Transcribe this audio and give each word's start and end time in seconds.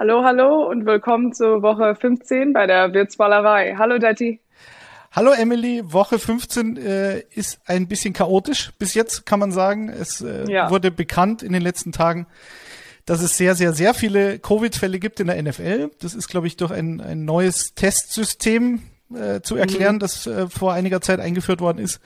Hallo, 0.00 0.22
hallo 0.22 0.62
und 0.70 0.86
willkommen 0.86 1.32
zur 1.32 1.60
Woche 1.60 1.96
15 1.96 2.52
bei 2.52 2.68
der 2.68 2.94
Wirtsballerei. 2.94 3.74
Hallo, 3.78 3.98
Detti. 3.98 4.38
Hallo 5.10 5.32
Emily, 5.32 5.82
Woche 5.84 6.20
15 6.20 6.76
äh, 6.76 7.18
ist 7.34 7.58
ein 7.66 7.88
bisschen 7.88 8.14
chaotisch. 8.14 8.70
Bis 8.78 8.94
jetzt 8.94 9.26
kann 9.26 9.40
man 9.40 9.50
sagen, 9.50 9.88
es 9.88 10.20
äh, 10.20 10.44
ja. 10.48 10.70
wurde 10.70 10.92
bekannt 10.92 11.42
in 11.42 11.52
den 11.52 11.62
letzten 11.62 11.90
Tagen, 11.90 12.28
dass 13.06 13.20
es 13.20 13.36
sehr, 13.36 13.56
sehr, 13.56 13.72
sehr 13.72 13.92
viele 13.92 14.38
Covid-Fälle 14.38 15.00
gibt 15.00 15.18
in 15.18 15.26
der 15.26 15.42
NFL. 15.42 15.90
Das 16.00 16.14
ist, 16.14 16.28
glaube 16.28 16.46
ich, 16.46 16.56
durch 16.56 16.70
ein, 16.70 17.00
ein 17.00 17.24
neues 17.24 17.74
Testsystem 17.74 18.82
äh, 19.12 19.40
zu 19.40 19.56
erklären, 19.56 19.96
mhm. 19.96 19.98
das 19.98 20.28
äh, 20.28 20.46
vor 20.46 20.74
einiger 20.74 21.00
Zeit 21.00 21.18
eingeführt 21.18 21.60
worden 21.60 21.78
ist 21.78 22.00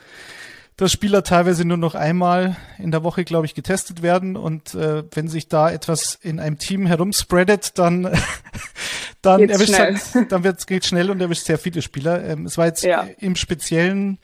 dass 0.83 0.91
Spieler 0.91 1.23
teilweise 1.23 1.63
nur 1.65 1.77
noch 1.77 1.95
einmal 1.95 2.57
in 2.77 2.91
der 2.91 3.03
Woche, 3.03 3.23
glaube 3.23 3.45
ich, 3.45 3.55
getestet 3.55 4.01
werden. 4.01 4.35
Und 4.35 4.75
äh, 4.75 5.03
wenn 5.11 5.29
sich 5.29 5.47
da 5.47 5.71
etwas 5.71 6.19
in 6.21 6.39
einem 6.39 6.57
Team 6.57 6.85
herumspreadet, 6.85 7.77
dann, 7.77 8.03
dann 9.21 9.39
geht's 9.39 9.53
erwischt 9.53 9.79
halt, 9.79 10.01
dann 10.31 10.43
wird's, 10.43 10.65
geht 10.65 10.85
schnell 10.85 11.09
und 11.09 11.21
erwischt 11.21 11.45
sehr 11.45 11.57
viele 11.57 11.81
Spieler. 11.81 12.23
Ähm, 12.25 12.45
es 12.45 12.57
war 12.57 12.65
jetzt 12.65 12.83
ja. 12.83 13.07
im 13.17 13.37
Speziellen 13.37 14.19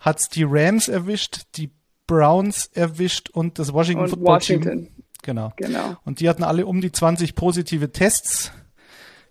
hat's 0.00 0.28
die 0.28 0.42
Rams 0.44 0.88
erwischt, 0.88 1.42
die 1.54 1.70
Browns 2.08 2.68
erwischt 2.74 3.30
und 3.30 3.60
das 3.60 3.72
Washington 3.72 4.02
und 4.02 4.10
Football 4.10 4.34
Washington. 4.34 4.86
Team. 4.86 5.04
Genau. 5.22 5.52
genau. 5.56 5.96
Und 6.04 6.18
die 6.18 6.28
hatten 6.28 6.42
alle 6.42 6.66
um 6.66 6.80
die 6.80 6.90
20 6.90 7.36
positive 7.36 7.92
Tests. 7.92 8.50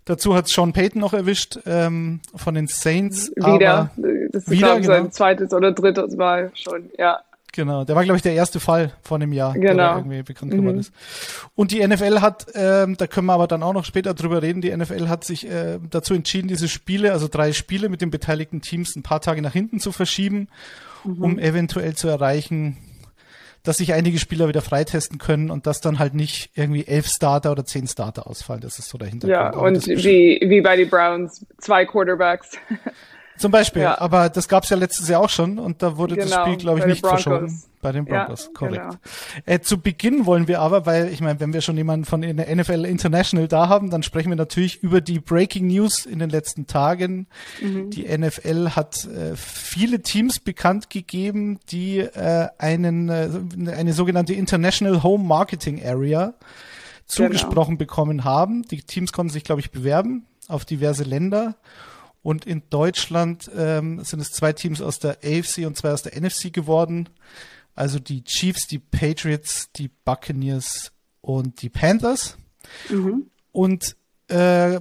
Dazu 0.04 0.34
hat 0.34 0.48
Sean 0.48 0.72
Payton 0.72 1.00
noch 1.00 1.12
erwischt 1.12 1.58
ähm, 1.64 2.20
von 2.34 2.54
den 2.54 2.66
Saints. 2.66 3.30
Wieder. 3.36 3.90
das 4.32 4.44
ist 4.44 4.50
wieder, 4.50 4.74
genau. 4.74 4.86
sein 4.86 5.12
zweites 5.12 5.52
oder 5.52 5.72
drittes 5.72 6.16
Mal 6.16 6.50
schon, 6.54 6.90
ja. 6.98 7.20
Genau, 7.54 7.84
der 7.84 7.94
war, 7.94 8.02
glaube 8.02 8.16
ich, 8.16 8.22
der 8.22 8.32
erste 8.32 8.60
Fall 8.60 8.92
vor 9.02 9.18
einem 9.18 9.32
Jahr, 9.32 9.52
genau. 9.52 9.74
der 9.74 9.96
irgendwie 9.98 10.22
bekannt 10.22 10.52
geworden 10.52 10.76
mhm. 10.76 10.80
ist. 10.80 10.92
Und 11.54 11.70
die 11.70 11.86
NFL 11.86 12.22
hat, 12.22 12.46
ähm, 12.54 12.96
da 12.96 13.06
können 13.06 13.26
wir 13.26 13.34
aber 13.34 13.46
dann 13.46 13.62
auch 13.62 13.74
noch 13.74 13.84
später 13.84 14.14
drüber 14.14 14.40
reden, 14.40 14.62
die 14.62 14.74
NFL 14.74 15.08
hat 15.08 15.24
sich 15.24 15.48
äh, 15.48 15.78
dazu 15.90 16.14
entschieden, 16.14 16.48
diese 16.48 16.66
Spiele, 16.66 17.12
also 17.12 17.28
drei 17.28 17.52
Spiele 17.52 17.90
mit 17.90 18.00
den 18.00 18.10
beteiligten 18.10 18.62
Teams 18.62 18.96
ein 18.96 19.02
paar 19.02 19.20
Tage 19.20 19.42
nach 19.42 19.52
hinten 19.52 19.80
zu 19.80 19.92
verschieben, 19.92 20.48
mhm. 21.04 21.22
um 21.22 21.38
eventuell 21.38 21.94
zu 21.94 22.08
erreichen, 22.08 22.78
dass 23.62 23.76
sich 23.76 23.92
einige 23.92 24.18
Spieler 24.18 24.48
wieder 24.48 24.62
freitesten 24.62 25.18
können 25.18 25.50
und 25.50 25.66
dass 25.66 25.80
dann 25.80 25.98
halt 25.98 26.14
nicht 26.14 26.50
irgendwie 26.54 26.86
elf 26.86 27.06
Starter 27.06 27.52
oder 27.52 27.64
zehn 27.64 27.86
Starter 27.86 28.26
ausfallen. 28.26 28.60
Das 28.60 28.78
ist 28.78 28.88
so 28.88 28.98
der 28.98 29.08
Hintergrund. 29.08 29.54
Ja, 29.54 29.58
und 29.58 29.86
wie, 30.04 30.40
wie 30.44 30.60
bei 30.60 30.76
den 30.76 30.88
Browns, 30.88 31.46
zwei 31.58 31.84
Quarterbacks. 31.84 32.50
Zum 33.42 33.50
Beispiel, 33.50 33.82
ja. 33.82 34.00
aber 34.00 34.28
das 34.28 34.46
gab 34.46 34.62
es 34.62 34.70
ja 34.70 34.76
letztes 34.76 35.08
Jahr 35.08 35.20
auch 35.20 35.28
schon 35.28 35.58
und 35.58 35.82
da 35.82 35.96
wurde 35.96 36.14
genau, 36.14 36.28
das 36.28 36.40
Spiel, 36.42 36.56
glaube 36.58 36.78
ich, 36.78 36.86
nicht 36.86 37.04
verschoben. 37.04 37.60
Bei 37.80 37.90
den 37.90 38.04
Broncos, 38.04 38.44
ja, 38.44 38.50
korrekt. 38.54 38.84
Genau. 38.84 38.94
Äh, 39.46 39.58
zu 39.58 39.80
Beginn 39.80 40.26
wollen 40.26 40.46
wir 40.46 40.60
aber, 40.60 40.86
weil 40.86 41.08
ich 41.08 41.20
meine, 41.20 41.40
wenn 41.40 41.52
wir 41.52 41.60
schon 41.60 41.76
jemanden 41.76 42.04
von 42.04 42.22
der 42.22 42.54
NFL 42.54 42.84
International 42.84 43.48
da 43.48 43.68
haben, 43.68 43.90
dann 43.90 44.04
sprechen 44.04 44.28
wir 44.28 44.36
natürlich 44.36 44.80
über 44.84 45.00
die 45.00 45.18
Breaking 45.18 45.66
News 45.66 46.06
in 46.06 46.20
den 46.20 46.30
letzten 46.30 46.68
Tagen. 46.68 47.26
Mhm. 47.60 47.90
Die 47.90 48.04
NFL 48.16 48.76
hat 48.76 49.06
äh, 49.06 49.34
viele 49.34 50.02
Teams 50.02 50.38
bekannt 50.38 50.88
gegeben, 50.88 51.58
die 51.70 51.98
äh, 51.98 52.46
einen 52.58 53.08
äh, 53.08 53.28
eine 53.72 53.92
sogenannte 53.92 54.34
International 54.34 55.02
Home 55.02 55.24
Marketing 55.24 55.84
Area 55.84 56.26
genau. 56.26 56.36
zugesprochen 57.06 57.76
genau. 57.76 57.78
bekommen 57.78 58.22
haben. 58.22 58.62
Die 58.62 58.82
Teams 58.82 59.12
konnten 59.12 59.32
sich, 59.32 59.42
glaube 59.42 59.60
ich, 59.60 59.72
bewerben 59.72 60.26
auf 60.46 60.64
diverse 60.64 61.02
Länder. 61.02 61.56
Und 62.22 62.46
in 62.46 62.62
Deutschland 62.70 63.50
ähm, 63.56 64.02
sind 64.04 64.20
es 64.20 64.30
zwei 64.30 64.52
Teams 64.52 64.80
aus 64.80 64.98
der 64.98 65.18
AFC 65.24 65.66
und 65.66 65.76
zwei 65.76 65.90
aus 65.92 66.02
der 66.02 66.20
NFC 66.20 66.52
geworden. 66.52 67.08
Also 67.74 67.98
die 67.98 68.22
Chiefs, 68.22 68.66
die 68.66 68.78
Patriots, 68.78 69.72
die 69.72 69.88
Buccaneers 69.88 70.92
und 71.20 71.62
die 71.62 71.68
Panthers. 71.68 72.36
Mhm. 72.88 73.26
Und 73.50 73.96
äh, 74.28 74.76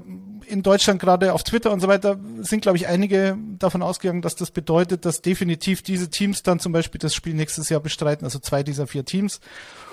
in 0.46 0.64
Deutschland 0.64 1.00
gerade 1.00 1.34
auf 1.34 1.44
Twitter 1.44 1.72
und 1.72 1.80
so 1.80 1.88
weiter 1.88 2.20
sind, 2.42 2.62
glaube 2.62 2.78
ich, 2.78 2.88
einige 2.88 3.38
davon 3.58 3.82
ausgegangen, 3.82 4.22
dass 4.22 4.36
das 4.36 4.52
bedeutet, 4.52 5.06
dass 5.06 5.22
definitiv 5.22 5.82
diese 5.82 6.10
Teams 6.10 6.44
dann 6.44 6.60
zum 6.60 6.72
Beispiel 6.72 7.00
das 7.00 7.16
Spiel 7.16 7.34
nächstes 7.34 7.70
Jahr 7.70 7.80
bestreiten, 7.80 8.26
also 8.26 8.40
zwei 8.40 8.64
dieser 8.64 8.88
vier 8.88 9.06
Teams. 9.06 9.40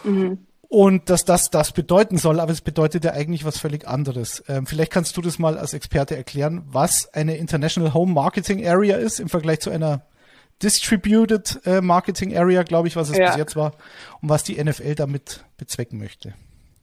Mhm. 0.05 0.39
Und 0.69 1.09
dass 1.09 1.25
das 1.25 1.49
das 1.49 1.73
bedeuten 1.73 2.19
soll, 2.19 2.41
aber 2.41 2.53
es 2.53 2.61
bedeutet 2.61 3.03
ja 3.03 3.13
eigentlich 3.13 3.45
was 3.47 3.59
völlig 3.59 3.89
anderes. 3.89 4.45
Ähm, 4.49 4.67
vielleicht 4.67 4.93
kannst 4.93 5.17
du 5.17 5.23
das 5.23 5.39
mal 5.39 5.57
als 5.57 5.73
Experte 5.73 6.15
erklären, 6.15 6.63
was 6.67 7.09
eine 7.15 7.37
International 7.39 7.95
Home 7.95 8.13
Marketing 8.13 8.67
Area 8.67 8.97
ist 8.99 9.19
im 9.19 9.31
Vergleich 9.31 9.61
zu 9.61 9.71
einer 9.71 10.03
Distributed 10.63 11.61
äh, 11.65 11.81
Marketing 11.81 12.37
Area, 12.37 12.65
glaube 12.65 12.89
ich, 12.89 12.97
was 12.97 13.09
es 13.09 13.17
ja. 13.17 13.29
bis 13.29 13.37
jetzt 13.37 13.57
war, 13.57 13.73
und 14.21 14.29
was 14.29 14.45
die 14.45 14.63
NFL 14.63 14.95
damit 14.95 15.45
bezwecken 15.57 15.99
möchte. 15.99 16.35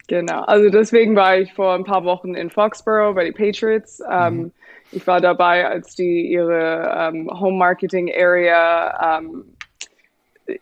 Genau, 0.07 0.41
also 0.43 0.69
deswegen 0.69 1.15
war 1.15 1.37
ich 1.37 1.53
vor 1.53 1.73
ein 1.73 1.83
paar 1.83 2.03
Wochen 2.05 2.35
in 2.35 2.49
Foxborough 2.49 3.15
bei 3.15 3.25
den 3.25 3.33
Patriots. 3.33 4.01
Ähm, 4.09 4.37
mhm. 4.37 4.51
Ich 4.91 5.05
war 5.07 5.19
dabei, 5.19 5.67
als 5.67 5.95
die 5.95 6.31
ihre 6.31 6.95
ähm, 6.97 7.29
Home 7.39 7.57
Marketing 7.57 8.11
Area 8.15 9.17
ähm, 9.19 9.54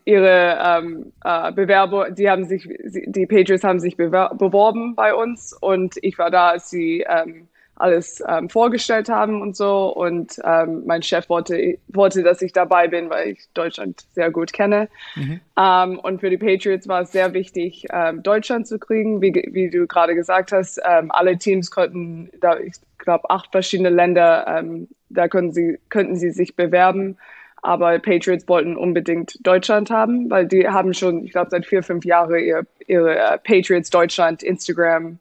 ihre 0.06 0.58
ähm, 0.64 1.12
äh, 1.24 1.52
Bewerbung, 1.52 2.16
die 2.16 2.30
haben 2.30 2.46
sich, 2.46 2.68
die 2.68 3.26
Patriots 3.26 3.64
haben 3.64 3.80
sich 3.80 3.98
beworben 3.98 4.96
bei 4.96 5.14
uns 5.14 5.54
und 5.60 5.96
ich 6.02 6.18
war 6.18 6.32
da, 6.32 6.50
als 6.50 6.70
sie 6.70 7.06
ähm, 7.08 7.48
alles 7.76 8.24
ähm, 8.28 8.50
vorgestellt 8.50 9.10
haben 9.10 9.42
und 9.42 9.56
so. 9.56 9.94
Und 9.94 10.40
ähm, 10.44 10.84
mein 10.86 11.02
Chef 11.02 11.28
wollte, 11.30 11.78
wollte, 11.88 12.24
dass 12.24 12.42
ich 12.42 12.54
dabei 12.54 12.88
bin, 12.88 13.10
weil 13.10 13.30
ich 13.30 13.50
Deutschland 13.54 14.02
sehr 14.14 14.32
gut 14.32 14.54
kenne. 14.54 14.90
Mhm. 15.16 15.40
Ähm, 15.58 16.00
und 16.00 16.20
für 16.22 16.30
die 16.30 16.38
Patriots 16.38 16.88
war 16.88 17.02
es 17.02 17.12
sehr 17.12 17.34
wichtig, 17.34 17.86
ähm, 17.92 18.22
Deutschland 18.22 18.68
zu 18.68 18.80
kriegen. 18.80 19.22
Wie, 19.22 19.34
wie 19.52 19.70
du 19.70 19.88
gerade 19.88 20.16
gesagt 20.16 20.52
hast, 20.52 20.80
ähm, 20.86 21.12
alle 21.12 21.38
Teams 21.38 21.72
konnten, 21.72 22.30
da, 22.40 22.60
ich 22.60 22.76
glaube, 23.00 23.30
acht 23.30 23.52
verschiedene 23.52 23.90
Länder, 23.90 24.46
ähm, 24.48 24.88
da 25.10 25.28
können 25.28 25.52
sie, 25.52 25.80
könnten 25.90 26.16
sie 26.16 26.32
sich 26.32 26.56
bewerben. 26.56 27.18
Aber 27.64 27.98
Patriots 27.98 28.48
wollten 28.50 28.76
unbedingt 28.76 29.40
Deutschland 29.48 29.90
haben, 29.90 30.30
weil 30.30 30.46
die 30.46 30.68
haben 30.68 30.94
schon, 30.94 31.24
ich 31.24 31.32
glaube, 31.32 31.50
seit 31.50 31.66
vier, 31.66 31.82
fünf 31.82 32.04
Jahren 32.04 32.38
ihr, 32.38 32.66
ihre 32.88 33.16
uh, 33.16 33.38
Patriots 33.42 33.90
Deutschland 33.90 34.44
Instagram 34.44 35.18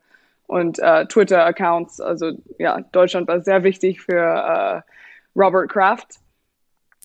und 0.48 0.80
äh, 0.80 1.06
Twitter-Accounts. 1.06 2.00
Also 2.00 2.32
ja, 2.58 2.80
Deutschland 2.90 3.28
war 3.28 3.40
sehr 3.40 3.62
wichtig 3.62 4.00
für 4.00 4.18
äh, 4.18 5.38
Robert 5.38 5.70
Kraft. 5.70 6.18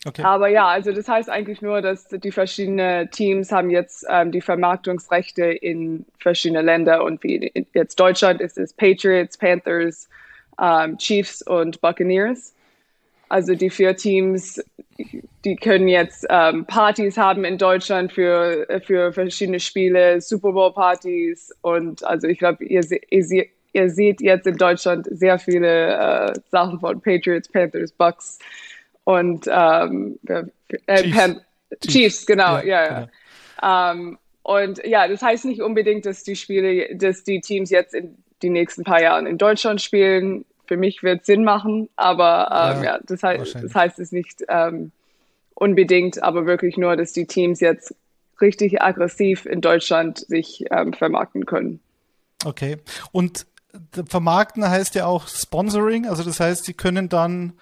Okay. 0.05 0.23
Aber 0.23 0.47
ja, 0.47 0.67
also 0.67 0.91
das 0.91 1.07
heißt 1.07 1.29
eigentlich 1.29 1.61
nur, 1.61 1.81
dass 1.81 2.07
die 2.07 2.31
verschiedenen 2.31 3.09
Teams 3.11 3.51
haben 3.51 3.69
jetzt 3.69 4.05
ähm, 4.09 4.31
die 4.31 4.41
Vermarktungsrechte 4.41 5.45
in 5.45 6.05
verschiedene 6.19 6.63
Länder 6.63 7.03
und 7.03 7.23
wie 7.23 7.51
jetzt 7.73 7.99
Deutschland 7.99 8.41
ist 8.41 8.57
es 8.57 8.73
Patriots, 8.73 9.37
Panthers, 9.37 10.09
ähm, 10.59 10.97
Chiefs 10.97 11.43
und 11.43 11.79
Buccaneers. 11.81 12.55
Also 13.29 13.55
die 13.55 13.69
vier 13.69 13.95
Teams, 13.95 14.63
die 15.43 15.55
können 15.55 15.87
jetzt 15.87 16.25
ähm, 16.29 16.65
Partys 16.65 17.17
haben 17.17 17.43
in 17.43 17.57
Deutschland 17.57 18.11
für, 18.11 18.65
für 18.85 19.13
verschiedene 19.13 19.59
Spiele, 19.59 20.21
Super 20.21 20.51
Bowl 20.51 20.73
Partys 20.73 21.53
und 21.61 22.03
also 22.03 22.27
ich 22.27 22.39
glaube, 22.39 22.63
ihr, 22.65 22.83
ihr, 23.09 23.45
ihr, 23.73 23.89
seht 23.89 24.21
jetzt 24.21 24.47
in 24.47 24.57
Deutschland 24.57 25.07
sehr 25.11 25.37
viele 25.39 25.95
äh, 25.95 26.33
Sachen 26.49 26.79
von 26.79 27.01
Patriots, 27.01 27.49
Panthers, 27.49 27.91
Bucks 27.91 28.39
und 29.03 29.45
ähm, 29.47 30.17
äh, 30.27 30.43
Chiefs. 31.01 31.15
Pan 31.15 31.41
Chiefs. 31.81 31.93
Chiefs. 31.93 32.25
genau, 32.25 32.57
ja, 32.57 32.63
ja. 32.63 32.85
ja. 32.85 33.07
Genau. 33.61 33.91
Ähm, 33.91 34.17
und 34.43 34.85
ja, 34.85 35.07
das 35.09 35.21
heißt 35.21 35.43
nicht 35.43 35.61
unbedingt, 35.61 36.05
dass 36.05 36.23
die 36.23 36.37
Spiele, 36.37 36.95
dass 36.95 37.23
die 37.23 37.41
Teams 37.41 37.69
jetzt 37.69 37.93
in 37.93 38.15
die 38.41 38.49
nächsten 38.49 38.83
paar 38.83 39.01
Jahren 39.01 39.27
in 39.27 39.37
Deutschland 39.37 39.81
spielen 39.81 40.45
für 40.67 40.77
mich 40.77 41.03
wird 41.03 41.25
Sinn 41.25 41.43
machen, 41.43 41.89
aber 41.95 42.49
ähm, 42.51 42.83
ja, 42.83 42.95
ja, 42.95 42.99
das, 43.05 43.23
heißt, 43.23 43.55
das 43.55 43.75
heißt 43.75 43.99
es 43.99 44.11
nicht 44.11 44.43
ähm, 44.49 44.91
unbedingt, 45.53 46.21
aber 46.21 46.45
wirklich 46.45 46.77
nur, 46.77 46.95
dass 46.95 47.13
die 47.13 47.25
Teams 47.25 47.59
jetzt 47.59 47.95
richtig 48.41 48.81
aggressiv 48.81 49.45
in 49.45 49.61
Deutschland 49.61 50.19
sich 50.19 50.65
ähm, 50.71 50.93
vermarkten 50.93 51.45
können. 51.45 51.79
Okay. 52.45 52.77
Und 53.11 53.47
vermarkten 54.07 54.67
heißt 54.67 54.95
ja 54.95 55.05
auch 55.05 55.27
Sponsoring, 55.27 56.07
also 56.07 56.23
das 56.23 56.39
heißt, 56.39 56.65
sie 56.65 56.73
können 56.73 57.09
dann 57.09 57.53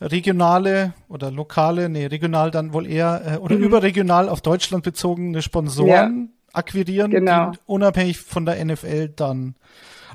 regionale 0.00 0.94
oder 1.08 1.30
lokale, 1.30 1.88
nee, 1.88 2.06
regional 2.06 2.50
dann 2.50 2.72
wohl 2.72 2.86
eher 2.86 3.22
äh, 3.26 3.36
oder 3.36 3.56
mhm. 3.56 3.64
überregional 3.64 4.28
auf 4.28 4.40
Deutschland 4.40 4.84
bezogene 4.84 5.42
Sponsoren 5.42 6.30
ja. 6.32 6.58
akquirieren, 6.58 7.10
genau. 7.10 7.50
die 7.50 7.58
unabhängig 7.66 8.18
von 8.18 8.46
der 8.46 8.64
NFL 8.64 9.08
dann 9.08 9.54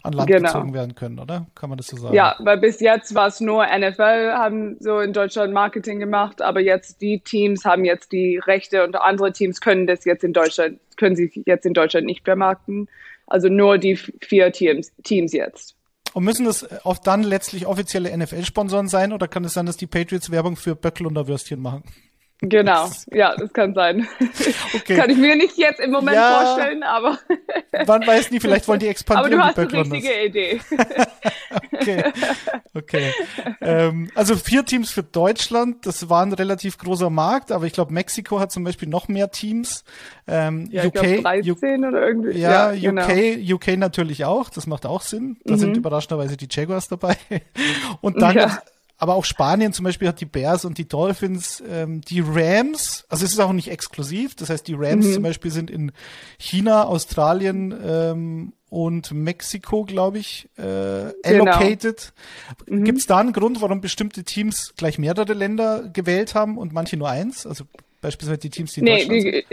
an 0.05 0.13
Land 0.13 0.29
genau. 0.29 0.47
gezogen 0.47 0.73
werden 0.73 0.95
können, 0.95 1.19
oder? 1.19 1.47
Kann 1.55 1.69
man 1.69 1.77
das 1.77 1.87
so 1.87 1.97
sagen? 1.97 2.13
Ja, 2.13 2.35
weil 2.39 2.57
bis 2.57 2.79
jetzt 2.79 3.15
war 3.15 3.27
es 3.27 3.39
nur 3.39 3.65
NFL, 3.65 4.33
haben 4.33 4.77
so 4.79 4.99
in 4.99 5.13
Deutschland 5.13 5.53
Marketing 5.53 5.99
gemacht, 5.99 6.41
aber 6.41 6.59
jetzt 6.59 7.01
die 7.01 7.19
Teams 7.19 7.65
haben 7.65 7.85
jetzt 7.85 8.11
die 8.11 8.37
Rechte 8.37 8.83
und 8.83 8.95
andere 8.95 9.31
Teams 9.31 9.61
können 9.61 9.87
das 9.87 10.05
jetzt 10.05 10.23
in 10.23 10.33
Deutschland, 10.33 10.79
können 10.97 11.15
sich 11.15 11.41
jetzt 11.45 11.65
in 11.65 11.73
Deutschland 11.73 12.05
nicht 12.05 12.23
vermarkten. 12.23 12.87
Also 13.27 13.49
nur 13.49 13.77
die 13.77 13.95
vier 13.95 14.51
Teams, 14.51 14.91
Teams 15.03 15.33
jetzt. 15.33 15.75
Und 16.13 16.23
müssen 16.23 16.45
das 16.45 16.65
oft 16.85 17.05
dann 17.07 17.23
letztlich 17.23 17.65
offizielle 17.65 18.15
NFL-Sponsoren 18.15 18.87
sein 18.87 19.11
oder 19.11 19.27
kann 19.27 19.43
es 19.43 19.53
sein, 19.53 19.65
dass 19.65 19.75
die 19.75 19.87
Patriots 19.87 20.31
Werbung 20.31 20.55
für 20.55 20.75
Böckel 20.75 21.07
und 21.07 21.15
Würstchen 21.27 21.61
machen? 21.61 21.83
Genau, 22.41 22.89
ja, 23.11 23.33
das 23.37 23.51
kann 23.53 23.73
sein. 23.73 24.07
Okay. 24.75 24.97
Kann 24.97 25.09
ich 25.09 25.17
mir 25.17 25.35
nicht 25.35 25.57
jetzt 25.57 25.79
im 25.79 25.91
Moment 25.91 26.17
ja, 26.17 26.41
vorstellen, 26.41 26.83
aber. 26.83 27.17
Man 27.87 28.05
weiß 28.05 28.29
nie, 28.29 28.39
vielleicht 28.39 28.67
wollen 28.67 28.79
die 28.79 28.87
expandieren. 28.87 29.39
Aber 29.39 29.53
du 29.53 29.63
hast 29.63 29.71
die 29.71 29.77
richtige 29.77 30.25
Idee. 30.25 30.61
okay. 31.71 32.03
okay. 32.73 33.11
Ähm, 33.61 34.11
also 34.13 34.35
vier 34.35 34.65
Teams 34.65 34.91
für 34.91 35.01
Deutschland, 35.01 35.85
das 35.85 36.09
war 36.09 36.23
ein 36.23 36.33
relativ 36.33 36.77
großer 36.77 37.09
Markt, 37.09 37.51
aber 37.51 37.65
ich 37.65 37.73
glaube, 37.73 37.93
Mexiko 37.93 38.39
hat 38.39 38.51
zum 38.51 38.63
Beispiel 38.63 38.89
noch 38.89 39.07
mehr 39.07 39.31
Teams. 39.31 39.85
Ähm, 40.27 40.67
ja, 40.71 40.85
UK, 40.85 40.93
glaub, 40.93 41.23
13 41.23 41.85
oder 41.85 42.05
irgendwie. 42.05 42.37
Ja, 42.37 42.71
ja 42.71 42.91
UK, 42.91 43.07
genau. 43.07 43.55
UK 43.55 43.77
natürlich 43.77 44.25
auch, 44.25 44.49
das 44.49 44.67
macht 44.67 44.85
auch 44.85 45.01
Sinn. 45.01 45.37
Da 45.45 45.53
mhm. 45.53 45.59
sind 45.59 45.77
überraschenderweise 45.77 46.37
die 46.37 46.47
Jaguars 46.51 46.89
dabei. 46.89 47.17
Und 48.01 48.21
dann 48.21 48.35
ja 48.35 48.59
aber 48.97 49.15
auch 49.15 49.25
Spanien 49.25 49.73
zum 49.73 49.83
Beispiel 49.83 50.07
hat 50.07 50.21
die 50.21 50.25
Bears 50.25 50.63
und 50.63 50.77
die 50.77 50.87
Dolphins, 50.87 51.61
ähm, 51.69 52.01
die 52.01 52.23
Rams, 52.25 53.05
also 53.09 53.25
es 53.25 53.33
ist 53.33 53.39
auch 53.39 53.51
nicht 53.51 53.69
exklusiv, 53.69 54.35
das 54.35 54.49
heißt 54.49 54.67
die 54.67 54.75
Rams 54.75 55.07
mhm. 55.07 55.13
zum 55.13 55.23
Beispiel 55.23 55.51
sind 55.51 55.69
in 55.69 55.91
China, 56.37 56.85
Australien 56.85 57.75
ähm, 57.85 58.53
und 58.69 59.11
Mexiko, 59.11 59.83
glaube 59.83 60.19
ich, 60.19 60.49
äh, 60.57 60.61
genau. 60.61 61.13
allocated. 61.23 62.13
Genau. 62.65 62.79
Mhm. 62.79 62.83
Gibt 62.85 62.99
es 62.99 63.05
da 63.05 63.17
einen 63.17 63.33
Grund, 63.33 63.61
warum 63.61 63.81
bestimmte 63.81 64.23
Teams 64.23 64.73
gleich 64.77 64.97
mehrere 64.97 65.33
Länder 65.33 65.89
gewählt 65.91 66.33
haben 66.35 66.57
und 66.57 66.73
manche 66.73 66.95
nur 66.95 67.09
eins? 67.09 67.45
Also 67.45 67.65
beispielsweise 68.01 68.39
die 68.39 68.49
Teams, 68.49 68.73
die 68.73 68.79
in 68.79 68.85
nee, 68.85 68.97
Deutschland 68.99 69.21
sind? 69.21 69.45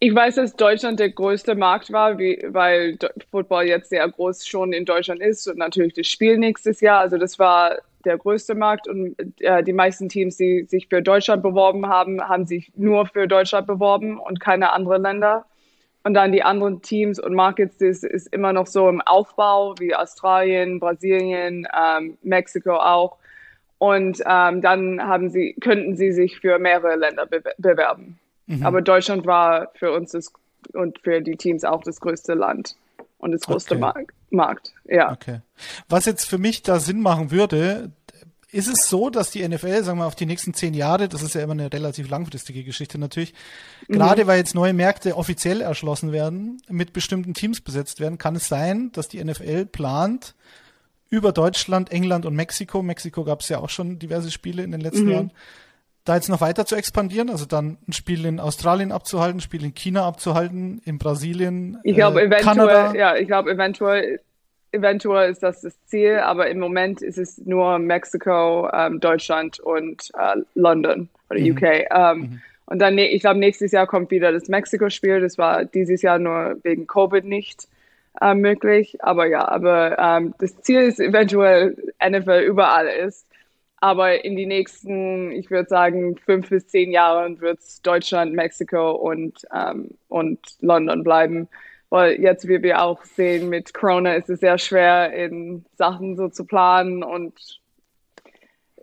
Ich 0.00 0.14
weiß, 0.14 0.34
dass 0.34 0.56
Deutschland 0.56 1.00
der 1.00 1.10
größte 1.10 1.54
Markt 1.54 1.92
war, 1.92 2.18
wie, 2.18 2.42
weil 2.48 2.98
Football 3.30 3.66
jetzt 3.66 3.90
sehr 3.90 4.06
groß 4.06 4.46
schon 4.46 4.72
in 4.72 4.84
Deutschland 4.84 5.22
ist 5.22 5.46
und 5.46 5.56
natürlich 5.56 5.94
das 5.94 6.06
Spiel 6.06 6.36
nächstes 6.36 6.80
Jahr. 6.80 7.00
Also 7.00 7.16
das 7.16 7.38
war 7.38 7.78
der 8.04 8.18
größte 8.18 8.54
Markt 8.54 8.88
und 8.88 9.16
äh, 9.40 9.62
die 9.62 9.72
meisten 9.72 10.08
Teams, 10.08 10.36
die 10.36 10.64
sich 10.64 10.88
für 10.88 11.02
Deutschland 11.02 11.42
beworben 11.42 11.88
haben, 11.88 12.20
haben 12.20 12.46
sich 12.46 12.72
nur 12.76 13.06
für 13.06 13.26
Deutschland 13.26 13.66
beworben 13.66 14.18
und 14.18 14.40
keine 14.40 14.72
anderen 14.72 15.02
Länder. 15.02 15.46
Und 16.06 16.14
dann 16.14 16.32
die 16.32 16.42
anderen 16.42 16.82
Teams 16.82 17.18
und 17.18 17.34
Markets, 17.34 17.78
das 17.78 18.02
ist 18.02 18.26
immer 18.32 18.52
noch 18.52 18.66
so 18.66 18.88
im 18.90 19.00
Aufbau, 19.00 19.74
wie 19.78 19.94
Australien, 19.94 20.78
Brasilien, 20.78 21.66
ähm, 21.74 22.18
Mexiko 22.22 22.74
auch. 22.74 23.16
Und 23.78 24.22
ähm, 24.26 24.60
dann 24.60 25.02
haben 25.02 25.30
sie, 25.30 25.54
könnten 25.60 25.96
sie 25.96 26.12
sich 26.12 26.40
für 26.40 26.58
mehrere 26.58 26.96
Länder 26.96 27.26
be 27.26 27.42
bewerben. 27.56 28.18
Mhm. 28.46 28.64
Aber 28.64 28.82
Deutschland 28.82 29.26
war 29.26 29.70
für 29.74 29.92
uns 29.92 30.12
das, 30.12 30.32
und 30.74 30.98
für 31.00 31.22
die 31.22 31.36
Teams 31.36 31.64
auch 31.64 31.82
das 31.82 32.00
größte 32.00 32.34
Land 32.34 32.76
und 33.18 33.32
das 33.32 33.42
größte 33.42 33.74
okay. 33.74 33.80
Markt. 33.80 34.12
Markt. 34.34 34.72
Ja. 34.84 35.12
Okay. 35.12 35.40
Was 35.88 36.04
jetzt 36.04 36.24
für 36.24 36.38
mich 36.38 36.62
da 36.62 36.80
Sinn 36.80 37.00
machen 37.00 37.30
würde, 37.30 37.92
ist 38.54 38.68
es 38.68 38.88
so, 38.88 39.10
dass 39.10 39.32
die 39.32 39.46
NFL, 39.46 39.82
sagen 39.82 39.98
wir, 39.98 40.06
auf 40.06 40.14
die 40.14 40.26
nächsten 40.26 40.54
zehn 40.54 40.74
Jahre, 40.74 41.08
das 41.08 41.22
ist 41.22 41.34
ja 41.34 41.42
immer 41.42 41.54
eine 41.54 41.72
relativ 41.72 42.08
langfristige 42.08 42.62
Geschichte 42.62 42.98
natürlich, 42.98 43.34
mhm. 43.88 43.94
gerade 43.94 44.28
weil 44.28 44.38
jetzt 44.38 44.54
neue 44.54 44.72
Märkte 44.72 45.16
offiziell 45.16 45.60
erschlossen 45.60 46.12
werden, 46.12 46.62
mit 46.68 46.92
bestimmten 46.92 47.34
Teams 47.34 47.60
besetzt 47.60 47.98
werden, 47.98 48.16
kann 48.16 48.36
es 48.36 48.46
sein, 48.46 48.92
dass 48.92 49.08
die 49.08 49.22
NFL 49.22 49.66
plant, 49.66 50.34
über 51.10 51.32
Deutschland, 51.32 51.90
England 51.92 52.26
und 52.26 52.34
Mexiko, 52.34 52.82
Mexiko 52.82 53.24
gab 53.24 53.40
es 53.40 53.48
ja 53.48 53.58
auch 53.58 53.70
schon 53.70 53.98
diverse 53.98 54.30
Spiele 54.30 54.62
in 54.62 54.70
den 54.70 54.80
letzten 54.80 55.06
mhm. 55.06 55.10
Jahren, 55.10 55.32
da 56.04 56.16
jetzt 56.16 56.28
noch 56.28 56.40
weiter 56.40 56.66
zu 56.66 56.76
expandieren, 56.76 57.30
also 57.30 57.46
dann 57.46 57.78
ein 57.88 57.92
Spiel 57.92 58.26
in 58.26 58.38
Australien 58.38 58.92
abzuhalten, 58.92 59.38
ein 59.38 59.40
Spiel 59.40 59.64
in 59.64 59.74
China 59.74 60.06
abzuhalten, 60.06 60.82
in 60.84 60.98
Brasilien, 60.98 61.78
ich 61.82 61.94
glaube 61.94 62.20
äh, 62.20 62.26
eventuell, 62.26 62.56
Kanada. 62.56 62.94
ja, 62.94 63.16
ich 63.16 63.26
glaube 63.26 63.50
eventuell, 63.50 64.20
eventuell 64.72 65.30
ist 65.30 65.42
das 65.42 65.62
das 65.62 65.74
Ziel, 65.86 66.18
aber 66.18 66.48
im 66.48 66.58
Moment 66.58 67.00
ist 67.00 67.16
es 67.16 67.38
nur 67.38 67.78
Mexiko, 67.78 68.68
ähm, 68.72 69.00
Deutschland 69.00 69.60
und 69.60 70.10
äh, 70.18 70.40
London 70.54 71.08
oder 71.30 71.40
mhm. 71.40 71.52
UK. 71.52 71.62
Ähm, 71.62 72.18
mhm. 72.18 72.42
Und 72.66 72.78
dann, 72.78 72.96
ich 72.98 73.20
glaube, 73.20 73.38
nächstes 73.38 73.72
Jahr 73.72 73.86
kommt 73.86 74.10
wieder 74.10 74.32
das 74.32 74.48
Mexiko-Spiel. 74.48 75.20
Das 75.20 75.36
war 75.36 75.64
dieses 75.64 76.00
Jahr 76.02 76.18
nur 76.18 76.56
wegen 76.62 76.86
Covid 76.86 77.24
nicht 77.24 77.68
äh, 78.20 78.34
möglich. 78.34 78.96
Aber 79.00 79.26
ja, 79.26 79.46
aber 79.46 79.98
ähm, 79.98 80.34
das 80.38 80.60
Ziel 80.62 80.80
ist 80.80 80.98
eventuell 80.98 81.76
NFL 82.02 82.42
überall 82.46 82.86
ist. 82.86 83.26
Aber 83.84 84.24
in 84.24 84.34
die 84.34 84.46
nächsten, 84.46 85.30
ich 85.32 85.50
würde 85.50 85.68
sagen, 85.68 86.16
fünf 86.16 86.48
bis 86.48 86.66
zehn 86.68 86.90
Jahren 86.90 87.38
wird 87.42 87.58
es 87.58 87.82
Deutschland, 87.82 88.32
Mexiko 88.32 88.92
und, 88.92 89.42
ähm, 89.54 89.90
und 90.08 90.38
London 90.62 91.04
bleiben. 91.04 91.48
Weil 91.90 92.18
jetzt, 92.18 92.48
wie 92.48 92.62
wir 92.62 92.80
auch 92.80 93.04
sehen, 93.04 93.50
mit 93.50 93.74
Corona 93.74 94.14
ist 94.14 94.30
es 94.30 94.40
sehr 94.40 94.56
schwer, 94.56 95.12
in 95.12 95.66
Sachen 95.76 96.16
so 96.16 96.30
zu 96.30 96.46
planen 96.46 97.02
und 97.02 97.60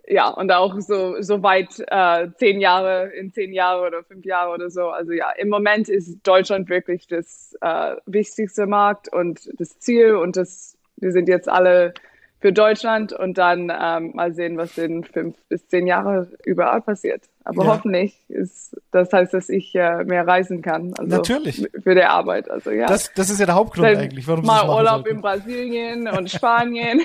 ja, 0.06 0.28
und 0.28 0.52
auch 0.52 0.78
so, 0.78 1.20
so 1.20 1.42
weit 1.42 1.82
äh, 1.88 2.28
zehn 2.36 2.60
Jahre, 2.60 3.08
in 3.08 3.32
zehn 3.32 3.52
Jahre 3.52 3.84
oder 3.84 4.04
fünf 4.04 4.24
Jahre 4.24 4.54
oder 4.54 4.70
so. 4.70 4.90
Also 4.90 5.10
ja, 5.10 5.32
im 5.32 5.48
Moment 5.48 5.88
ist 5.88 6.20
Deutschland 6.24 6.68
wirklich 6.68 7.08
das 7.08 7.56
äh, 7.60 7.96
wichtigste 8.06 8.68
Markt 8.68 9.12
und 9.12 9.50
das 9.58 9.80
Ziel 9.80 10.14
und 10.14 10.36
das, 10.36 10.78
wir 10.94 11.10
sind 11.10 11.28
jetzt 11.28 11.48
alle 11.48 11.92
für 12.42 12.52
Deutschland 12.52 13.12
und 13.12 13.38
dann 13.38 13.72
ähm, 13.74 14.10
mal 14.14 14.34
sehen, 14.34 14.58
was 14.58 14.76
in 14.76 15.04
fünf 15.04 15.36
bis 15.48 15.66
zehn 15.68 15.86
Jahren 15.86 16.26
überall 16.44 16.82
passiert. 16.82 17.22
Aber 17.44 17.64
ja. 17.64 17.70
hoffentlich 17.70 18.18
ist 18.28 18.76
das 18.90 19.12
heißt, 19.12 19.32
dass 19.32 19.48
ich 19.48 19.74
äh, 19.76 20.02
mehr 20.04 20.26
reisen 20.26 20.60
kann. 20.60 20.92
Also 20.98 21.16
Natürlich. 21.16 21.68
Für 21.82 21.94
die 21.94 22.02
Arbeit. 22.02 22.50
Also 22.50 22.70
ja. 22.70 22.86
Das, 22.86 23.12
das 23.14 23.30
ist 23.30 23.38
ja 23.38 23.46
der 23.46 23.54
Hauptgrund 23.54 23.86
dann 23.86 23.96
eigentlich, 23.96 24.26
warum 24.26 24.44
mal 24.44 24.68
Urlaub 24.68 25.04
sollten. 25.04 25.16
in 25.16 25.22
Brasilien 25.22 26.08
und 26.08 26.30
Spanien. 26.30 27.02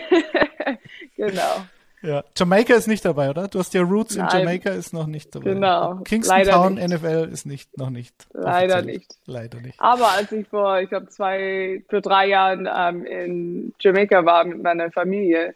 genau. 1.15 1.65
Ja, 2.01 2.23
Jamaika 2.35 2.75
ist 2.75 2.87
nicht 2.87 3.03
dabei, 3.03 3.29
oder? 3.29 3.47
Du 3.47 3.59
hast 3.59 3.73
ja 3.73 3.81
Roots 3.81 4.15
Nein. 4.15 4.27
in 4.29 4.39
Jamaika 4.39 4.69
ist 4.69 4.93
noch 4.93 5.07
nicht 5.07 5.33
dabei. 5.33 5.53
Genau. 5.53 5.95
Kingston 6.03 6.37
Leider 6.37 6.51
Town 6.51 6.75
nicht. 6.75 6.89
NFL 6.89 7.29
ist 7.31 7.45
nicht 7.45 7.77
noch 7.77 7.89
nicht. 7.89 8.13
Leider 8.33 8.83
nicht. 8.83 9.15
Leider 9.25 9.59
nicht. 9.59 9.79
Aber 9.79 10.11
als 10.11 10.31
ich 10.31 10.47
vor, 10.47 10.79
ich 10.79 10.89
glaube 10.89 11.07
zwei, 11.09 11.83
für 11.89 12.01
drei 12.01 12.27
Jahren 12.27 12.69
ähm, 12.71 13.03
in 13.05 13.73
Jamaika 13.79 14.25
war 14.25 14.45
mit 14.45 14.61
meiner 14.61 14.91
Familie, 14.91 15.55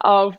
auf 0.00 0.34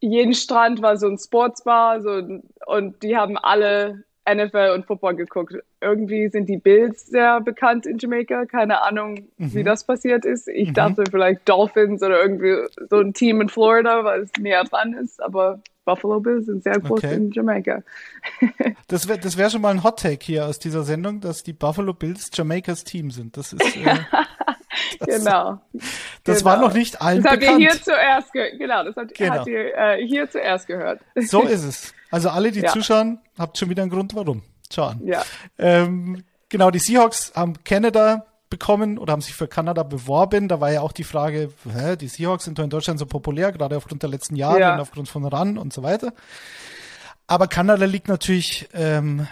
jedem 0.00 0.32
Strand 0.32 0.80
war 0.82 0.96
so 0.96 1.06
ein 1.06 1.18
Sportsbar, 1.18 2.00
so 2.00 2.22
und 2.66 3.02
die 3.02 3.16
haben 3.16 3.36
alle 3.36 4.04
NFL 4.28 4.72
und 4.74 4.86
Football 4.86 5.16
geguckt. 5.16 5.54
Irgendwie 5.82 6.28
sind 6.28 6.48
die 6.48 6.58
Bills 6.58 7.06
sehr 7.06 7.40
bekannt 7.40 7.86
in 7.86 7.98
Jamaica. 7.98 8.46
Keine 8.46 8.82
Ahnung, 8.82 9.26
mhm. 9.36 9.54
wie 9.54 9.64
das 9.64 9.84
passiert 9.84 10.24
ist. 10.24 10.48
Ich 10.48 10.68
mhm. 10.68 10.74
dachte 10.74 11.04
vielleicht 11.10 11.48
Dolphins 11.48 12.02
oder 12.02 12.22
irgendwie 12.22 12.56
so 12.88 13.00
ein 13.00 13.12
Team 13.12 13.40
in 13.40 13.48
Florida, 13.48 14.04
weil 14.04 14.22
es 14.22 14.30
näher 14.38 14.64
dran 14.64 14.94
ist. 14.94 15.22
Aber 15.22 15.60
Buffalo 15.84 16.20
Bills 16.20 16.46
sind 16.46 16.62
sehr 16.62 16.78
groß 16.78 17.04
okay. 17.04 17.14
in 17.14 17.30
Jamaica. 17.32 17.82
das 18.88 19.08
wäre 19.08 19.18
das 19.18 19.36
wär 19.36 19.50
schon 19.50 19.62
mal 19.62 19.70
ein 19.70 19.82
Hot 19.82 19.98
Take 19.98 20.24
hier 20.24 20.46
aus 20.46 20.58
dieser 20.58 20.84
Sendung, 20.84 21.20
dass 21.20 21.42
die 21.42 21.52
Buffalo 21.52 21.92
Bills 21.92 22.30
Jamaikas 22.32 22.84
Team 22.84 23.10
sind. 23.10 23.36
Das 23.36 23.52
ist 23.52 23.76
äh, 23.76 23.84
das, 25.00 25.18
genau. 25.18 25.60
Das 26.24 26.38
genau. 26.38 26.50
war 26.50 26.60
noch 26.60 26.72
nicht 26.72 27.02
allen 27.02 27.22
das 27.22 27.32
bekannt. 27.32 27.42
Das 27.42 27.50
habt 27.50 27.60
ihr 27.60 27.68
hier 27.68 27.82
zuerst 27.82 28.32
gehört. 28.32 28.58
Genau, 28.58 28.84
das 28.84 28.96
habt, 28.96 29.14
genau. 29.14 29.34
habt 29.34 29.48
ihr 29.48 29.76
äh, 29.76 30.06
hier 30.06 30.30
zuerst 30.30 30.66
gehört. 30.68 31.00
So 31.16 31.42
ist 31.42 31.64
es. 31.64 31.94
Also 32.12 32.28
alle, 32.28 32.52
die 32.52 32.60
ja. 32.60 32.70
zuschauen, 32.70 33.18
habt 33.36 33.58
schon 33.58 33.70
wieder 33.70 33.82
einen 33.82 33.90
Grund, 33.90 34.14
warum. 34.14 34.42
Schau 34.72 34.84
an. 34.84 35.00
Ja. 35.04 35.22
Ähm, 35.58 36.24
genau, 36.48 36.70
die 36.70 36.78
Seahawks 36.78 37.32
haben 37.34 37.62
Canada 37.64 38.26
bekommen 38.50 38.98
oder 38.98 39.12
haben 39.12 39.22
sich 39.22 39.34
für 39.34 39.48
Kanada 39.48 39.82
beworben. 39.82 40.48
Da 40.48 40.60
war 40.60 40.70
ja 40.70 40.82
auch 40.82 40.92
die 40.92 41.04
Frage, 41.04 41.50
hä, 41.64 41.96
die 41.96 42.08
Seahawks 42.08 42.44
sind 42.44 42.58
doch 42.58 42.64
in 42.64 42.70
Deutschland 42.70 42.98
so 42.98 43.06
populär, 43.06 43.50
gerade 43.50 43.76
aufgrund 43.76 44.02
der 44.02 44.10
letzten 44.10 44.36
Jahre 44.36 44.60
ja. 44.60 44.74
und 44.74 44.80
aufgrund 44.80 45.08
von 45.08 45.24
RAN 45.24 45.56
und 45.56 45.72
so 45.72 45.82
weiter. 45.82 46.12
Aber 47.32 47.46
Kanada 47.46 47.86
liegt 47.86 48.08
natürlich 48.08 48.68
ähm, 48.74 49.26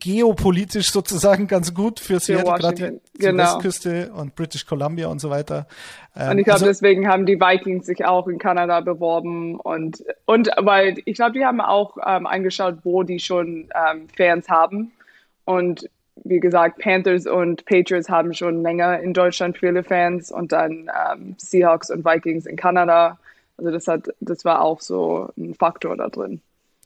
geopolitisch 0.00 0.90
sozusagen 0.90 1.46
ganz 1.46 1.72
gut 1.74 2.00
für 2.00 2.18
Seattle, 2.18 2.54
gerade 2.54 3.00
die, 3.14 3.20
genau. 3.20 3.44
Westküste 3.44 4.10
und 4.12 4.34
British 4.34 4.66
Columbia 4.66 5.06
und 5.06 5.20
so 5.20 5.30
weiter. 5.30 5.68
Ähm, 6.16 6.32
und 6.32 6.38
ich 6.38 6.44
glaube, 6.44 6.54
also, 6.54 6.66
deswegen 6.66 7.06
haben 7.06 7.24
die 7.24 7.38
Vikings 7.38 7.86
sich 7.86 8.04
auch 8.04 8.26
in 8.26 8.40
Kanada 8.40 8.80
beworben 8.80 9.60
und 9.60 10.02
und 10.26 10.50
weil 10.56 10.96
ich 11.04 11.14
glaube, 11.14 11.38
die 11.38 11.44
haben 11.44 11.60
auch 11.60 11.98
ähm, 12.04 12.26
angeschaut, 12.26 12.78
wo 12.82 13.04
die 13.04 13.20
schon 13.20 13.68
ähm, 13.88 14.08
Fans 14.16 14.48
haben 14.48 14.90
und 15.44 15.88
wie 16.24 16.40
gesagt, 16.40 16.80
Panthers 16.80 17.28
und 17.28 17.64
Patriots 17.64 18.08
haben 18.08 18.34
schon 18.34 18.60
länger 18.60 18.98
in 18.98 19.14
Deutschland 19.14 19.56
viele 19.56 19.84
Fans 19.84 20.32
und 20.32 20.50
dann 20.50 20.90
ähm, 21.12 21.36
Seahawks 21.38 21.90
und 21.90 22.04
Vikings 22.04 22.44
in 22.44 22.56
Kanada. 22.56 23.20
Also 23.56 23.70
das 23.70 23.86
hat, 23.86 24.12
das 24.18 24.44
war 24.44 24.62
auch 24.62 24.80
so 24.80 25.28
ein 25.36 25.54
Faktor 25.54 25.96
da 25.96 26.08
drin 26.08 26.40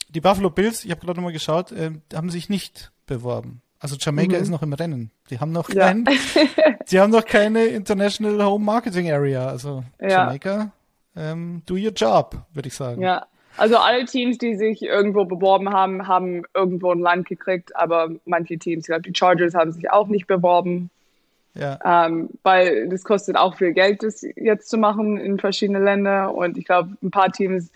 die 0.08 0.20
Buffalo 0.20 0.50
Bills, 0.50 0.84
ich 0.84 0.90
habe 0.90 1.00
gerade 1.00 1.18
nochmal 1.18 1.32
geschaut, 1.32 1.72
äh, 1.72 1.90
haben 2.14 2.30
sich 2.30 2.48
nicht 2.48 2.92
beworben. 3.06 3.62
Also 3.78 3.96
Jamaica 3.98 4.36
mhm. 4.36 4.42
ist 4.42 4.50
noch 4.50 4.62
im 4.62 4.72
Rennen. 4.72 5.10
Die 5.30 5.38
haben 5.38 5.52
noch 5.52 5.68
ja. 5.68 5.86
kein, 5.86 6.04
die 6.90 6.98
haben 6.98 7.10
noch 7.10 7.24
keine 7.24 7.66
International 7.66 8.44
Home 8.44 8.64
Marketing 8.64 9.10
Area. 9.10 9.46
Also 9.48 9.84
ja. 10.00 10.08
Jamaica, 10.08 10.72
ähm, 11.14 11.62
do 11.66 11.74
your 11.74 11.92
job, 11.92 12.36
würde 12.52 12.68
ich 12.68 12.74
sagen. 12.74 13.02
Ja, 13.02 13.26
also 13.56 13.76
alle 13.76 14.04
Teams, 14.04 14.38
die 14.38 14.56
sich 14.56 14.82
irgendwo 14.82 15.24
beworben 15.24 15.72
haben, 15.72 16.06
haben 16.06 16.42
irgendwo 16.54 16.92
ein 16.92 17.00
Land 17.00 17.26
gekriegt, 17.26 17.74
aber 17.74 18.10
manche 18.24 18.58
Teams, 18.58 18.84
ich 18.84 18.88
glaube, 18.88 19.02
die 19.02 19.14
Chargers 19.16 19.54
haben 19.54 19.72
sich 19.72 19.90
auch 19.90 20.08
nicht 20.08 20.26
beworben. 20.26 20.90
Ja. 21.54 21.78
Ähm, 22.06 22.28
weil 22.42 22.88
das 22.88 23.02
kostet 23.02 23.36
auch 23.36 23.56
viel 23.56 23.72
Geld, 23.72 24.02
das 24.02 24.22
jetzt 24.36 24.68
zu 24.68 24.76
machen 24.76 25.16
in 25.16 25.38
verschiedene 25.38 25.82
Länder. 25.82 26.34
Und 26.34 26.58
ich 26.58 26.66
glaube, 26.66 26.96
ein 27.02 27.10
paar 27.10 27.32
Teams 27.32 27.70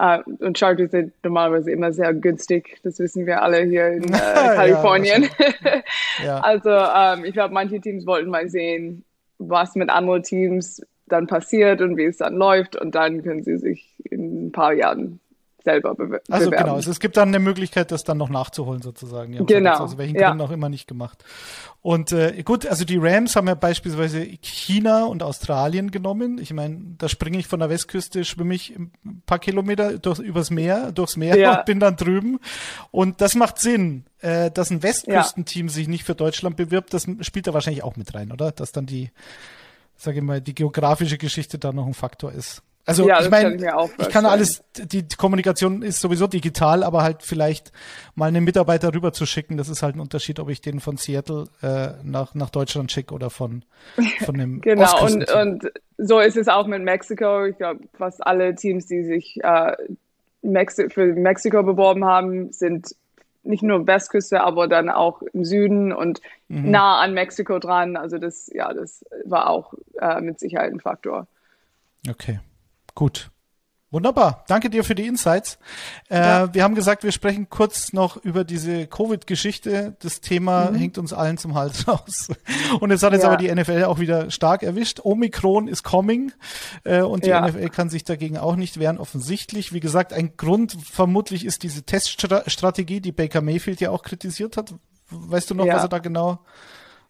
Uh, 0.00 0.18
und 0.40 0.58
Chargers 0.58 0.90
sind 0.90 1.12
normalerweise 1.22 1.70
immer 1.70 1.92
sehr 1.92 2.12
günstig. 2.14 2.80
Das 2.82 2.98
wissen 2.98 3.26
wir 3.26 3.42
alle 3.42 3.62
hier 3.62 3.88
in 3.88 4.02
äh, 4.12 4.18
Kalifornien. 4.18 5.28
ja, 5.62 6.24
ja. 6.24 6.40
Also 6.40 6.70
ähm, 6.70 7.24
ich 7.24 7.32
glaube, 7.32 7.54
manche 7.54 7.80
Teams 7.80 8.04
wollten 8.04 8.28
mal 8.28 8.48
sehen, 8.48 9.04
was 9.38 9.76
mit 9.76 9.90
anderen 9.90 10.24
Teams 10.24 10.82
dann 11.06 11.28
passiert 11.28 11.80
und 11.80 11.96
wie 11.96 12.06
es 12.06 12.16
dann 12.16 12.34
läuft. 12.34 12.74
Und 12.74 12.96
dann 12.96 13.22
können 13.22 13.44
sie 13.44 13.56
sich 13.56 14.02
in 14.10 14.46
ein 14.46 14.52
paar 14.52 14.72
Jahren 14.72 15.20
selber 15.64 15.94
be 15.94 16.20
also 16.28 16.46
bewerben. 16.46 16.64
genau, 16.64 16.76
also 16.76 16.90
es 16.90 17.00
gibt 17.00 17.16
dann 17.16 17.28
eine 17.28 17.38
Möglichkeit, 17.38 17.90
das 17.90 18.04
dann 18.04 18.18
noch 18.18 18.28
nachzuholen 18.28 18.82
sozusagen. 18.82 19.32
Ja, 19.32 19.42
genau. 19.42 19.78
Also 19.78 19.98
welchen 19.98 20.16
ja. 20.16 20.28
Gründen 20.28 20.44
auch 20.44 20.50
immer 20.50 20.68
nicht 20.68 20.86
gemacht. 20.86 21.24
Und 21.80 22.12
äh, 22.12 22.42
gut, 22.44 22.66
also 22.66 22.84
die 22.84 22.96
Rams 22.96 23.36
haben 23.36 23.46
ja 23.48 23.54
beispielsweise 23.54 24.20
China 24.40 25.04
und 25.04 25.22
Australien 25.22 25.90
genommen. 25.90 26.38
Ich 26.38 26.52
meine, 26.52 26.94
da 26.98 27.08
springe 27.08 27.38
ich 27.38 27.46
von 27.46 27.60
der 27.60 27.68
Westküste, 27.68 28.24
schwimme 28.24 28.54
ich 28.54 28.74
ein 28.76 29.22
paar 29.26 29.38
Kilometer 29.38 29.98
durch, 29.98 30.18
übers 30.18 30.50
Meer, 30.50 30.92
durchs 30.92 31.16
Meer 31.16 31.38
ja. 31.38 31.58
und 31.58 31.66
bin 31.66 31.80
dann 31.80 31.96
drüben. 31.96 32.38
Und 32.90 33.20
das 33.20 33.34
macht 33.34 33.58
Sinn, 33.58 34.04
äh, 34.20 34.50
dass 34.50 34.70
ein 34.70 34.82
Westküstenteam 34.82 35.66
ja. 35.66 35.72
sich 35.72 35.88
nicht 35.88 36.04
für 36.04 36.14
Deutschland 36.14 36.56
bewirbt. 36.56 36.94
Das 36.94 37.06
spielt 37.20 37.46
da 37.46 37.54
wahrscheinlich 37.54 37.84
auch 37.84 37.96
mit 37.96 38.14
rein, 38.14 38.32
oder? 38.32 38.52
Dass 38.52 38.72
dann 38.72 38.86
die, 38.86 39.10
sage 39.96 40.18
ich 40.18 40.24
mal, 40.24 40.40
die 40.40 40.54
geografische 40.54 41.18
Geschichte 41.18 41.58
da 41.58 41.72
noch 41.72 41.86
ein 41.86 41.94
Faktor 41.94 42.32
ist. 42.32 42.62
Also 42.86 43.08
ja, 43.08 43.22
ich 43.22 43.30
meine, 43.30 43.56
ich, 43.56 43.62
ich 43.98 44.08
kann 44.10 44.26
alles, 44.26 44.62
die 44.76 45.06
Kommunikation 45.16 45.80
ist 45.80 46.00
sowieso 46.00 46.26
digital, 46.26 46.82
aber 46.82 47.02
halt 47.02 47.22
vielleicht 47.22 47.72
mal 48.14 48.26
einen 48.26 48.44
Mitarbeiter 48.44 48.92
rüber 48.92 49.12
zu 49.12 49.24
schicken, 49.24 49.56
das 49.56 49.70
ist 49.70 49.82
halt 49.82 49.96
ein 49.96 50.00
Unterschied, 50.00 50.38
ob 50.38 50.50
ich 50.50 50.60
den 50.60 50.80
von 50.80 50.98
Seattle 50.98 51.46
äh, 51.62 51.92
nach, 52.02 52.34
nach 52.34 52.50
Deutschland 52.50 52.92
schicke 52.92 53.14
oder 53.14 53.30
von, 53.30 53.64
von 54.24 54.34
dem 54.36 54.60
Genau, 54.60 55.02
und, 55.02 55.30
und 55.32 55.72
so 55.96 56.20
ist 56.20 56.36
es 56.36 56.48
auch 56.48 56.66
mit 56.66 56.82
Mexiko. 56.82 57.46
Ich 57.46 57.56
glaube, 57.56 57.80
fast 57.96 58.26
alle 58.26 58.54
Teams, 58.54 58.84
die 58.84 59.02
sich 59.02 59.38
äh, 59.42 59.72
Mexi 60.42 60.90
für 60.90 61.06
Mexiko 61.06 61.62
beworben 61.62 62.04
haben, 62.04 62.52
sind 62.52 62.94
nicht 63.44 63.62
nur 63.62 63.86
Westküste, 63.86 64.42
aber 64.42 64.68
dann 64.68 64.90
auch 64.90 65.22
im 65.22 65.44
Süden 65.44 65.92
und 65.92 66.20
mhm. 66.48 66.70
nah 66.70 67.00
an 67.00 67.14
Mexiko 67.14 67.58
dran. 67.58 67.96
Also 67.96 68.18
das, 68.18 68.50
ja, 68.52 68.72
das 68.74 69.04
war 69.24 69.48
auch 69.48 69.74
äh, 70.00 70.20
mit 70.20 70.38
Sicherheit 70.38 70.72
ein 70.72 70.80
Faktor. 70.80 71.26
Okay. 72.08 72.40
Gut. 72.94 73.30
Wunderbar. 73.94 74.44
Danke 74.48 74.70
dir 74.70 74.82
für 74.82 74.96
die 74.96 75.06
Insights. 75.06 75.56
Äh, 76.10 76.16
ja. 76.16 76.52
Wir 76.52 76.64
haben 76.64 76.74
gesagt, 76.74 77.04
wir 77.04 77.12
sprechen 77.12 77.48
kurz 77.48 77.92
noch 77.92 78.16
über 78.16 78.42
diese 78.42 78.88
Covid-Geschichte. 78.88 79.96
Das 80.00 80.20
Thema 80.20 80.72
mhm. 80.72 80.74
hängt 80.74 80.98
uns 80.98 81.12
allen 81.12 81.38
zum 81.38 81.54
Hals 81.54 81.86
raus. 81.88 82.26
Und 82.80 82.90
jetzt 82.90 83.04
hat 83.04 83.12
jetzt 83.12 83.22
ja. 83.22 83.28
aber 83.28 83.36
die 83.36 83.54
NFL 83.54 83.84
auch 83.84 84.00
wieder 84.00 84.32
stark 84.32 84.64
erwischt. 84.64 84.98
Omikron 85.04 85.68
ist 85.68 85.84
coming 85.84 86.32
äh, 86.82 87.02
und 87.02 87.24
die 87.24 87.28
ja. 87.28 87.46
NFL 87.46 87.68
kann 87.68 87.88
sich 87.88 88.02
dagegen 88.02 88.36
auch 88.36 88.56
nicht 88.56 88.80
wehren, 88.80 88.98
offensichtlich. 88.98 89.72
Wie 89.72 89.78
gesagt, 89.78 90.12
ein 90.12 90.36
Grund 90.36 90.76
vermutlich 90.82 91.44
ist 91.44 91.62
diese 91.62 91.84
Teststrategie, 91.84 93.00
die 93.00 93.12
Baker 93.12 93.42
Mayfield 93.42 93.80
ja 93.80 93.90
auch 93.90 94.02
kritisiert 94.02 94.56
hat. 94.56 94.74
Weißt 95.08 95.50
du 95.50 95.54
noch, 95.54 95.68
was 95.68 95.84
er 95.84 95.88
da 95.88 96.00
genau 96.00 96.40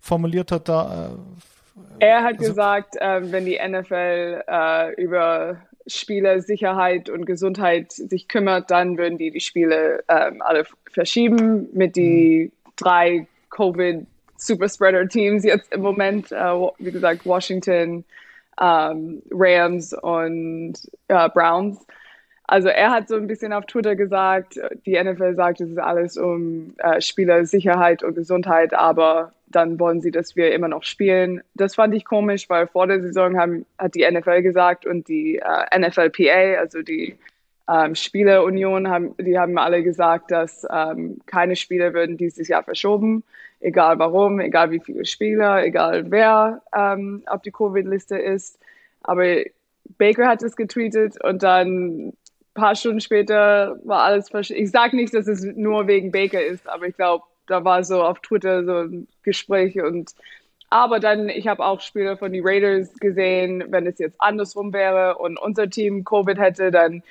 formuliert 0.01 0.53
hat? 0.53 0.69
Da, 0.69 1.15
äh, 1.15 2.05
er 2.05 2.25
hat 2.25 2.39
also, 2.39 2.51
gesagt, 2.51 2.97
äh, 2.97 3.33
wenn 3.33 3.47
die 3.47 3.59
NFL 3.59 4.43
äh, 4.47 5.03
über 5.85 5.91
Spielersicherheit 5.91 7.11
und 7.11 7.27
Gesundheit 7.27 7.93
sich 7.93 8.29
kümmert, 8.29 8.71
dann 8.71 8.97
würden 8.99 9.19
die 9.19 9.31
die 9.31 9.41
Spiele 9.41 10.03
ähm, 10.09 10.41
alle 10.41 10.65
verschieben 10.91 11.69
mit 11.73 11.97
die 11.97 12.51
mhm. 12.53 12.71
drei 12.77 13.27
Covid 13.51 14.07
Superspreader 14.37 15.09
Teams 15.09 15.45
jetzt 15.45 15.73
im 15.73 15.81
Moment, 15.83 16.33
äh, 16.33 16.53
wie 16.79 16.91
gesagt 16.91 17.25
Washington, 17.25 18.05
ähm, 18.61 19.23
Rams 19.31 19.93
und 19.93 20.75
äh, 21.09 21.29
Browns. 21.31 21.79
Also 22.47 22.69
er 22.69 22.91
hat 22.91 23.09
so 23.09 23.17
ein 23.17 23.27
bisschen 23.27 23.55
auf 23.55 23.65
Twitter 23.67 23.97
gesagt, 23.97 24.61
die 24.85 25.03
NFL 25.03 25.35
sagt, 25.35 25.63
es 25.63 25.71
ist 25.71 25.79
alles 25.79 26.19
um 26.19 26.75
äh, 26.79 27.01
Spielersicherheit 27.01 28.03
und 28.03 28.17
Gesundheit, 28.17 28.75
aber 28.75 29.33
dann 29.55 29.79
wollen 29.79 30.01
sie, 30.01 30.11
dass 30.11 30.37
wir 30.37 30.53
immer 30.53 30.69
noch 30.69 30.83
spielen. 30.83 31.43
Das 31.55 31.75
fand 31.75 31.95
ich 31.95 32.05
komisch, 32.05 32.49
weil 32.49 32.67
vor 32.67 32.87
der 32.87 33.01
Saison 33.01 33.39
haben, 33.39 33.67
hat 33.79 33.95
die 33.95 34.09
NFL 34.11 34.43
gesagt 34.43 34.87
und 34.87 35.09
die 35.09 35.37
äh, 35.37 35.79
NFLPA, 35.79 36.61
also 36.61 36.83
die 36.83 37.17
ähm, 37.69 37.95
Spielerunion, 37.95 38.89
haben, 38.89 39.15
die 39.19 39.39
haben 39.39 39.57
alle 39.59 39.83
gesagt, 39.83 40.31
dass 40.31 40.67
ähm, 40.71 41.19
keine 41.27 41.57
Spiele 41.57 41.95
würden 41.95 42.17
dieses 42.17 42.49
Jahr 42.49 42.63
verschoben, 42.63 43.25
egal 43.61 43.99
warum, 43.99 44.41
egal 44.41 44.71
wie 44.71 44.81
viele 44.81 45.05
Spieler, 45.05 45.65
egal 45.65 46.11
wer 46.11 46.63
ähm, 46.77 47.23
auf 47.27 47.43
die 47.43 47.53
Covid-Liste 47.53 48.19
ist. 48.19 48.59
Aber 49.03 49.25
Baker 49.99 50.29
hat 50.29 50.43
es 50.43 50.57
getweetet 50.57 51.23
und 51.23 51.43
dann 51.43 52.09
ein 52.09 52.17
paar 52.55 52.75
Stunden 52.75 53.01
später 53.01 53.79
war 53.85 54.03
alles 54.03 54.29
verschoben. 54.29 54.61
Ich 54.61 54.71
sage 54.71 54.97
nicht, 54.97 55.15
dass 55.15 55.27
es 55.27 55.43
nur 55.43 55.87
wegen 55.87 56.11
Baker 56.11 56.43
ist, 56.43 56.69
aber 56.69 56.87
ich 56.87 56.97
glaube, 56.97 57.25
da 57.47 57.65
war 57.65 57.85
so 57.85 58.03
auf 58.03 58.21
Twitter 58.21 58.65
so 58.65 58.79
ein 58.79 59.09
Gespräch 59.23 59.81
und 59.81 60.13
aber 60.71 60.99
dann, 60.99 61.29
ich 61.29 61.47
habe 61.47 61.65
auch 61.65 61.81
Spiele 61.81 62.17
von 62.17 62.33
den 62.33 62.43
Raiders 62.45 62.93
gesehen, 62.95 63.65
wenn 63.69 63.87
es 63.87 63.99
jetzt 63.99 64.21
andersrum 64.21 64.73
wäre 64.73 65.19
und 65.19 65.39
unser 65.39 65.71
Team 65.71 66.05
Covid 66.05 66.39
hätte, 66.39 66.73
dann 66.73 67.03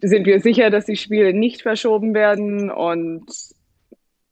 sind 0.00 0.24
wir 0.26 0.40
sicher, 0.40 0.70
dass 0.70 0.86
die 0.86 0.96
Spiele 0.96 1.32
nicht 1.32 1.62
verschoben 1.62 2.14
werden 2.14 2.70
und 2.70 3.26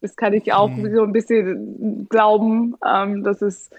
das 0.01 0.15
kann 0.15 0.33
ich 0.33 0.51
auch 0.53 0.69
mhm. 0.69 0.95
so 0.95 1.03
ein 1.03 1.11
bisschen 1.11 2.07
glauben, 2.09 2.75
ähm, 2.85 3.23
dass 3.23 3.41
es 3.41 3.69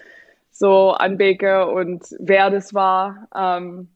so 0.51 0.91
an 0.91 1.17
Baker 1.17 1.71
und 1.71 2.03
wer 2.19 2.49
das 2.49 2.73
war. 2.73 3.27
Ähm, 3.35 3.89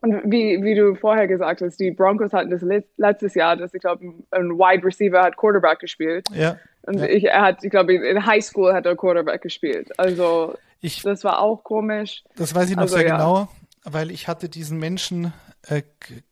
und 0.00 0.30
wie, 0.30 0.62
wie 0.62 0.74
du 0.74 0.94
vorher 0.94 1.26
gesagt 1.26 1.62
hast, 1.62 1.80
die 1.80 1.90
Broncos 1.90 2.32
hatten 2.32 2.50
das 2.50 2.62
letztes 2.98 3.34
Jahr, 3.34 3.56
dass 3.56 3.72
ich 3.72 3.80
glaube, 3.80 4.04
ein 4.30 4.50
Wide 4.50 4.84
Receiver 4.84 5.22
hat 5.22 5.36
Quarterback 5.36 5.78
gespielt. 5.78 6.26
Ja. 6.34 6.56
Und 6.86 6.98
ja. 6.98 7.06
ich, 7.06 7.24
er 7.24 7.42
hat, 7.42 7.64
ich 7.64 7.70
glaube, 7.70 7.94
in 7.94 8.26
High 8.26 8.44
School 8.44 8.72
hat 8.72 8.86
er 8.86 8.96
Quarterback 8.96 9.42
gespielt. 9.42 9.98
Also 9.98 10.54
ich, 10.80 11.02
das 11.02 11.24
war 11.24 11.40
auch 11.40 11.64
komisch. 11.64 12.24
Das 12.36 12.54
weiß 12.54 12.70
ich 12.70 12.76
noch 12.76 12.82
also, 12.82 12.96
sehr 12.96 13.06
ja. 13.06 13.16
genau, 13.16 13.48
weil 13.84 14.10
ich 14.10 14.28
hatte 14.28 14.48
diesen 14.48 14.78
Menschen, 14.78 15.32
äh, 15.66 15.82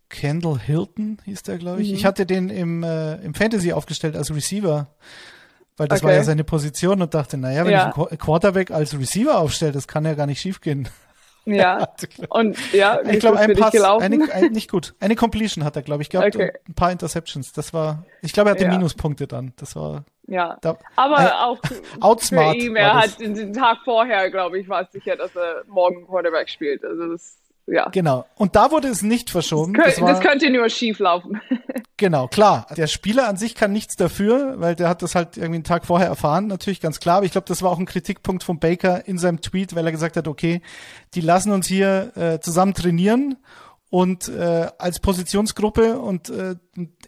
Kendall 0.09 0.59
Hilton 0.59 1.19
hieß 1.25 1.43
der, 1.43 1.59
glaube 1.59 1.81
ich. 1.81 1.89
Mhm. 1.89 1.95
Ich 1.95 2.05
hatte 2.05 2.27
den 2.27 2.51
im, 2.51 2.83
äh, 2.83 3.15
im 3.17 3.35
Fantasy 3.35 3.73
aufgestellt 3.73 4.15
als 4.15 4.35
Receiver. 4.35 4.89
Weil 5.79 5.89
das 5.89 6.01
okay. 6.01 6.09
war 6.09 6.15
ja 6.15 6.23
seine 6.23 6.45
Position 6.45 7.01
und 7.01 7.15
dachte, 7.15 7.39
naja, 7.39 7.65
wenn 7.65 7.73
ja. 7.73 7.89
ich 7.89 7.97
einen 7.97 8.19
Quarterback 8.19 8.71
als 8.71 8.99
Receiver 8.99 9.39
aufstelle, 9.39 9.73
das 9.73 9.89
kann 9.89 10.05
ja 10.05 10.13
gar 10.15 10.27
nicht 10.27 10.41
schiefgehen. 10.41 10.89
Ja. 11.45 11.89
und 12.29 12.57
ja, 12.73 13.01
ich 13.03 13.21
glaube, 13.21 13.39
ein 13.39 13.55
Pass, 13.55 13.75
eine, 13.75 14.33
ein, 14.33 14.53
nicht 14.53 14.71
gut. 14.71 14.95
Eine 15.01 15.17
Completion 15.17 15.65
hat 15.65 15.77
er, 15.77 15.83
glaube 15.83 16.03
ich, 16.03 16.11
gehabt 16.11 16.37
okay. 16.37 16.53
und 16.59 16.69
ein 16.69 16.75
paar 16.75 16.93
Interceptions. 16.93 17.53
Das 17.53 17.73
war, 17.73 18.05
ich 18.21 18.33
glaube, 18.33 18.51
er 18.51 18.55
hatte 18.55 18.65
ja. 18.65 18.71
Minuspunkte 18.71 19.27
dann. 19.27 19.53
Das 19.57 19.75
war. 19.75 20.05
Ja. 20.27 20.57
Da, 20.61 20.79
aber 20.97 21.19
äh, 21.19 21.31
auch 21.33 21.59
outsmart 22.01 22.57
für 22.57 22.67
ihn, 22.67 22.77
er 22.77 22.95
hat 22.95 23.21
den 23.21 23.53
Tag 23.53 23.79
vorher, 23.85 24.31
glaube 24.31 24.59
ich, 24.59 24.69
war 24.69 24.83
es 24.83 24.93
sicher, 24.93 25.17
dass 25.17 25.35
er 25.35 25.63
morgen 25.67 26.07
Quarterback 26.07 26.49
spielt. 26.49 26.85
Also 26.85 27.13
das 27.13 27.39
ja. 27.67 27.89
Genau. 27.91 28.27
Und 28.37 28.57
da 28.57 28.71
wurde 28.71 28.89
es 28.89 29.03
nicht 29.03 29.31
verschoben. 29.31 29.75
Das, 29.75 29.95
könnte, 29.95 30.01
das, 30.01 30.11
das 30.11 30.21
könnte 30.21 30.51
nur 30.51 30.69
schief 30.69 30.99
laufen. 30.99 31.41
genau, 31.97 32.27
klar. 32.27 32.67
Der 32.77 32.87
Spieler 32.89 33.29
an 33.29 33.37
sich 33.37 33.55
kann 33.55 33.73
nichts 33.73 33.95
dafür, 33.97 34.61
weil 34.61 34.75
der 34.75 34.89
hat 34.89 35.03
das 35.03 35.15
halt 35.15 35.37
irgendwie 35.37 35.57
einen 35.57 35.65
Tag 35.65 35.87
vorher 35.87 36.09
erfahren, 36.09 36.49
natürlich 36.49 36.81
ganz 36.81 36.99
klar. 36.99 37.19
Aber 37.19 37.27
ich 37.27 37.33
glaube, 37.33 37.47
das 37.47 37.63
war 37.63 37.71
auch 37.71 37.79
ein 37.79 37.87
Kritikpunkt 37.87 38.43
von 38.43 38.59
Baker 38.59 39.07
in 39.07 39.17
seinem 39.17 39.41
Tweet, 39.41 39.77
weil 39.77 39.87
er 39.87 39.93
gesagt 39.93 40.17
hat, 40.17 40.27
okay, 40.27 40.61
die 41.15 41.21
lassen 41.21 41.53
uns 41.53 41.67
hier 41.67 42.13
äh, 42.17 42.41
zusammen 42.41 42.75
trainieren 42.75 43.37
und 43.93 44.27
äh, 44.31 44.71
als 44.79 45.01
Positionsgruppe 45.01 45.99
und 45.99 46.31
äh, 46.31 46.55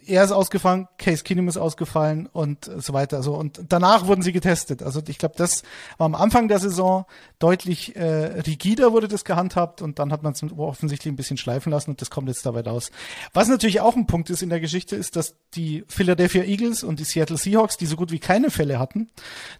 er 0.05 0.23
ist 0.23 0.31
ausgefallen, 0.31 0.87
Case 0.99 1.23
Keenum 1.23 1.47
ist 1.47 1.57
ausgefallen 1.57 2.29
und 2.31 2.69
so 2.77 2.93
weiter. 2.93 3.23
So 3.23 3.33
und 3.33 3.59
danach 3.69 4.05
wurden 4.05 4.21
sie 4.21 4.31
getestet. 4.31 4.83
Also 4.83 5.01
ich 5.07 5.17
glaube, 5.17 5.33
das 5.35 5.63
war 5.97 6.05
am 6.05 6.13
Anfang 6.13 6.47
der 6.47 6.59
Saison 6.59 7.07
deutlich 7.39 7.95
äh, 7.95 8.39
rigider 8.41 8.93
wurde 8.93 9.07
das 9.07 9.25
gehandhabt 9.25 9.81
und 9.81 9.97
dann 9.97 10.11
hat 10.11 10.21
man 10.21 10.33
es 10.33 10.43
offensichtlich 10.55 11.11
ein 11.11 11.15
bisschen 11.15 11.37
schleifen 11.37 11.71
lassen 11.71 11.89
und 11.89 12.01
das 12.01 12.11
kommt 12.11 12.27
jetzt 12.27 12.45
dabei 12.45 12.61
raus. 12.61 12.91
Was 13.33 13.47
natürlich 13.47 13.81
auch 13.81 13.95
ein 13.95 14.05
Punkt 14.05 14.29
ist 14.29 14.43
in 14.43 14.49
der 14.49 14.59
Geschichte, 14.59 14.95
ist, 14.95 15.15
dass 15.15 15.33
die 15.55 15.85
Philadelphia 15.87 16.43
Eagles 16.43 16.83
und 16.83 16.99
die 16.99 17.03
Seattle 17.03 17.37
Seahawks, 17.37 17.77
die 17.77 17.87
so 17.87 17.95
gut 17.95 18.11
wie 18.11 18.19
keine 18.19 18.51
Fälle 18.51 18.77
hatten, 18.77 19.09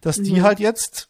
dass 0.02 0.22
die 0.22 0.34
mhm. 0.34 0.44
halt 0.44 0.60
jetzt 0.60 1.08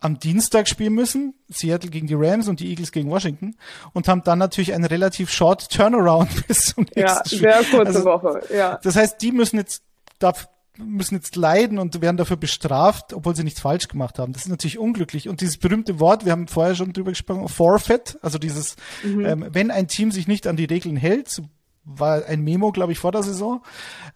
am 0.00 0.18
Dienstag 0.18 0.68
spielen 0.68 0.92
müssen, 0.92 1.34
Seattle 1.48 1.90
gegen 1.90 2.06
die 2.06 2.14
Rams 2.14 2.48
und 2.48 2.60
die 2.60 2.68
Eagles 2.68 2.92
gegen 2.92 3.10
Washington 3.10 3.56
und 3.92 4.08
haben 4.08 4.22
dann 4.22 4.38
natürlich 4.38 4.74
einen 4.74 4.84
relativ 4.84 5.30
short 5.30 5.70
Turnaround 5.70 6.46
bis 6.48 6.74
zum 6.74 6.84
nächsten 6.84 7.00
ja, 7.00 7.22
Spiel. 7.24 7.42
Ja, 7.42 7.62
sehr 7.62 7.70
kurze 7.70 7.86
also, 7.86 8.04
Woche, 8.04 8.40
ja. 8.54 8.78
Das 8.82 8.96
heißt, 8.96 9.20
die 9.22 9.32
müssen 9.32 9.56
jetzt 9.56 9.82
da 10.18 10.32
müssen 10.78 11.14
jetzt 11.14 11.36
leiden 11.36 11.78
und 11.78 12.00
werden 12.00 12.16
dafür 12.16 12.36
bestraft, 12.36 13.12
obwohl 13.12 13.34
sie 13.34 13.44
nichts 13.44 13.60
falsch 13.60 13.88
gemacht 13.88 14.18
haben. 14.18 14.32
Das 14.32 14.42
ist 14.42 14.48
natürlich 14.48 14.78
unglücklich. 14.78 15.28
Und 15.28 15.40
dieses 15.40 15.56
berühmte 15.56 16.00
Wort, 16.00 16.24
wir 16.24 16.32
haben 16.32 16.48
vorher 16.48 16.74
schon 16.74 16.92
drüber 16.92 17.12
gesprochen, 17.12 17.48
Forfeit, 17.48 18.18
also 18.22 18.38
dieses, 18.38 18.76
mhm. 19.02 19.24
ähm, 19.24 19.46
wenn 19.52 19.70
ein 19.70 19.88
Team 19.88 20.10
sich 20.12 20.28
nicht 20.28 20.46
an 20.46 20.56
die 20.56 20.64
Regeln 20.64 20.96
hält, 20.96 21.28
so 21.28 21.44
war 21.86 22.26
ein 22.26 22.42
Memo, 22.42 22.72
glaube 22.72 22.92
ich, 22.92 22.98
vor 22.98 23.12
der 23.12 23.22
Saison, 23.22 23.62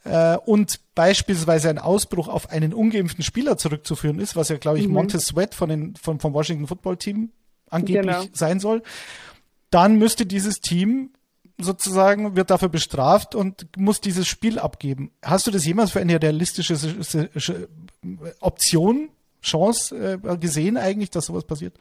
äh, 0.04 0.36
und 0.36 0.80
beispielsweise 0.94 1.70
ein 1.70 1.78
Ausbruch 1.78 2.28
auf 2.28 2.50
einen 2.50 2.74
ungeimpften 2.74 3.24
Spieler 3.24 3.56
zurückzuführen 3.56 4.18
ist, 4.18 4.36
was 4.36 4.48
ja, 4.48 4.58
glaube 4.58 4.80
ich, 4.80 4.88
mhm. 4.88 4.94
Montez 4.94 5.26
Sweat 5.26 5.54
von 5.54 5.68
den, 5.68 5.96
von, 5.96 6.18
vom 6.20 6.34
Washington 6.34 6.66
Football 6.66 6.96
Team 6.96 7.30
angeblich 7.70 8.04
genau. 8.04 8.24
sein 8.32 8.60
soll, 8.60 8.82
dann 9.70 9.96
müsste 9.96 10.26
dieses 10.26 10.60
Team 10.60 11.10
sozusagen, 11.58 12.36
wird 12.36 12.50
dafür 12.50 12.68
bestraft 12.68 13.34
und 13.34 13.66
muss 13.76 14.00
dieses 14.00 14.26
Spiel 14.26 14.58
abgeben. 14.58 15.12
Hast 15.22 15.46
du 15.46 15.50
das 15.50 15.64
jemals 15.64 15.92
für 15.92 16.00
eine 16.00 16.20
realistische 16.20 16.76
Option, 18.40 19.10
Chance 19.42 20.18
äh, 20.22 20.36
gesehen 20.36 20.76
eigentlich, 20.76 21.10
dass 21.10 21.26
sowas 21.26 21.44
passiert? 21.44 21.78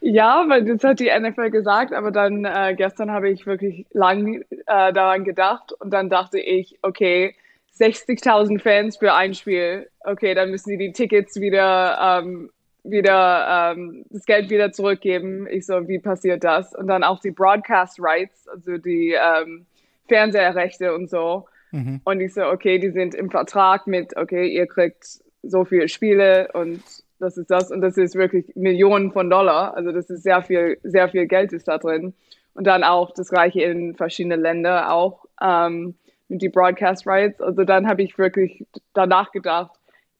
Ja, 0.00 0.46
weil 0.48 0.64
das 0.64 0.82
hat 0.82 0.98
die 0.98 1.10
NFL 1.10 1.50
gesagt, 1.50 1.92
aber 1.92 2.10
dann 2.10 2.44
äh, 2.44 2.74
gestern 2.76 3.10
habe 3.10 3.28
ich 3.28 3.46
wirklich 3.46 3.86
lang 3.92 4.42
äh, 4.66 4.92
daran 4.92 5.24
gedacht 5.24 5.72
und 5.78 5.90
dann 5.90 6.08
dachte 6.08 6.38
ich, 6.38 6.78
okay, 6.82 7.34
60.000 7.78 8.60
Fans 8.60 8.96
für 8.96 9.14
ein 9.14 9.34
Spiel, 9.34 9.88
okay, 10.04 10.34
dann 10.34 10.50
müssen 10.50 10.70
die 10.70 10.78
die 10.78 10.92
Tickets 10.92 11.38
wieder 11.40 11.98
ähm, 12.00 12.50
wieder 12.82 13.72
ähm, 13.72 14.04
das 14.10 14.24
Geld 14.24 14.50
wieder 14.50 14.72
zurückgeben. 14.72 15.46
Ich 15.50 15.66
so, 15.66 15.86
wie 15.86 15.98
passiert 15.98 16.44
das? 16.44 16.74
Und 16.74 16.86
dann 16.86 17.04
auch 17.04 17.20
die 17.20 17.30
Broadcast 17.30 17.98
Rights, 18.00 18.48
also 18.48 18.78
die 18.78 19.12
ähm, 19.12 19.66
Fernsehrechte 20.08 20.94
und 20.94 21.10
so. 21.10 21.46
Mhm. 21.72 22.00
Und 22.04 22.20
ich 22.20 22.34
so, 22.34 22.44
okay, 22.44 22.78
die 22.78 22.90
sind 22.90 23.14
im 23.14 23.30
Vertrag 23.30 23.86
mit, 23.86 24.16
okay, 24.16 24.48
ihr 24.48 24.66
kriegt 24.66 25.20
so 25.42 25.64
viele 25.64 25.88
Spiele 25.88 26.50
und 26.52 26.82
das 27.20 27.36
ist 27.36 27.50
das 27.50 27.70
und 27.70 27.80
das 27.80 27.96
ist 27.96 28.14
wirklich 28.14 28.46
Millionen 28.54 29.12
von 29.12 29.30
Dollar. 29.30 29.74
Also 29.76 29.92
das 29.92 30.10
ist 30.10 30.22
sehr 30.22 30.42
viel, 30.42 30.78
sehr 30.82 31.08
viel 31.08 31.26
Geld 31.26 31.52
ist 31.52 31.68
da 31.68 31.78
drin. 31.78 32.14
Und 32.54 32.66
dann 32.66 32.82
auch 32.82 33.12
das 33.12 33.28
gleiche 33.28 33.62
in 33.62 33.94
verschiedenen 33.94 34.40
Ländern 34.40 34.84
auch 34.84 35.24
ähm, 35.40 35.94
mit 36.28 36.42
die 36.42 36.48
Broadcast 36.48 37.06
Rights. 37.06 37.40
Also 37.40 37.64
dann 37.64 37.86
habe 37.86 38.02
ich 38.02 38.18
wirklich 38.18 38.66
danach 38.92 39.30
gedacht, 39.32 39.72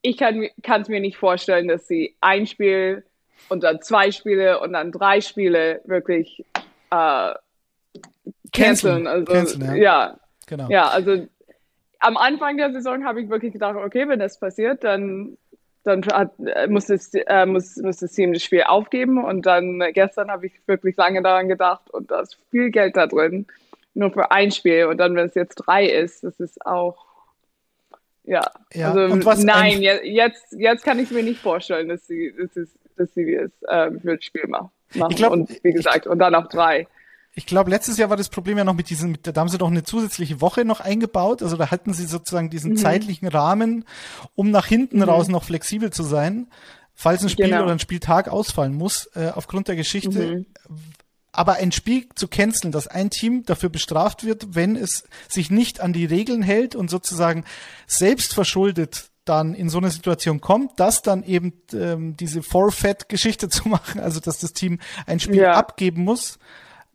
ich 0.03 0.17
kann 0.17 0.49
es 0.65 0.89
mir 0.89 1.01
nicht 1.01 1.17
vorstellen, 1.17 1.69
dass 1.69 1.87
sie 1.87 2.15
ein 2.21 2.47
Spiel 2.47 3.05
und 3.49 3.63
dann 3.63 3.83
zwei 3.83 4.11
Spiele 4.11 4.61
und 4.61 4.73
dann 4.73 4.93
drei 4.93 5.21
Spiele 5.21 5.81
wirklich 5.85 6.45
äh, 6.91 7.35
canceln. 8.53 9.07
Also, 9.07 9.33
canceln, 9.33 9.63
ja. 9.63 9.75
ja. 9.75 10.17
Genau. 10.47 10.69
Ja, 10.69 10.89
also 10.89 11.27
am 12.01 12.17
Anfang 12.17 12.57
der 12.57 12.73
Saison 12.73 13.05
habe 13.05 13.21
ich 13.21 13.29
wirklich 13.29 13.53
gedacht, 13.53 13.77
okay, 13.77 14.09
wenn 14.09 14.19
das 14.19 14.41
passiert, 14.41 14.83
dann, 14.85 15.37
dann 15.83 16.05
hat, 16.07 16.33
muss, 16.69 16.87
das, 16.87 17.11
äh, 17.15 17.47
muss, 17.47 17.77
muss 17.77 17.99
das 17.99 18.13
Team 18.13 18.33
das 18.33 18.43
Spiel 18.43 18.63
aufgeben. 18.63 19.23
Und 19.23 19.47
dann 19.47 19.81
äh, 19.81 19.93
gestern 19.93 20.31
habe 20.31 20.47
ich 20.47 20.53
wirklich 20.67 20.97
lange 20.97 21.23
daran 21.23 21.49
gedacht 21.49 21.91
und 21.91 22.11
da 22.11 22.21
ist 22.21 22.39
viel 22.51 22.71
Geld 22.71 22.97
da 22.97 23.07
drin, 23.07 23.47
nur 23.95 24.11
für 24.13 24.31
ein 24.31 24.51
Spiel. 24.51 24.87
Und 24.87 24.99
dann, 24.99 25.15
wenn 25.15 25.27
es 25.27 25.35
jetzt 25.35 25.57
drei 25.57 25.87
ist, 25.87 26.25
das 26.25 26.39
ist 26.41 26.65
auch 26.67 27.11
ja, 28.25 28.43
ja. 28.75 28.93
also 28.93 29.43
nein, 29.43 29.81
jetzt, 29.81 30.53
jetzt 30.53 30.85
kann 30.85 30.99
ich 30.99 31.11
mir 31.11 31.23
nicht 31.23 31.41
vorstellen, 31.41 31.89
dass 31.89 32.07
sie, 32.07 32.33
dass 32.39 32.55
sie, 32.55 32.67
dass 32.97 33.15
sie 33.15 33.37
das 33.37 33.51
äh, 33.63 33.99
für 33.99 34.17
das 34.17 34.25
Spiel 34.25 34.47
machen. 34.47 34.71
Ich 34.93 35.17
glaub, 35.17 35.33
und 35.33 35.65
wie 35.65 35.73
gesagt, 35.73 36.07
ich, 36.07 36.11
und 36.11 36.19
dann 36.19 36.35
auch 36.35 36.49
drei. 36.49 36.87
Ich 37.35 37.47
glaube, 37.47 37.71
letztes 37.71 37.97
Jahr 37.97 38.11
war 38.11 38.17
das 38.17 38.29
Problem 38.29 38.59
ja 38.59 38.65
noch 38.65 38.75
mit 38.75 38.91
diesem, 38.91 39.17
da 39.23 39.33
haben 39.35 39.49
sie 39.49 39.59
doch 39.59 39.71
eine 39.71 39.85
zusätzliche 39.85 40.41
Woche 40.41 40.65
noch 40.65 40.81
eingebaut. 40.81 41.43
Also 41.43 41.57
da 41.57 41.71
hatten 41.71 41.93
sie 41.93 42.07
sozusagen 42.07 42.51
diesen 42.51 42.73
mhm. 42.73 42.77
zeitlichen 42.77 43.29
Rahmen, 43.29 43.85
um 44.35 44.51
nach 44.51 44.67
hinten 44.67 44.99
mhm. 44.99 45.05
raus 45.05 45.29
noch 45.29 45.45
flexibel 45.45 45.91
zu 45.93 46.03
sein, 46.03 46.49
falls 46.95 47.23
ein 47.23 47.29
Spiel 47.29 47.47
genau. 47.47 47.63
oder 47.63 47.73
ein 47.73 47.79
Spieltag 47.79 48.29
ausfallen 48.29 48.75
muss, 48.75 49.09
äh, 49.15 49.31
aufgrund 49.35 49.69
der 49.69 49.77
Geschichte. 49.77 50.37
Mhm 50.37 50.47
aber 51.33 51.55
ein 51.55 51.73
Spiel 51.73 52.09
zu 52.15 52.29
canceln, 52.29 52.73
dass 52.73 52.87
ein 52.87 53.11
Team 53.11 53.45
dafür 53.45 53.69
bestraft 53.69 54.25
wird, 54.25 54.55
wenn 54.55 54.77
es 54.77 55.05
sich 55.29 55.51
nicht 55.51 55.81
an 55.81 55.93
die 55.93 56.05
Regeln 56.05 56.43
hält 56.43 56.75
und 56.75 56.91
sozusagen 56.91 57.45
selbst 57.87 58.35
verschuldet 58.35 59.11
dann 59.25 59.55
in 59.55 59.69
so 59.69 59.79
eine 59.79 59.91
Situation 59.91 60.41
kommt, 60.41 60.81
dass 60.81 61.03
dann 61.03 61.23
eben 61.23 61.53
ähm, 61.73 62.17
diese 62.17 62.43
Forfeit-Geschichte 62.43 63.49
zu 63.51 63.69
machen, 63.69 64.01
also 64.01 64.19
dass 64.19 64.39
das 64.39 64.53
Team 64.53 64.81
ein 65.07 65.21
Spiel 65.21 65.43
ja. 65.43 65.53
abgeben 65.53 66.03
muss. 66.05 66.39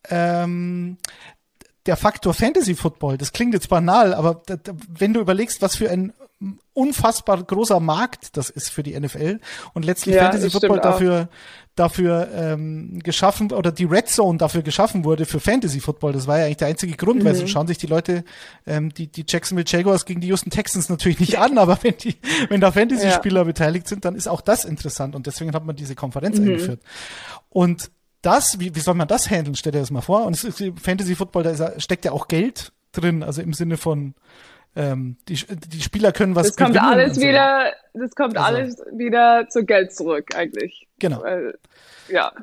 Ähm, 0.10 0.98
der 1.86 1.98
Faktor 1.98 2.34
Fantasy 2.34 2.76
Football, 2.76 3.18
das 3.18 3.32
klingt 3.32 3.54
jetzt 3.54 3.70
banal, 3.70 4.14
aber 4.14 4.42
wenn 4.88 5.14
du 5.14 5.20
überlegst, 5.20 5.62
was 5.62 5.76
für 5.76 5.90
ein 5.90 6.14
unfassbar 6.74 7.42
großer 7.42 7.80
Markt 7.80 8.36
das 8.36 8.50
ist 8.50 8.70
für 8.70 8.84
die 8.84 9.00
NFL 9.00 9.40
und 9.74 9.86
letztlich 9.86 10.16
ja, 10.16 10.24
Fantasy 10.24 10.50
Football 10.50 10.80
dafür 10.80 11.30
dafür 11.76 12.30
ähm, 12.34 13.00
geschaffen 13.04 13.52
oder 13.52 13.72
die 13.72 13.86
Red 13.86 14.10
Zone 14.10 14.38
dafür 14.38 14.62
geschaffen 14.62 15.04
wurde 15.04 15.26
für 15.26 15.40
Fantasy 15.40 15.82
Football. 15.82 16.14
Das 16.14 16.26
war 16.26 16.40
ja 16.40 16.46
eigentlich 16.46 16.58
der 16.58 16.68
einzige 16.70 16.96
Grund, 16.96 17.22
mhm. 17.22 17.26
weil 17.26 17.36
so 17.36 17.48
schauen 17.48 17.68
sich 17.68 17.78
die 17.78 17.88
Leute 17.88 18.24
ähm, 18.66 18.94
die 18.94 19.08
die 19.08 19.26
Jacksonville 19.28 19.66
Jaguars 19.68 20.06
gegen 20.06 20.22
die 20.22 20.28
Houston 20.28 20.50
Texans 20.50 20.90
natürlich 20.90 21.20
nicht 21.20 21.38
an, 21.38 21.58
aber 21.58 21.78
wenn 21.82 21.96
die 21.98 22.16
wenn 22.50 22.62
da 22.62 22.72
Fantasy 22.72 23.10
Spieler 23.12 23.42
ja. 23.42 23.46
beteiligt 23.46 23.88
sind, 23.88 24.06
dann 24.06 24.16
ist 24.16 24.28
auch 24.28 24.42
das 24.42 24.66
interessant 24.66 25.16
und 25.16 25.28
deswegen 25.28 25.54
hat 25.54 25.66
man 25.66 25.76
diese 25.76 25.96
Konferenz 25.96 26.38
mhm. 26.38 26.48
eingeführt. 26.48 26.82
Und 27.50 27.92
das, 28.26 28.60
wie, 28.60 28.76
wie 28.76 28.80
soll 28.80 28.96
man 28.96 29.08
das 29.08 29.30
handeln? 29.30 29.56
Stell 29.56 29.72
dir 29.72 29.80
das 29.80 29.92
mal 29.92 30.02
vor. 30.02 30.26
Und 30.26 30.34
es 30.36 30.44
ist, 30.44 30.64
Fantasy 30.82 31.16
Football, 31.16 31.44
da 31.44 31.80
steckt 31.80 32.06
ja 32.06 32.12
auch 32.12 32.28
Geld 32.28 32.72
drin, 32.92 33.24
also 33.24 33.42
im 33.42 33.54
Sinne 33.54 33.78
von 33.78 34.16
ähm, 34.76 35.18
die, 35.28 35.36
die 35.36 35.82
Spieler 35.82 36.12
können 36.12 36.36
was 36.36 36.48
das 36.48 36.58
kommt 36.58 36.78
alles 36.78 37.16
so. 37.16 37.22
wieder 37.22 37.72
das 37.94 38.14
kommt 38.14 38.38
also. 38.38 38.48
alles 38.48 38.78
wieder 38.92 39.48
zu 39.48 39.64
Geld 39.64 39.96
zurück 39.96 40.36
eigentlich 40.36 40.88
genau 41.00 41.24
Weil, 41.24 41.58
ja 42.10 42.34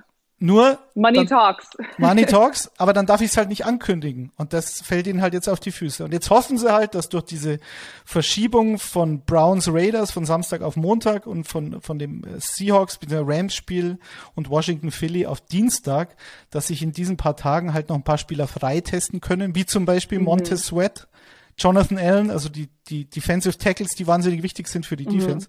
nur 0.42 0.78
Money 0.94 1.18
dann, 1.18 1.26
Talks 1.28 1.70
Money 1.98 2.26
Talks 2.26 2.70
aber 2.76 2.92
dann 2.92 3.06
darf 3.06 3.20
ich 3.20 3.30
es 3.30 3.36
halt 3.36 3.48
nicht 3.48 3.64
ankündigen 3.64 4.32
und 4.36 4.52
das 4.52 4.82
fällt 4.82 5.06
ihnen 5.06 5.22
halt 5.22 5.34
jetzt 5.34 5.48
auf 5.48 5.60
die 5.60 5.70
Füße 5.70 6.04
und 6.04 6.12
jetzt 6.12 6.30
hoffen 6.30 6.58
sie 6.58 6.72
halt 6.72 6.94
dass 6.94 7.08
durch 7.08 7.24
diese 7.24 7.58
Verschiebung 8.04 8.78
von 8.78 9.24
Browns 9.24 9.68
Raiders 9.72 10.10
von 10.10 10.24
Samstag 10.24 10.62
auf 10.62 10.76
Montag 10.76 11.26
und 11.26 11.44
von 11.44 11.80
von 11.80 11.98
dem 11.98 12.24
äh, 12.24 12.40
Seahawks 12.40 13.00
mit 13.00 13.10
der 13.10 13.26
Rams 13.26 13.54
Spiel 13.54 13.98
und 14.34 14.50
Washington 14.50 14.90
Philly 14.90 15.26
auf 15.26 15.40
Dienstag 15.40 16.16
dass 16.50 16.66
sich 16.66 16.82
in 16.82 16.92
diesen 16.92 17.16
paar 17.16 17.36
Tagen 17.36 17.72
halt 17.72 17.88
noch 17.88 17.96
ein 17.96 18.04
paar 18.04 18.18
Spieler 18.18 18.48
freitesten 18.48 19.20
können 19.20 19.54
wie 19.54 19.64
zum 19.64 19.84
Beispiel 19.84 20.18
mhm. 20.18 20.24
Montez 20.24 20.66
Sweat 20.66 21.08
Jonathan 21.58 21.98
Allen, 21.98 22.30
also 22.30 22.48
die, 22.48 22.68
die 22.88 23.04
Defensive 23.08 23.58
Tackles, 23.58 23.94
die 23.94 24.06
wahnsinnig 24.06 24.42
wichtig 24.42 24.68
sind 24.68 24.86
für 24.86 24.96
die 24.96 25.06
mhm. 25.06 25.18
Defense, 25.18 25.48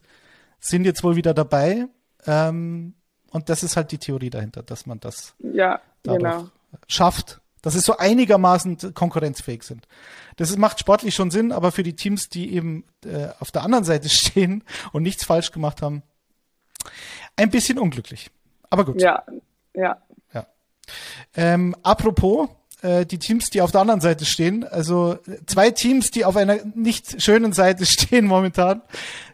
sind 0.59 0.85
jetzt 0.85 1.03
wohl 1.03 1.15
wieder 1.15 1.33
dabei. 1.33 1.87
Ähm, 2.25 2.95
und 3.33 3.49
das 3.49 3.63
ist 3.63 3.75
halt 3.75 3.91
die 3.91 3.97
Theorie 3.97 4.29
dahinter, 4.29 4.63
dass 4.63 4.85
man 4.85 4.99
das 4.99 5.33
ja, 5.39 5.81
genau. 6.03 6.47
schafft, 6.87 7.41
dass 7.63 7.75
es 7.75 7.83
so 7.83 7.97
einigermaßen 7.97 8.93
konkurrenzfähig 8.93 9.63
sind. 9.63 9.87
Das 10.37 10.51
ist, 10.51 10.57
macht 10.57 10.79
sportlich 10.79 11.15
schon 11.15 11.31
Sinn, 11.31 11.51
aber 11.51 11.71
für 11.71 11.83
die 11.83 11.95
Teams, 11.95 12.29
die 12.29 12.53
eben 12.53 12.85
äh, 13.03 13.29
auf 13.39 13.51
der 13.51 13.63
anderen 13.63 13.83
Seite 13.83 14.07
stehen 14.09 14.63
und 14.91 15.03
nichts 15.03 15.25
falsch 15.25 15.51
gemacht 15.51 15.81
haben, 15.81 16.03
ein 17.35 17.49
bisschen 17.49 17.79
unglücklich. 17.79 18.29
Aber 18.69 18.85
gut. 18.85 19.01
Ja, 19.01 19.23
ja. 19.73 19.97
ja. 20.33 20.47
Ähm, 21.35 21.75
apropos, 21.81 22.49
äh, 22.83 23.05
die 23.05 23.17
Teams, 23.17 23.49
die 23.49 23.61
auf 23.61 23.71
der 23.71 23.81
anderen 23.81 24.01
Seite 24.01 24.25
stehen. 24.25 24.65
Also 24.65 25.17
zwei 25.47 25.71
Teams, 25.71 26.11
die 26.11 26.25
auf 26.25 26.35
einer 26.35 26.57
nicht 26.75 27.21
schönen 27.21 27.53
Seite 27.53 27.85
stehen 27.87 28.25
momentan, 28.25 28.81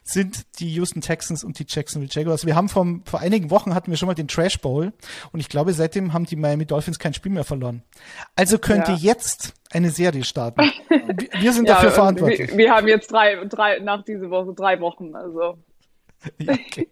sind 0.10 0.60
die 0.60 0.74
Houston 0.74 1.02
Texans 1.02 1.44
und 1.44 1.60
die 1.60 1.66
Jacksonville 1.68 2.12
Jaguars. 2.12 2.46
Wir 2.46 2.56
haben 2.56 2.70
vom, 2.70 3.04
vor 3.06 3.20
einigen 3.20 3.50
Wochen 3.52 3.74
hatten 3.74 3.92
wir 3.92 3.98
schon 3.98 4.08
mal 4.08 4.16
den 4.16 4.28
Trash 4.28 4.60
Bowl 4.60 4.94
und 5.32 5.40
ich 5.40 5.50
glaube, 5.50 5.74
seitdem 5.74 6.14
haben 6.14 6.26
die 6.26 6.36
Miami 6.36 6.66
Dolphins 6.66 7.00
kein 7.00 7.14
Spiel 7.14 7.32
mehr 7.32 7.44
verloren. 7.44 7.84
Also 8.36 8.58
könnte 8.58 8.92
ja. 8.92 8.98
jetzt 8.98 9.54
eine 9.72 9.92
Serie 9.92 10.24
starten. 10.24 10.62
Wir 11.40 11.54
sind 11.54 11.68
ja, 11.68 11.76
dafür 11.76 11.92
verantwortlich. 11.92 12.50
Wir, 12.52 12.58
wir, 12.58 12.72
haben 12.72 12.88
jetzt 12.88 13.12
drei, 13.12 13.36
drei, 13.46 13.80
nach 13.80 14.04
dieser 14.04 14.30
Woche 14.30 14.54
drei 14.54 14.80
Wochen, 14.80 15.16
also. 15.16 15.58
Ja, 16.38 16.54
okay. 16.54 16.90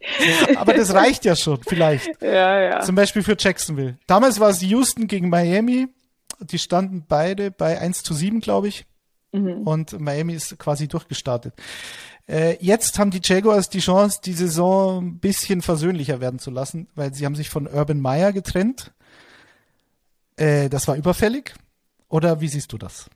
Aber 0.55 0.73
das 0.73 0.93
reicht 0.93 1.25
ja 1.25 1.35
schon, 1.35 1.59
vielleicht. 1.67 2.09
Ja, 2.21 2.61
ja. 2.61 2.79
Zum 2.79 2.95
Beispiel 2.95 3.23
für 3.23 3.35
Jacksonville. 3.37 3.97
Damals 4.07 4.39
war 4.39 4.49
es 4.49 4.61
Houston 4.61 5.07
gegen 5.07 5.29
Miami 5.29 5.89
die 6.39 6.59
standen 6.59 7.05
beide 7.07 7.51
bei 7.51 7.79
1 7.79 8.03
zu 8.03 8.13
7, 8.13 8.39
glaube 8.39 8.67
ich. 8.67 8.85
Mhm. 9.31 9.67
Und 9.67 9.99
Miami 9.99 10.33
ist 10.33 10.57
quasi 10.59 10.87
durchgestartet. 10.87 11.53
Äh, 12.29 12.57
jetzt 12.59 12.99
haben 12.99 13.11
die 13.11 13.21
Jaguars 13.23 13.69
die 13.69 13.79
Chance, 13.79 14.19
die 14.23 14.33
Saison 14.33 15.05
ein 15.05 15.19
bisschen 15.19 15.61
versöhnlicher 15.61 16.19
werden 16.19 16.39
zu 16.39 16.51
lassen, 16.51 16.87
weil 16.95 17.13
sie 17.13 17.25
haben 17.25 17.35
sich 17.35 17.49
von 17.49 17.67
Urban 17.67 18.01
Meyer 18.01 18.33
getrennt. 18.33 18.91
Äh, 20.35 20.69
das 20.69 20.87
war 20.87 20.95
überfällig. 20.97 21.53
Oder 22.09 22.41
wie 22.41 22.47
siehst 22.47 22.71
du 22.73 22.77
das? 22.77 23.09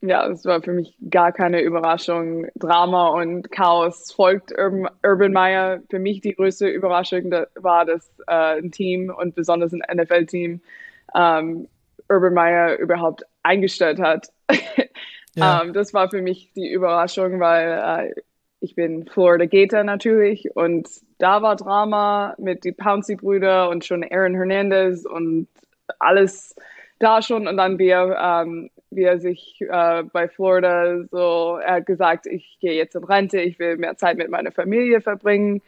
Ja, 0.00 0.26
es 0.28 0.44
war 0.44 0.60
für 0.60 0.72
mich 0.72 0.96
gar 1.08 1.32
keine 1.32 1.62
Überraschung. 1.62 2.46
Drama 2.56 3.08
und 3.08 3.50
Chaos 3.50 4.12
folgt 4.12 4.52
Urban, 4.52 4.88
Urban 5.02 5.32
Meyer. 5.32 5.80
Für 5.88 5.98
mich 5.98 6.20
die 6.20 6.34
größte 6.34 6.68
Überraschung 6.68 7.30
war, 7.54 7.86
dass 7.86 8.10
äh, 8.26 8.58
ein 8.58 8.70
Team 8.70 9.12
und 9.16 9.34
besonders 9.34 9.72
ein 9.72 9.82
NFL-Team 9.92 10.60
ähm, 11.14 11.68
Urban 12.08 12.34
Meyer 12.34 12.76
überhaupt 12.78 13.24
eingestellt 13.42 14.00
hat. 14.00 14.28
Ja. 15.36 15.62
ähm, 15.64 15.72
das 15.72 15.92
war 15.92 16.10
für 16.10 16.22
mich 16.22 16.52
die 16.54 16.70
Überraschung, 16.70 17.40
weil 17.40 18.12
äh, 18.14 18.22
ich 18.64 18.74
bin 18.74 19.06
Florida 19.06 19.44
Gator 19.44 19.84
natürlich 19.84 20.56
und 20.56 20.88
da 21.18 21.42
war 21.42 21.54
Drama 21.54 22.34
mit 22.38 22.64
die 22.64 22.72
Pouncey-Brüder 22.72 23.68
und 23.68 23.84
schon 23.84 24.02
Aaron 24.02 24.34
Hernandez 24.34 25.04
und 25.04 25.48
alles 25.98 26.56
da 26.98 27.20
schon. 27.20 27.46
Und 27.46 27.58
dann 27.58 27.78
wie 27.78 27.88
er, 27.88 28.42
ähm, 28.42 28.70
wie 28.90 29.02
er 29.02 29.18
sich 29.20 29.60
äh, 29.60 30.02
bei 30.04 30.28
Florida 30.28 31.04
so, 31.10 31.58
er 31.62 31.74
hat 31.74 31.86
gesagt, 31.86 32.26
ich 32.26 32.56
gehe 32.58 32.72
jetzt 32.72 32.94
in 32.96 33.04
Rente, 33.04 33.38
ich 33.38 33.58
will 33.58 33.76
mehr 33.76 33.98
Zeit 33.98 34.16
mit 34.16 34.30
meiner 34.30 34.50
Familie 34.50 35.02
verbringen 35.02 35.60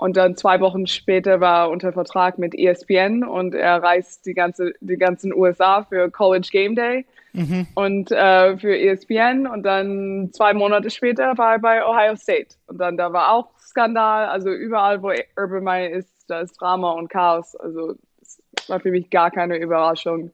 und 0.00 0.16
dann 0.16 0.34
zwei 0.34 0.60
Wochen 0.60 0.86
später 0.86 1.40
war 1.40 1.66
er 1.66 1.70
unter 1.70 1.92
Vertrag 1.92 2.38
mit 2.38 2.54
ESPN 2.54 3.22
und 3.22 3.54
er 3.54 3.82
reist 3.82 4.24
die 4.24 4.32
ganze 4.32 4.72
die 4.80 4.96
ganzen 4.96 5.32
USA 5.34 5.82
für 5.84 6.10
College 6.10 6.48
Game 6.50 6.74
Day 6.74 7.04
mhm. 7.34 7.66
und 7.74 8.10
äh, 8.10 8.56
für 8.56 8.78
ESPN 8.78 9.46
und 9.46 9.62
dann 9.62 10.30
zwei 10.32 10.54
Monate 10.54 10.88
später 10.88 11.36
war 11.36 11.52
er 11.52 11.58
bei 11.58 11.86
Ohio 11.86 12.16
State 12.16 12.56
und 12.66 12.78
dann 12.78 12.96
da 12.96 13.12
war 13.12 13.30
auch 13.30 13.50
Skandal, 13.58 14.26
also 14.26 14.50
überall 14.50 15.02
wo 15.02 15.12
Urban 15.36 15.64
Meyer 15.64 15.90
ist, 15.90 16.10
da 16.28 16.40
ist 16.40 16.58
Drama 16.58 16.92
und 16.92 17.10
Chaos, 17.10 17.54
also 17.56 17.94
es 18.22 18.40
war 18.68 18.80
für 18.80 18.90
mich 18.90 19.10
gar 19.10 19.30
keine 19.30 19.58
Überraschung. 19.58 20.30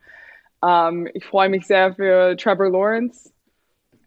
Ähm, 0.64 1.09
ich 1.12 1.24
freue 1.24 1.48
mich 1.48 1.66
sehr 1.66 1.92
für 1.92 2.37
Trevor 2.37 2.70
Lawrence. 2.70 3.33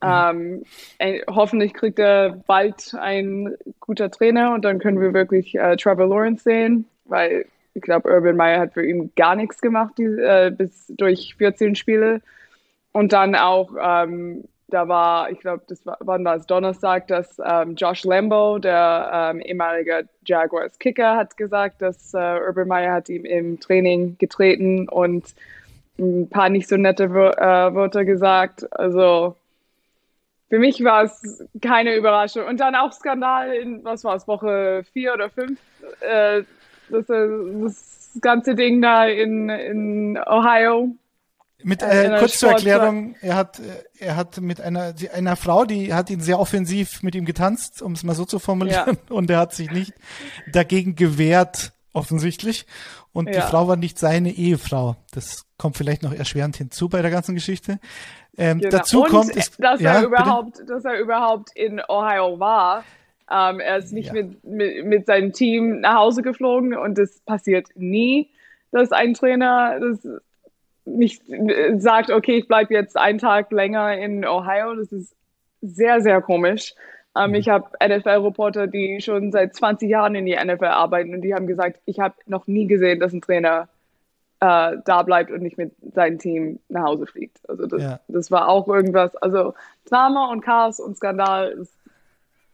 Mhm. 0.01 0.63
Ähm, 0.99 1.23
hoffentlich 1.29 1.73
kriegt 1.73 1.99
er 1.99 2.41
bald 2.47 2.95
ein 2.99 3.55
guter 3.79 4.09
Trainer 4.09 4.53
und 4.53 4.63
dann 4.63 4.79
können 4.79 5.01
wir 5.01 5.13
wirklich 5.13 5.55
äh, 5.55 5.75
Trevor 5.75 6.07
Lawrence 6.07 6.43
sehen, 6.43 6.85
weil 7.05 7.45
ich 7.73 7.81
glaube, 7.81 8.09
Urban 8.09 8.35
Meyer 8.35 8.59
hat 8.59 8.73
für 8.73 8.85
ihn 8.85 9.11
gar 9.15 9.35
nichts 9.35 9.61
gemacht 9.61 9.93
die, 9.97 10.03
äh, 10.03 10.51
bis 10.55 10.87
durch 10.89 11.35
14 11.37 11.75
Spiele. 11.75 12.21
Und 12.91 13.13
dann 13.13 13.35
auch, 13.35 13.71
ähm, 13.81 14.45
da 14.67 14.87
war, 14.87 15.31
ich 15.31 15.39
glaube, 15.39 15.63
das 15.67 15.85
war, 15.85 15.97
wann 16.01 16.25
war 16.25 16.35
es 16.35 16.45
Donnerstag, 16.45 17.07
dass 17.07 17.39
ähm, 17.43 17.75
Josh 17.75 18.03
Lambo, 18.03 18.59
der 18.59 19.31
ähm, 19.31 19.41
ehemalige 19.41 20.07
Jaguars 20.25 20.77
Kicker, 20.79 21.15
hat 21.15 21.37
gesagt, 21.37 21.81
dass 21.81 22.13
äh, 22.13 22.39
Urban 22.45 22.67
Meyer 22.67 22.93
hat 22.93 23.09
ihm 23.09 23.25
im 23.25 23.59
Training 23.59 24.17
getreten 24.17 24.89
und 24.89 25.33
ein 25.97 26.29
paar 26.29 26.49
nicht 26.49 26.67
so 26.67 26.77
nette 26.77 27.11
Wör 27.11 27.37
äh, 27.37 27.73
Wörter 27.73 28.05
gesagt. 28.05 28.67
Also 28.77 29.35
für 30.49 30.59
mich 30.59 30.83
war 30.83 31.03
es 31.03 31.43
keine 31.61 31.95
Überraschung. 31.95 32.45
Und 32.45 32.59
dann 32.59 32.75
auch 32.75 32.91
Skandal 32.91 33.53
in, 33.53 33.83
was 33.83 34.03
war 34.03 34.15
es, 34.15 34.27
Woche 34.27 34.83
vier 34.91 35.13
oder 35.13 35.29
fünf, 35.29 35.59
äh, 36.01 36.43
das, 36.89 37.05
das, 37.07 37.95
ganze 38.21 38.55
Ding 38.55 38.81
da 38.81 39.05
in, 39.05 39.49
in 39.49 40.17
Ohio. 40.17 40.95
Mit 41.61 41.83
äh, 41.83 42.15
kurz 42.17 42.39
zur 42.39 42.49
Erklärung, 42.49 43.15
er 43.21 43.35
hat 43.35 43.61
er 43.99 44.15
hat 44.15 44.41
mit 44.41 44.61
einer 44.61 44.95
einer 45.13 45.35
Frau, 45.35 45.65
die 45.65 45.93
hat 45.93 46.09
ihn 46.09 46.21
sehr 46.21 46.39
offensiv 46.39 47.03
mit 47.03 47.13
ihm 47.13 47.25
getanzt, 47.25 47.81
um 47.83 47.91
es 47.91 48.03
mal 48.03 48.15
so 48.15 48.25
zu 48.25 48.39
formulieren, 48.39 48.97
ja. 49.09 49.13
und 49.15 49.29
er 49.29 49.37
hat 49.37 49.53
sich 49.53 49.69
nicht 49.69 49.93
dagegen 50.51 50.95
gewehrt, 50.95 51.73
offensichtlich. 51.93 52.65
Und 53.11 53.27
ja. 53.27 53.33
die 53.35 53.41
Frau 53.41 53.67
war 53.67 53.75
nicht 53.75 53.99
seine 53.99 54.31
Ehefrau. 54.31 54.95
Das 55.11 55.45
kommt 55.57 55.77
vielleicht 55.77 56.01
noch 56.01 56.13
erschwerend 56.13 56.55
hinzu 56.57 56.89
bei 56.89 57.01
der 57.01 57.11
ganzen 57.11 57.35
Geschichte. 57.35 57.79
Ähm, 58.37 58.59
genau. 58.59 58.77
Dazu 58.77 59.03
und 59.03 59.09
kommt, 59.09 59.35
ist, 59.35 59.61
dass 59.61 59.81
ja, 59.81 59.95
er 59.95 60.03
überhaupt, 60.03 60.53
bitte? 60.53 60.65
dass 60.65 60.85
er 60.85 60.99
überhaupt 60.99 61.49
in 61.55 61.81
Ohio 61.87 62.39
war. 62.39 62.83
Ähm, 63.31 63.59
er 63.59 63.77
ist 63.77 63.91
nicht 63.91 64.07
ja. 64.07 64.13
mit, 64.13 64.43
mit, 64.43 64.85
mit 64.85 65.05
seinem 65.05 65.33
Team 65.33 65.81
nach 65.81 65.95
Hause 65.95 66.21
geflogen 66.21 66.75
und 66.75 66.97
es 66.97 67.19
passiert 67.21 67.67
nie, 67.75 68.29
dass 68.71 68.91
ein 68.91 69.13
Trainer 69.13 69.79
das 69.79 70.07
nicht 70.85 71.23
sagt, 71.77 72.09
okay, 72.09 72.37
ich 72.37 72.47
bleibe 72.47 72.73
jetzt 72.73 72.97
einen 72.97 73.19
Tag 73.19 73.51
länger 73.51 73.95
in 73.97 74.25
Ohio. 74.25 74.75
Das 74.75 74.91
ist 74.91 75.15
sehr, 75.61 76.01
sehr 76.01 76.21
komisch. 76.21 76.73
Ähm, 77.17 77.31
mhm. 77.31 77.35
Ich 77.35 77.49
habe 77.49 77.69
NFL-Reporter, 77.83 78.67
die 78.67 79.01
schon 79.01 79.31
seit 79.31 79.55
20 79.55 79.89
Jahren 79.89 80.15
in 80.15 80.25
die 80.25 80.35
NFL 80.35 80.65
arbeiten 80.65 81.13
und 81.13 81.21
die 81.21 81.33
haben 81.33 81.47
gesagt, 81.47 81.79
ich 81.85 81.99
habe 81.99 82.15
noch 82.25 82.47
nie 82.47 82.67
gesehen, 82.67 82.99
dass 82.99 83.13
ein 83.13 83.21
Trainer 83.21 83.67
äh, 84.39 84.77
da 84.85 85.03
bleibt 85.03 85.31
und 85.31 85.41
nicht 85.41 85.57
mit 85.57 85.73
seinem 85.93 86.19
Team 86.19 86.59
nach 86.69 86.83
Hause 86.83 87.05
fliegt. 87.05 87.37
Also 87.49 87.65
das, 87.65 87.81
ja. 87.81 87.99
das 88.07 88.31
war 88.31 88.47
auch 88.47 88.67
irgendwas. 88.67 89.15
Also 89.17 89.53
Drama 89.85 90.31
und 90.31 90.41
Chaos 90.41 90.79
und 90.79 90.97
Skandal 90.97 91.49
ist 91.51 91.73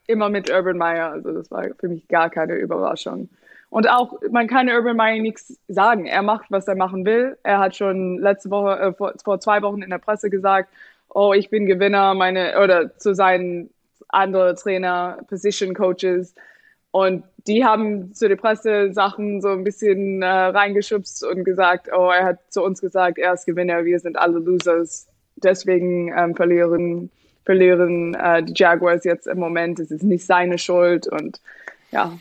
immer 0.08 0.30
mit 0.30 0.50
Urban 0.50 0.78
Meyer. 0.78 1.12
Also 1.12 1.32
das 1.32 1.52
war 1.52 1.66
für 1.80 1.88
mich 1.88 2.08
gar 2.08 2.30
keine 2.30 2.56
Überraschung. 2.56 3.30
Und 3.70 3.90
auch, 3.90 4.22
man 4.32 4.48
kann 4.48 4.70
Urban 4.70 4.96
Meyer 4.96 5.22
nichts 5.22 5.60
sagen. 5.68 6.06
Er 6.06 6.22
macht, 6.22 6.46
was 6.50 6.68
er 6.68 6.76
machen 6.76 7.06
will. 7.06 7.38
Er 7.44 7.60
hat 7.60 7.76
schon 7.76 8.20
letzte 8.20 8.50
Woche, 8.50 8.80
äh, 8.80 8.94
vor, 8.94 9.14
vor 9.24 9.40
zwei 9.40 9.62
Wochen 9.62 9.82
in 9.82 9.90
der 9.90 9.98
Presse 9.98 10.30
gesagt, 10.30 10.70
oh, 11.10 11.34
ich 11.34 11.50
bin 11.50 11.66
Gewinner, 11.66 12.14
meine, 12.14 12.60
oder 12.62 12.98
zu 12.98 13.14
seinen 13.14 13.70
anderen 14.08 14.56
Trainer, 14.56 15.20
Position 15.28 15.74
Coaches, 15.74 16.36
und 16.92 17.26
die 17.48 17.64
haben 17.64 18.14
zu 18.14 18.28
der 18.28 18.36
Presse 18.36 18.92
Sachen 18.94 19.42
so 19.42 19.50
ein 19.50 19.64
bisschen 19.64 20.22
äh, 20.22 20.28
reingeschubst 20.28 21.24
und 21.26 21.44
gesagt, 21.44 21.90
oh, 21.96 22.10
er 22.10 22.26
hat 22.26 22.40
zu 22.50 22.64
uns 22.64 22.82
gesagt, 22.82 23.18
er 23.18 23.34
ist 23.34 23.46
Gewinner, 23.46 23.86
wir 23.86 24.00
sind 24.00 24.18
alle 24.18 24.40
Losers. 24.40 25.08
Deswegen 25.36 26.14
ähm, 26.18 26.36
verlieren, 26.36 27.12
verlieren 27.44 28.16
äh, 28.16 28.42
die 28.44 28.54
Jaguars 28.56 29.04
jetzt 29.04 29.28
im 29.28 29.40
Moment. 29.40 29.80
Es 29.80 29.92
ist 29.92 30.04
nicht 30.04 30.26
seine 30.26 30.58
Schuld 30.58 31.08
und 31.08 31.40
ja, 31.92 32.18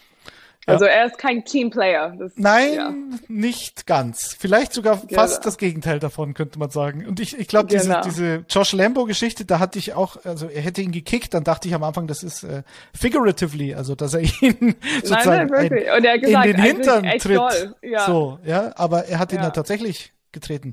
also 0.67 0.85
er 0.87 1.07
ist 1.07 1.19
kein 1.19 1.45
Teamplayer. 1.45 2.15
Das, 2.19 2.33
Nein, 2.37 2.75
ja. 2.75 2.95
nicht 3.29 3.87
ganz. 3.87 4.35
Vielleicht 4.39 4.73
sogar 4.73 4.99
genau. 4.99 5.21
fast 5.21 5.45
das 5.45 5.59
Gegenteil 5.59 5.99
davon, 5.99 6.35
könnte 6.35 6.59
man 6.59 6.71
sagen. 6.71 7.07
Und 7.07 7.21
ich, 7.21 7.39
ich 7.39 7.49
glaube, 7.49 7.69
genau. 7.69 8.01
diese, 8.03 8.21
diese 8.23 8.45
Josh 8.49 8.73
Lambo-Geschichte, 8.73 9.45
da 9.45 9.59
hatte 9.59 9.79
ich 9.79 9.95
auch, 9.95 10.25
also 10.25 10.49
er 10.49 10.63
hätte 10.63 10.81
ihn 10.81 10.93
gekickt, 10.93 11.35
dann 11.35 11.45
dachte 11.45 11.69
ich 11.69 11.75
am 11.75 11.83
Anfang, 11.83 12.07
das 12.07 12.23
ist 12.23 12.45
äh, 12.45 12.63
figuratively, 12.95 13.75
also 13.75 13.95
dass 13.95 14.15
er 14.15 14.21
ihn 14.41 14.75
sozusagen 15.03 15.51
nein, 15.51 15.73
ein, 15.73 15.97
Und 15.97 16.05
er 16.05 16.19
gesagt, 16.19 16.47
in 16.47 16.57
den 16.57 16.63
Hintern 16.63 17.05
tritt. 17.19 17.75
Ja. 17.83 18.07
So, 18.07 18.39
ja, 18.45 18.73
aber 18.77 19.07
er 19.07 19.19
hat 19.19 19.33
ihn 19.33 19.41
ja, 19.41 19.51
tatsächlich 19.51 20.13
getreten. 20.33 20.73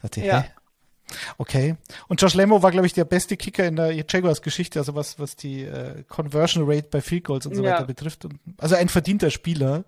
Da 0.00 0.08
dachte, 0.08 0.20
ja. 0.20 0.40
Hä? 0.40 0.50
Okay. 1.38 1.76
Und 2.08 2.20
Josh 2.20 2.34
Lambo 2.34 2.62
war, 2.62 2.70
glaube 2.70 2.86
ich, 2.86 2.92
der 2.92 3.04
beste 3.04 3.36
Kicker 3.36 3.66
in 3.66 3.76
der 3.76 3.92
Jaguars-Geschichte, 3.92 4.78
also 4.78 4.94
was, 4.94 5.18
was 5.18 5.36
die 5.36 5.62
äh, 5.62 6.04
Conversion 6.08 6.64
Rate 6.66 6.88
bei 6.90 7.00
Field 7.00 7.24
Goals 7.24 7.46
und 7.46 7.54
so 7.54 7.62
ja. 7.62 7.74
weiter 7.74 7.84
betrifft. 7.84 8.24
Und, 8.24 8.34
also 8.58 8.74
ein 8.76 8.88
verdienter 8.88 9.30
Spieler. 9.30 9.84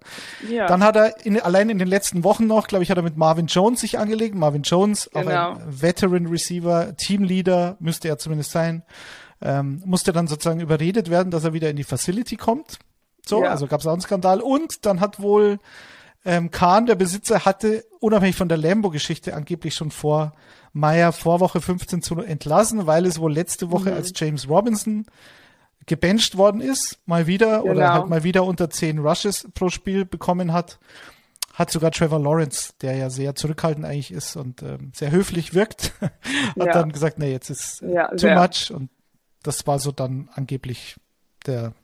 Ja. 0.49 0.67
Dann 0.67 0.83
hat 0.83 0.97
er 0.97 1.25
in, 1.25 1.41
allein 1.41 1.71
in 1.71 1.79
den 1.79 1.89
letzten 1.89 2.25
Wochen 2.25 2.47
noch, 2.47 2.67
glaube 2.67 2.83
ich, 2.83 2.91
hat 2.91 2.97
er 2.97 3.03
mit 3.03 3.17
Marvin 3.17 3.47
Jones 3.47 3.81
sich 3.81 3.99
angelegt. 3.99 4.35
Marvin 4.35 4.63
Jones, 4.63 5.11
genau. 5.13 5.51
auch 5.53 5.59
ein 5.59 5.83
Veteran 5.83 6.27
Receiver, 6.27 6.97
Teamleader, 6.97 7.77
müsste 7.81 8.09
er 8.09 8.19
zumindest 8.19 8.51
sein. 8.51 8.83
Ähm, 9.41 9.83
musste 9.85 10.13
dann 10.13 10.29
sozusagen 10.29 10.61
überredet 10.61 11.11
werden, 11.11 11.31
dass 11.31 11.45
er 11.45 11.53
wieder 11.53 11.69
in 11.69 11.77
die 11.77 11.85
Facility 11.85 12.37
kommt. 12.37 12.79
So, 13.27 13.43
ja. 13.43 13.51
also 13.51 13.67
gab 13.67 13.81
es 13.81 13.87
auch 13.87 13.93
einen 13.93 14.01
Skandal. 14.01 14.41
Und 14.41 14.87
dann 14.87 15.01
hat 15.01 15.21
wohl 15.21 15.59
ähm, 16.25 16.51
Kahn, 16.51 16.87
der 16.87 16.95
Besitzer, 16.95 17.45
hatte 17.45 17.85
unabhängig 18.01 18.37
von 18.37 18.49
der 18.49 18.59
Lambo-Geschichte 18.59 19.35
angeblich 19.35 19.75
schon 19.75 19.91
vor, 19.91 20.35
Meyer 20.73 21.13
vor 21.13 21.41
Woche 21.41 21.61
15 21.61 22.03
zu 22.03 22.21
entlassen, 22.21 22.87
weil 22.87 23.07
es 23.07 23.21
wohl 23.21 23.33
letzte 23.33 23.71
Woche 23.71 23.91
mhm. 23.91 23.97
als 23.97 24.13
James 24.15 24.49
Robinson 24.49 25.07
gebencht 25.87 26.37
worden 26.37 26.61
ist, 26.61 27.01
mal 27.07 27.27
wieder, 27.27 27.63
genau. 27.63 27.73
oder 27.73 27.93
halt 27.93 28.09
mal 28.09 28.23
wieder 28.23 28.45
unter 28.45 28.71
10 28.71 29.01
Rushes 29.01 29.49
pro 29.55 29.69
Spiel 29.69 30.05
bekommen 30.05 30.53
hat, 30.53 30.79
hat 31.55 31.71
sogar 31.71 31.91
Trevor 31.91 32.21
Lawrence, 32.21 32.73
der 32.81 32.97
ja 32.97 33.11
sehr 33.11 33.35
zurückhaltend 33.35 33.85
eigentlich 33.85 34.13
ist 34.13 34.37
und 34.37 34.63
ähm, 34.63 34.93
sehr 34.95 35.11
höflich 35.11 35.55
wirkt, 35.55 35.93
hat 36.01 36.13
ja. 36.57 36.73
dann 36.73 36.93
gesagt, 36.93 37.19
nee, 37.19 37.33
jetzt 37.33 37.51
ist 37.51 37.83
ja, 37.83 38.09
too 38.09 38.19
sehr. 38.19 38.41
much 38.41 38.71
und 38.73 38.91
das 39.43 39.67
war 39.67 39.79
so 39.79 39.93
dann 39.93 40.31
angeblich 40.33 40.97
der, 41.47 41.75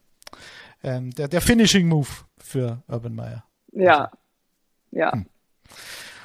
ähm, 0.82 1.10
der, 1.10 1.28
der 1.28 1.40
Finishing 1.40 1.88
Move 1.88 2.08
für 2.38 2.82
Urban 2.88 3.14
Meyer. 3.14 3.44
Ja, 3.72 4.04
also, 4.04 4.16
ja. 4.90 5.12
Hm. 5.12 5.26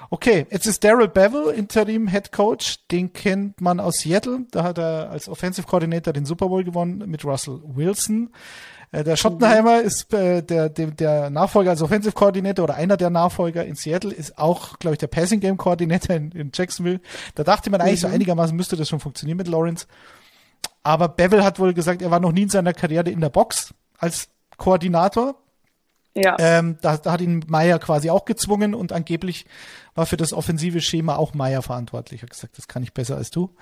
Okay, 0.10 0.46
jetzt 0.52 0.68
ist 0.68 0.84
Daryl 0.84 1.08
Bevel 1.08 1.54
Interim 1.56 2.08
Head 2.08 2.32
Coach. 2.32 2.88
Den 2.90 3.14
kennt 3.14 3.62
man 3.62 3.80
aus 3.80 3.96
Seattle. 3.96 4.46
Da 4.52 4.64
hat 4.64 4.78
er 4.78 5.10
als 5.10 5.28
Offensive 5.28 5.66
Coordinator 5.66 6.14
den 6.14 6.26
Super 6.26 6.50
Bowl 6.50 6.64
gewonnen 6.64 7.10
mit 7.10 7.26
Russell 7.26 7.62
Wilson. 7.64 8.30
Äh, 8.92 9.04
der 9.04 9.16
Schottenheimer 9.16 9.80
mhm. 9.80 9.88
ist 9.88 10.14
äh, 10.14 10.44
der, 10.44 10.70
der, 10.70 10.92
der 10.92 11.30
Nachfolger 11.32 11.72
als 11.72 11.82
Offensive 11.82 12.14
Coordinator 12.14 12.66
oder 12.66 12.76
einer 12.76 12.96
der 12.96 13.10
Nachfolger 13.10 13.66
in 13.66 13.74
Seattle, 13.74 14.14
ist 14.14 14.38
auch, 14.38 14.78
glaube 14.78 14.94
ich, 14.94 15.00
der 15.00 15.08
Passing 15.08 15.40
Game 15.40 15.58
Coordinator 15.58 16.16
in, 16.16 16.32
in 16.32 16.52
Jacksonville. 16.54 17.02
Da 17.34 17.44
dachte 17.44 17.72
man 17.72 17.82
eigentlich 17.82 18.04
mhm. 18.04 18.08
so 18.08 18.14
einigermaßen 18.14 18.56
müsste 18.56 18.76
das 18.76 18.88
schon 18.88 19.00
funktionieren 19.00 19.38
mit 19.38 19.48
Lawrence. 19.48 19.88
Aber 20.84 21.08
Bevel 21.08 21.44
hat 21.44 21.60
wohl 21.60 21.74
gesagt, 21.74 22.04
er 22.04 22.12
war 22.12 22.20
noch 22.20 22.32
nie 22.32 22.44
in 22.44 22.50
seiner 22.50 22.74
Karriere 22.74 23.10
in 23.10 23.22
der 23.22 23.30
Box 23.30 23.74
als 23.98 24.30
Koordinator. 24.58 25.36
Ja. 26.16 26.36
Ähm, 26.40 26.78
da, 26.82 26.98
da 26.98 27.12
hat 27.12 27.22
ihn 27.22 27.44
Meyer 27.48 27.80
quasi 27.80 28.10
auch 28.10 28.26
gezwungen 28.26 28.76
und 28.76 28.92
angeblich 28.92 29.46
war 29.96 30.06
für 30.06 30.18
das 30.18 30.32
offensive 30.32 30.82
Schema 30.82 31.16
auch 31.16 31.34
Meyer 31.34 31.62
verantwortlich. 31.62 32.22
Er 32.22 32.24
hat 32.24 32.32
gesagt, 32.32 32.58
das 32.58 32.68
kann 32.68 32.84
ich 32.84 32.94
besser 32.94 33.18
als 33.18 33.32
du. 33.32 33.56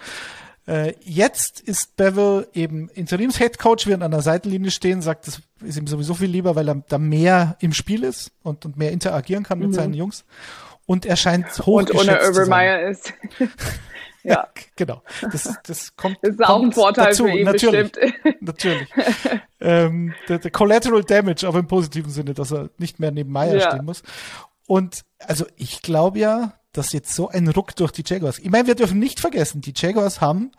Äh, 0.68 0.94
jetzt 1.02 1.60
ist 1.62 1.96
Bevel 1.96 2.48
eben 2.54 2.90
Interims-Headcoach, 2.90 3.88
während 3.88 4.04
an 4.04 4.12
der 4.12 4.22
Seitenlinie 4.22 4.70
stehen, 4.70 5.02
sagt, 5.02 5.28
das 5.28 5.42
ist 5.64 5.78
ihm 5.78 5.88
sowieso 5.88 6.14
viel 6.14 6.30
lieber, 6.30 6.56
weil 6.56 6.70
er 6.70 6.84
da 6.88 6.98
mehr 6.98 7.58
im 7.60 7.74
Spiel 7.74 8.04
ist 8.04 8.32
und, 8.44 8.66
und 8.66 8.78
mehr 8.78 8.92
interagieren 8.92 9.44
kann 9.44 9.60
mit 9.60 9.70
mhm. 9.70 9.74
seinen 9.74 9.94
Jungs. 9.94 10.26
Und 10.86 11.06
er 11.06 11.16
scheint 11.16 11.48
hoch 11.60 11.80
Und 11.80 11.96
ohne 11.96 12.20
Obermeier 12.30 12.90
ist. 12.90 13.14
ja. 14.24 14.48
genau. 14.76 15.02
Das, 15.22 15.58
das 15.64 15.96
kommt. 15.96 16.18
Das 16.22 16.32
ist 16.32 16.44
auch 16.44 16.62
ein 16.62 16.72
Vorteil 16.72 17.08
dazu. 17.08 17.26
für 17.26 17.32
ihn 17.32 17.46
natürlich, 17.46 17.92
bestimmt. 17.92 18.42
Natürlich. 18.42 18.90
ähm, 19.60 20.14
der, 20.28 20.40
der, 20.40 20.52
Collateral 20.52 21.04
Damage, 21.04 21.48
aber 21.48 21.60
im 21.60 21.68
positiven 21.68 22.12
Sinne, 22.12 22.34
dass 22.34 22.52
er 22.52 22.70
nicht 22.78 23.00
mehr 23.00 23.12
neben 23.12 23.32
Meyer 23.32 23.56
ja. 23.56 23.72
stehen 23.72 23.86
muss. 23.86 24.04
Und 24.68 25.04
also 25.20 25.46
ich 25.58 25.82
glaube 25.82 26.20
ja, 26.20 26.54
dass 26.72 26.94
jetzt 26.94 27.14
so 27.14 27.30
ein 27.30 27.48
Ruck 27.50 27.76
durch 27.76 27.92
die 27.92 28.04
Jaguars. 28.06 28.40
Ich 28.40 28.50
meine, 28.50 28.68
wir 28.68 28.76
dürfen 28.76 29.00
nicht 29.00 29.20
vergessen, 29.20 29.62
die 29.62 29.74
Jaguars 29.76 30.22
haben 30.22 30.52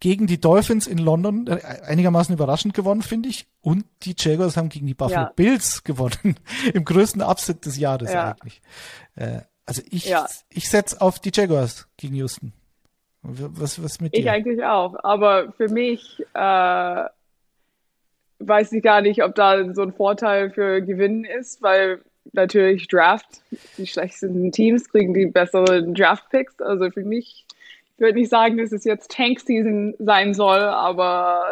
gegen 0.00 0.26
die 0.26 0.40
Dolphins 0.40 0.86
in 0.86 0.98
London 0.98 1.46
äh, 1.46 1.60
einigermaßen 1.84 2.34
überraschend 2.34 2.74
gewonnen, 2.74 3.02
finde 3.02 3.28
ich. 3.28 3.46
Und 3.60 3.84
die 4.02 4.14
Jaguars 4.18 4.56
haben 4.56 4.70
gegen 4.70 4.86
die 4.86 4.94
Buffalo 4.94 5.26
ja. 5.26 5.32
Bills 5.36 5.84
gewonnen. 5.84 6.36
Im 6.72 6.84
größten 6.84 7.22
Upset 7.22 7.66
des 7.66 7.76
Jahres 7.76 8.12
ja. 8.12 8.30
eigentlich. 8.30 8.62
Äh, 9.14 9.42
also 9.66 9.82
ich, 9.90 10.06
ja. 10.06 10.26
ich 10.48 10.68
setze 10.68 11.00
auf 11.00 11.20
die 11.20 11.30
Jaguars 11.32 11.86
gegen 11.96 12.16
Houston. 12.16 12.52
Was, 13.22 13.82
was 13.82 14.00
mit 14.00 14.14
dir? 14.14 14.20
Ich 14.20 14.30
eigentlich 14.30 14.64
auch. 14.64 14.96
Aber 15.02 15.52
für 15.52 15.68
mich 15.68 16.24
äh, 16.34 17.04
weiß 18.38 18.72
ich 18.72 18.82
gar 18.82 19.02
nicht, 19.02 19.22
ob 19.22 19.34
da 19.34 19.72
so 19.74 19.82
ein 19.82 19.92
Vorteil 19.92 20.50
für 20.50 20.80
Gewinnen 20.80 21.24
ist, 21.24 21.62
weil 21.62 22.00
natürlich 22.32 22.88
Draft, 22.88 23.42
die 23.76 23.86
schlechtesten 23.86 24.52
Teams 24.52 24.88
kriegen 24.88 25.14
die 25.14 25.26
besseren 25.26 25.94
Draft-Picks. 25.94 26.60
Also 26.60 26.90
für 26.90 27.04
mich 27.04 27.46
ich 28.00 28.02
würde 28.02 28.18
nicht 28.18 28.30
sagen, 28.30 28.56
dass 28.56 28.72
es 28.72 28.84
jetzt 28.84 29.10
Tank-Season 29.10 29.92
sein 29.98 30.32
soll, 30.32 30.60
aber 30.60 31.44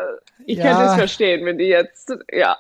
ich 0.47 0.57
ja. 0.57 0.65
könnte 0.65 0.93
es 0.93 0.95
verstehen, 0.95 1.45
wenn 1.45 1.59
die 1.59 1.67
jetzt, 1.67 2.11
ja. 2.33 2.57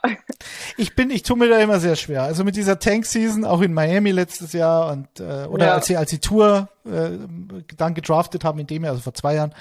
Ich 0.76 0.94
bin, 0.94 1.08
ich 1.08 1.22
tue 1.22 1.38
mir 1.38 1.48
da 1.48 1.58
immer 1.58 1.80
sehr 1.80 1.96
schwer. 1.96 2.24
Also 2.24 2.44
mit 2.44 2.54
dieser 2.56 2.78
Tank-Season, 2.78 3.46
auch 3.46 3.62
in 3.62 3.72
Miami 3.72 4.10
letztes 4.10 4.52
Jahr 4.52 4.92
und 4.92 5.08
äh, 5.20 5.46
oder 5.46 5.68
ja. 5.68 5.74
als 5.74 5.86
sie 5.86 5.96
als 5.96 6.10
die 6.10 6.18
Tour 6.18 6.68
äh, 6.84 7.12
dann 7.78 7.94
gedraftet 7.94 8.44
haben 8.44 8.58
in 8.58 8.66
dem 8.66 8.84
Jahr, 8.84 8.92
also 8.92 9.02
vor 9.02 9.14
zwei 9.14 9.36
Jahren, 9.36 9.54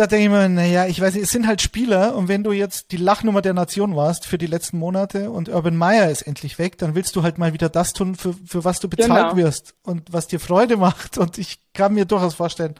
da 0.00 0.06
denke 0.06 0.24
ich 0.24 0.30
mir, 0.30 0.48
naja, 0.48 0.86
ich 0.86 0.98
weiß 0.98 1.12
nicht, 1.12 1.24
es 1.24 1.30
sind 1.30 1.46
halt 1.46 1.60
Spieler 1.60 2.16
und 2.16 2.28
wenn 2.28 2.42
du 2.42 2.52
jetzt 2.52 2.90
die 2.90 2.96
Lachnummer 2.96 3.42
der 3.42 3.52
Nation 3.52 3.94
warst 3.96 4.26
für 4.26 4.38
die 4.38 4.46
letzten 4.46 4.78
Monate 4.78 5.30
und 5.30 5.50
Urban 5.50 5.76
Meyer 5.76 6.10
ist 6.10 6.22
endlich 6.22 6.58
weg, 6.58 6.78
dann 6.78 6.94
willst 6.94 7.14
du 7.16 7.22
halt 7.22 7.36
mal 7.36 7.52
wieder 7.52 7.68
das 7.68 7.92
tun, 7.92 8.14
für, 8.14 8.32
für 8.46 8.64
was 8.64 8.80
du 8.80 8.88
bezahlt 8.88 9.32
genau. 9.32 9.36
wirst 9.36 9.74
und 9.82 10.10
was 10.10 10.26
dir 10.26 10.40
Freude 10.40 10.78
macht. 10.78 11.18
Und 11.18 11.36
ich 11.36 11.58
kann 11.74 11.92
mir 11.92 12.06
durchaus 12.06 12.34
vorstellen, 12.34 12.76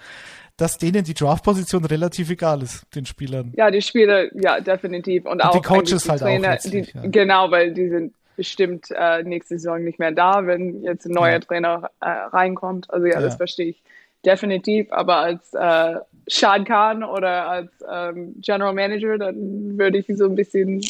dass 0.56 0.78
denen 0.78 1.04
die 1.04 1.12
Draftposition 1.12 1.84
relativ 1.84 2.30
egal 2.30 2.62
ist, 2.62 2.86
den 2.94 3.04
Spielern. 3.04 3.52
Ja, 3.54 3.70
die 3.70 3.82
Spieler, 3.82 4.34
ja, 4.34 4.60
definitiv. 4.60 5.26
Und, 5.26 5.32
und 5.32 5.44
auch 5.44 5.52
die 5.52 5.60
Coaches 5.60 6.04
die 6.04 6.08
halt 6.08 6.22
Trainer, 6.22 6.54
auch. 6.54 6.70
Die, 6.70 6.86
ja. 6.94 7.02
Genau, 7.04 7.50
weil 7.50 7.74
die 7.74 7.90
sind 7.90 8.14
bestimmt 8.36 8.86
äh, 8.96 9.22
nächste 9.24 9.58
Saison 9.58 9.84
nicht 9.84 9.98
mehr 9.98 10.12
da, 10.12 10.46
wenn 10.46 10.82
jetzt 10.82 11.04
ein 11.04 11.12
neuer 11.12 11.32
ja. 11.32 11.40
Trainer 11.40 11.90
äh, 12.00 12.08
reinkommt. 12.08 12.90
Also 12.90 13.06
ja, 13.06 13.14
ja, 13.14 13.20
das 13.20 13.36
verstehe 13.36 13.68
ich 13.68 13.82
definitiv. 14.24 14.90
Aber 14.90 15.16
als 15.16 15.52
äh, 15.54 15.96
Shad 16.30 16.66
Khan 16.66 17.02
oder 17.02 17.48
als 17.48 17.70
ähm, 17.90 18.34
General 18.40 18.72
Manager, 18.72 19.18
dann 19.18 19.78
würde 19.78 19.98
ich 19.98 20.06
so 20.16 20.26
ein 20.26 20.36
bisschen 20.36 20.80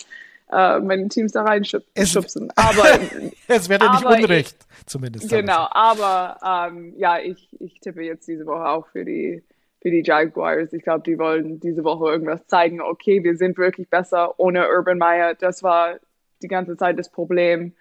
äh, 0.53 0.79
meine 0.81 1.09
Teams 1.09 1.33
da 1.33 1.43
reinschubsen. 1.43 2.53
Aber 2.57 3.01
es 3.49 3.69
wäre 3.69 3.91
nicht 3.91 4.05
Unrecht, 4.05 4.57
ich, 4.79 4.87
zumindest. 4.87 5.29
Genau, 5.31 5.67
aber 5.71 6.69
ähm, 6.71 6.95
ja, 6.97 7.19
ich, 7.19 7.49
ich 7.59 7.81
tippe 7.81 8.03
jetzt 8.03 8.27
diese 8.29 8.47
Woche 8.47 8.69
auch 8.69 8.87
für 8.89 9.05
die 9.05 9.43
für 9.83 9.91
die 9.91 10.03
Jaguars. 10.05 10.73
Ich 10.73 10.83
glaube, 10.83 11.03
die 11.05 11.19
wollen 11.19 11.59
diese 11.59 11.85
Woche 11.85 12.11
irgendwas 12.13 12.47
zeigen. 12.47 12.83
Okay, 12.83 13.25
wir 13.25 13.37
sind 13.37 13.57
wirklich 13.57 13.89
besser 13.89 14.39
ohne 14.39 14.69
Urban 14.69 14.99
Meyer. 14.99 15.35
Das 15.35 15.63
war 15.63 15.97
die 16.43 16.49
ganze 16.49 16.77
Zeit 16.77 16.99
das 16.99 17.09
Problem. 17.09 17.73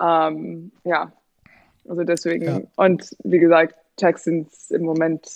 Ähm, 0.00 0.70
ja, 0.84 1.12
also 1.88 2.04
deswegen. 2.04 2.44
Ja. 2.44 2.60
Und 2.76 3.16
wie 3.24 3.40
gesagt, 3.40 3.74
Texans 3.96 4.70
im 4.70 4.82
Moment 4.82 5.26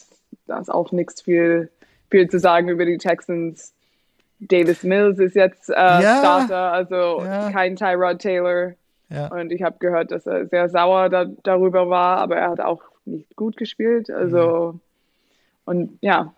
da 0.46 0.58
ist 0.58 0.70
auch 0.70 0.92
nichts 0.92 1.22
viel, 1.22 1.70
viel 2.10 2.28
zu 2.28 2.38
sagen 2.38 2.68
über 2.68 2.84
die 2.84 2.98
Texans. 2.98 3.74
Davis 4.40 4.82
Mills 4.82 5.18
ist 5.18 5.36
jetzt 5.36 5.70
äh, 5.70 5.74
ja, 5.74 6.18
Starter, 6.18 6.72
also 6.72 7.22
ja. 7.22 7.50
kein 7.50 7.76
Tyrod 7.76 8.18
Taylor. 8.18 8.72
Ja. 9.08 9.28
Und 9.28 9.52
ich 9.52 9.62
habe 9.62 9.76
gehört, 9.78 10.10
dass 10.10 10.26
er 10.26 10.46
sehr 10.46 10.68
sauer 10.68 11.08
da, 11.08 11.26
darüber 11.42 11.88
war, 11.88 12.18
aber 12.18 12.36
er 12.36 12.50
hat 12.50 12.60
auch 12.60 12.82
nicht 13.04 13.36
gut 13.36 13.56
gespielt. 13.56 14.10
Also, 14.10 14.72
mhm. 14.72 14.80
und 15.64 15.98
ja, 16.00 16.34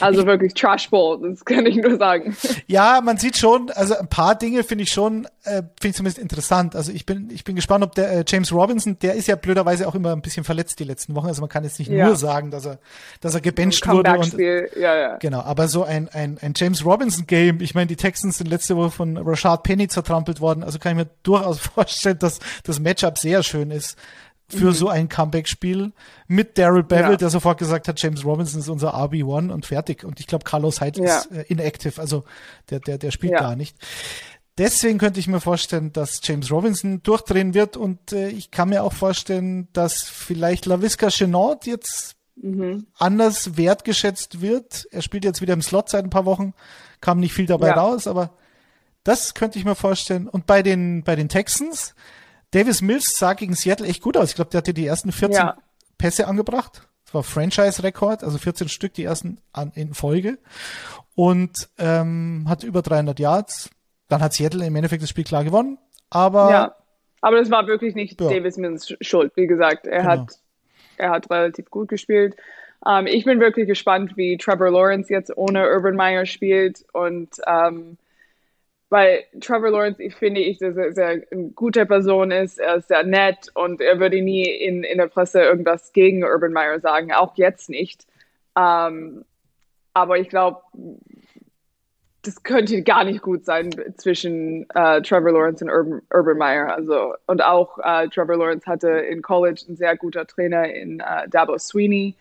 also 0.00 0.20
ich, 0.20 0.26
wirklich 0.26 0.54
Trash 0.54 0.90
Bowl, 0.90 1.20
das 1.20 1.44
kann 1.44 1.66
ich 1.66 1.76
nur 1.76 1.96
sagen. 1.98 2.36
Ja, 2.66 3.00
man 3.02 3.16
sieht 3.16 3.36
schon, 3.36 3.70
also 3.70 3.96
ein 3.96 4.08
paar 4.08 4.34
Dinge 4.34 4.64
finde 4.64 4.84
ich 4.84 4.90
schon, 4.90 5.26
äh, 5.44 5.62
finde 5.80 5.88
ich 5.88 5.94
zumindest 5.94 6.18
interessant. 6.18 6.76
Also 6.76 6.92
ich 6.92 7.06
bin, 7.06 7.30
ich 7.30 7.44
bin 7.44 7.56
gespannt, 7.56 7.84
ob 7.84 7.94
der 7.94 8.10
äh, 8.10 8.24
James 8.26 8.52
Robinson, 8.52 8.98
der 9.00 9.14
ist 9.14 9.28
ja 9.28 9.36
blöderweise 9.36 9.86
auch 9.86 9.94
immer 9.94 10.12
ein 10.12 10.22
bisschen 10.22 10.44
verletzt 10.44 10.78
die 10.80 10.84
letzten 10.84 11.14
Wochen. 11.14 11.26
Also 11.26 11.40
man 11.40 11.48
kann 11.48 11.64
jetzt 11.64 11.78
nicht 11.78 11.90
ja. 11.90 12.06
nur 12.06 12.16
sagen, 12.16 12.50
dass 12.50 12.66
er, 12.66 12.78
dass 13.20 13.34
er 13.34 13.40
gebencht 13.40 13.86
wurde. 13.86 14.18
Und, 14.18 14.34
ja, 14.38 14.96
ja. 14.96 15.16
Genau, 15.16 15.40
aber 15.40 15.68
so 15.68 15.84
ein, 15.84 16.08
ein, 16.08 16.38
ein 16.40 16.54
James 16.56 16.84
Robinson 16.84 17.26
Game, 17.26 17.60
ich 17.60 17.74
meine, 17.74 17.86
die 17.86 17.96
Texans 17.96 18.38
sind 18.38 18.48
letzte 18.48 18.76
Woche 18.76 18.90
von 18.90 19.16
Rashad 19.16 19.62
Penny 19.62 19.88
zertrampelt 19.88 20.40
worden. 20.40 20.64
Also 20.64 20.78
kann 20.78 20.92
ich 20.92 21.04
mir 21.04 21.10
durchaus 21.22 21.58
vorstellen, 21.74 22.18
dass 22.18 22.38
das 22.64 22.80
Matchup 22.80 23.18
sehr 23.18 23.42
schön 23.42 23.70
ist 23.70 23.96
für 24.54 24.66
mhm. 24.66 24.72
so 24.72 24.88
ein 24.88 25.08
Comeback-Spiel 25.08 25.92
mit 26.26 26.56
Daryl 26.58 26.82
Bevel, 26.82 27.12
ja. 27.12 27.16
der 27.16 27.30
sofort 27.30 27.58
gesagt 27.58 27.88
hat, 27.88 28.00
James 28.00 28.24
Robinson 28.24 28.60
ist 28.60 28.68
unser 28.68 28.94
RB1 28.94 29.50
und 29.50 29.66
fertig. 29.66 30.04
Und 30.04 30.20
ich 30.20 30.26
glaube, 30.26 30.44
Carlos 30.44 30.80
Hyde 30.80 31.04
ja. 31.04 31.18
ist 31.18 31.30
äh, 31.30 31.42
inactive, 31.48 32.00
also 32.00 32.24
der, 32.70 32.80
der, 32.80 32.98
der 32.98 33.10
spielt 33.10 33.32
ja. 33.32 33.40
gar 33.40 33.56
nicht. 33.56 33.76
Deswegen 34.56 34.98
könnte 34.98 35.18
ich 35.18 35.26
mir 35.26 35.40
vorstellen, 35.40 35.92
dass 35.92 36.20
James 36.22 36.50
Robinson 36.52 37.02
durchdrehen 37.02 37.54
wird 37.54 37.76
und 37.76 38.12
äh, 38.12 38.28
ich 38.28 38.52
kann 38.52 38.68
mir 38.68 38.84
auch 38.84 38.92
vorstellen, 38.92 39.68
dass 39.72 40.02
vielleicht 40.02 40.66
LaVisca 40.66 41.08
Chenault 41.10 41.66
jetzt 41.66 42.14
mhm. 42.36 42.86
anders 42.96 43.56
wertgeschätzt 43.56 44.40
wird. 44.40 44.86
Er 44.92 45.02
spielt 45.02 45.24
jetzt 45.24 45.40
wieder 45.40 45.54
im 45.54 45.62
Slot 45.62 45.88
seit 45.88 46.04
ein 46.04 46.10
paar 46.10 46.24
Wochen, 46.24 46.54
kam 47.00 47.18
nicht 47.18 47.32
viel 47.32 47.46
dabei 47.46 47.72
raus, 47.72 48.06
aber 48.06 48.30
das 49.02 49.34
könnte 49.34 49.58
ich 49.58 49.64
mir 49.64 49.74
vorstellen. 49.74 50.28
Und 50.28 50.46
bei 50.46 50.62
den, 50.62 51.02
bei 51.02 51.16
den 51.16 51.28
Texans, 51.28 51.94
Davis 52.54 52.82
Mills 52.82 53.16
sah 53.16 53.32
gegen 53.34 53.54
Seattle 53.54 53.86
echt 53.86 54.02
gut 54.02 54.16
aus. 54.16 54.30
Ich 54.30 54.36
glaube, 54.36 54.50
der 54.50 54.58
hatte 54.58 54.74
die 54.74 54.86
ersten 54.86 55.10
14 55.10 55.36
ja. 55.36 55.56
Pässe 55.98 56.28
angebracht. 56.28 56.88
Das 57.04 57.14
war 57.14 57.22
Franchise-Rekord, 57.24 58.22
also 58.22 58.38
14 58.38 58.68
Stück, 58.68 58.94
die 58.94 59.04
ersten 59.04 59.38
an, 59.52 59.72
in 59.74 59.94
Folge. 59.94 60.38
Und 61.16 61.68
ähm, 61.78 62.46
hat 62.48 62.62
über 62.62 62.82
300 62.82 63.18
Yards. 63.18 63.70
Dann 64.08 64.22
hat 64.22 64.34
Seattle 64.34 64.64
im 64.64 64.76
Endeffekt 64.76 65.02
das 65.02 65.10
Spiel 65.10 65.24
klar 65.24 65.42
gewonnen. 65.42 65.78
Aber 66.10 66.50
ja, 66.50 66.76
aber 67.20 67.38
das 67.38 67.50
war 67.50 67.66
wirklich 67.66 67.94
nicht 67.94 68.20
ja. 68.20 68.28
Davis 68.28 68.56
Mills 68.56 68.94
Schuld. 69.00 69.32
Wie 69.34 69.46
gesagt, 69.46 69.86
er 69.86 70.02
genau. 70.02 70.10
hat 70.10 70.38
er 70.96 71.10
hat 71.10 71.30
relativ 71.30 71.70
gut 71.70 71.88
gespielt. 71.88 72.36
Um, 72.80 72.92
ähm, 72.98 73.06
ich 73.06 73.24
bin 73.24 73.40
wirklich 73.40 73.66
gespannt, 73.66 74.16
wie 74.16 74.36
Trevor 74.36 74.70
Lawrence 74.70 75.12
jetzt 75.12 75.36
ohne 75.36 75.68
Urban 75.70 75.96
Meyer 75.96 76.26
spielt 76.26 76.84
und 76.92 77.30
um, 77.46 77.52
ähm, 77.52 77.98
weil 78.94 79.24
Trevor 79.40 79.72
Lawrence, 79.72 80.00
ich 80.00 80.14
finde 80.14 80.40
ich, 80.40 80.58
dass 80.58 80.76
er 80.76 80.92
sehr 80.92 81.24
eine 81.32 81.48
gute 81.56 81.84
Person 81.84 82.30
ist, 82.30 82.60
er 82.60 82.76
ist 82.76 82.86
sehr 82.86 83.02
nett 83.02 83.50
und 83.54 83.80
er 83.80 83.98
würde 83.98 84.22
nie 84.22 84.44
in, 84.44 84.84
in 84.84 84.98
der 84.98 85.08
Presse 85.08 85.42
irgendwas 85.42 85.92
gegen 85.92 86.22
Urban 86.22 86.52
Meyer 86.52 86.78
sagen, 86.78 87.12
auch 87.12 87.36
jetzt 87.36 87.68
nicht. 87.68 88.06
Ähm, 88.56 89.24
aber 89.94 90.18
ich 90.18 90.28
glaube, 90.28 90.62
das 92.22 92.44
könnte 92.44 92.84
gar 92.84 93.02
nicht 93.02 93.20
gut 93.20 93.44
sein 93.44 93.70
zwischen 93.96 94.70
äh, 94.70 95.02
Trevor 95.02 95.32
Lawrence 95.32 95.64
und 95.64 95.72
Urban, 95.72 96.02
Urban 96.14 96.38
Meyer. 96.38 96.72
Also, 96.72 97.14
und 97.26 97.42
auch 97.42 97.80
äh, 97.82 98.06
Trevor 98.10 98.36
Lawrence 98.36 98.64
hatte 98.64 98.90
in 98.90 99.22
College 99.22 99.64
einen 99.66 99.76
sehr 99.76 99.96
guter 99.96 100.24
Trainer 100.24 100.72
in 100.72 101.00
äh, 101.00 101.28
Dabo 101.28 101.58
Sweeney. 101.58 102.14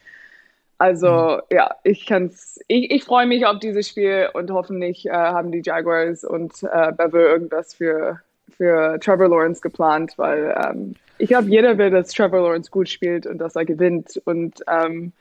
Also 0.78 1.08
mhm. 1.10 1.42
ja, 1.52 1.76
ich 1.84 2.06
kann's. 2.06 2.60
Ich, 2.68 2.92
ich 2.92 3.04
freue 3.04 3.26
mich 3.26 3.46
auf 3.46 3.60
dieses 3.60 3.88
Spiel 3.88 4.30
und 4.34 4.52
hoffentlich 4.52 5.06
äh, 5.06 5.12
haben 5.12 5.52
die 5.52 5.62
Jaguars 5.64 6.24
und 6.24 6.52
äh, 6.64 6.92
Bevel 6.92 7.26
irgendwas 7.26 7.74
für 7.74 8.20
für 8.58 9.00
Trevor 9.00 9.30
Lawrence 9.30 9.62
geplant, 9.62 10.14
weil 10.18 10.56
ähm, 10.64 10.96
ich 11.18 11.30
glaube, 11.30 11.50
jeder 11.50 11.78
will, 11.78 11.90
dass 11.90 12.12
Trevor 12.12 12.42
Lawrence 12.42 12.70
gut 12.70 12.90
spielt 12.90 13.26
und 13.26 13.38
dass 13.38 13.56
er 13.56 13.66
gewinnt. 13.66 14.22
Und 14.26 14.64
ähm, 14.68 15.14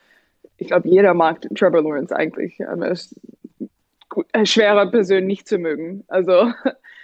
ich 0.59 0.69
glaube, 0.69 0.89
jeder 0.89 1.15
mag 1.15 1.41
Trevor 1.55 1.83
Lawrence 1.83 2.15
eigentlich. 2.15 2.59
Ähm, 2.61 2.83
er 2.83 2.93
ist 2.93 3.15
gut, 4.09 4.27
äh, 4.33 4.47
schwerer 4.47 4.91
Person 4.91 5.27
nicht 5.27 5.49
zu 5.49 5.59
mögen. 5.59 6.05
Also 6.09 6.53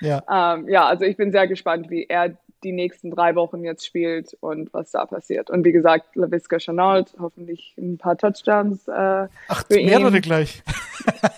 ja. 0.00 0.22
ähm, 0.56 0.68
ja, 0.68 0.87
also 0.87 1.04
ich 1.04 1.16
bin 1.16 1.32
sehr 1.32 1.48
gespannt, 1.48 1.90
wie 1.90 2.06
er 2.08 2.37
die 2.64 2.73
nächsten 2.73 3.11
drei 3.11 3.35
Wochen 3.35 3.62
jetzt 3.64 3.87
spielt 3.87 4.37
und 4.40 4.73
was 4.73 4.90
da 4.90 5.07
passiert. 5.07 5.51
Und 5.51 5.64
wie 5.64 5.73
gesagt, 5.73 6.16
LaVisca 6.16 6.59
Chenault, 6.59 7.14
hoffentlich 7.18 7.75
ein 7.79 7.99
paar 7.99 8.16
Touchdowns. 8.16 8.88
Äh, 8.88 9.29
Ach, 9.49 9.64
mehrere 9.71 10.16
ihn. 10.16 10.23
gleich. 10.23 10.62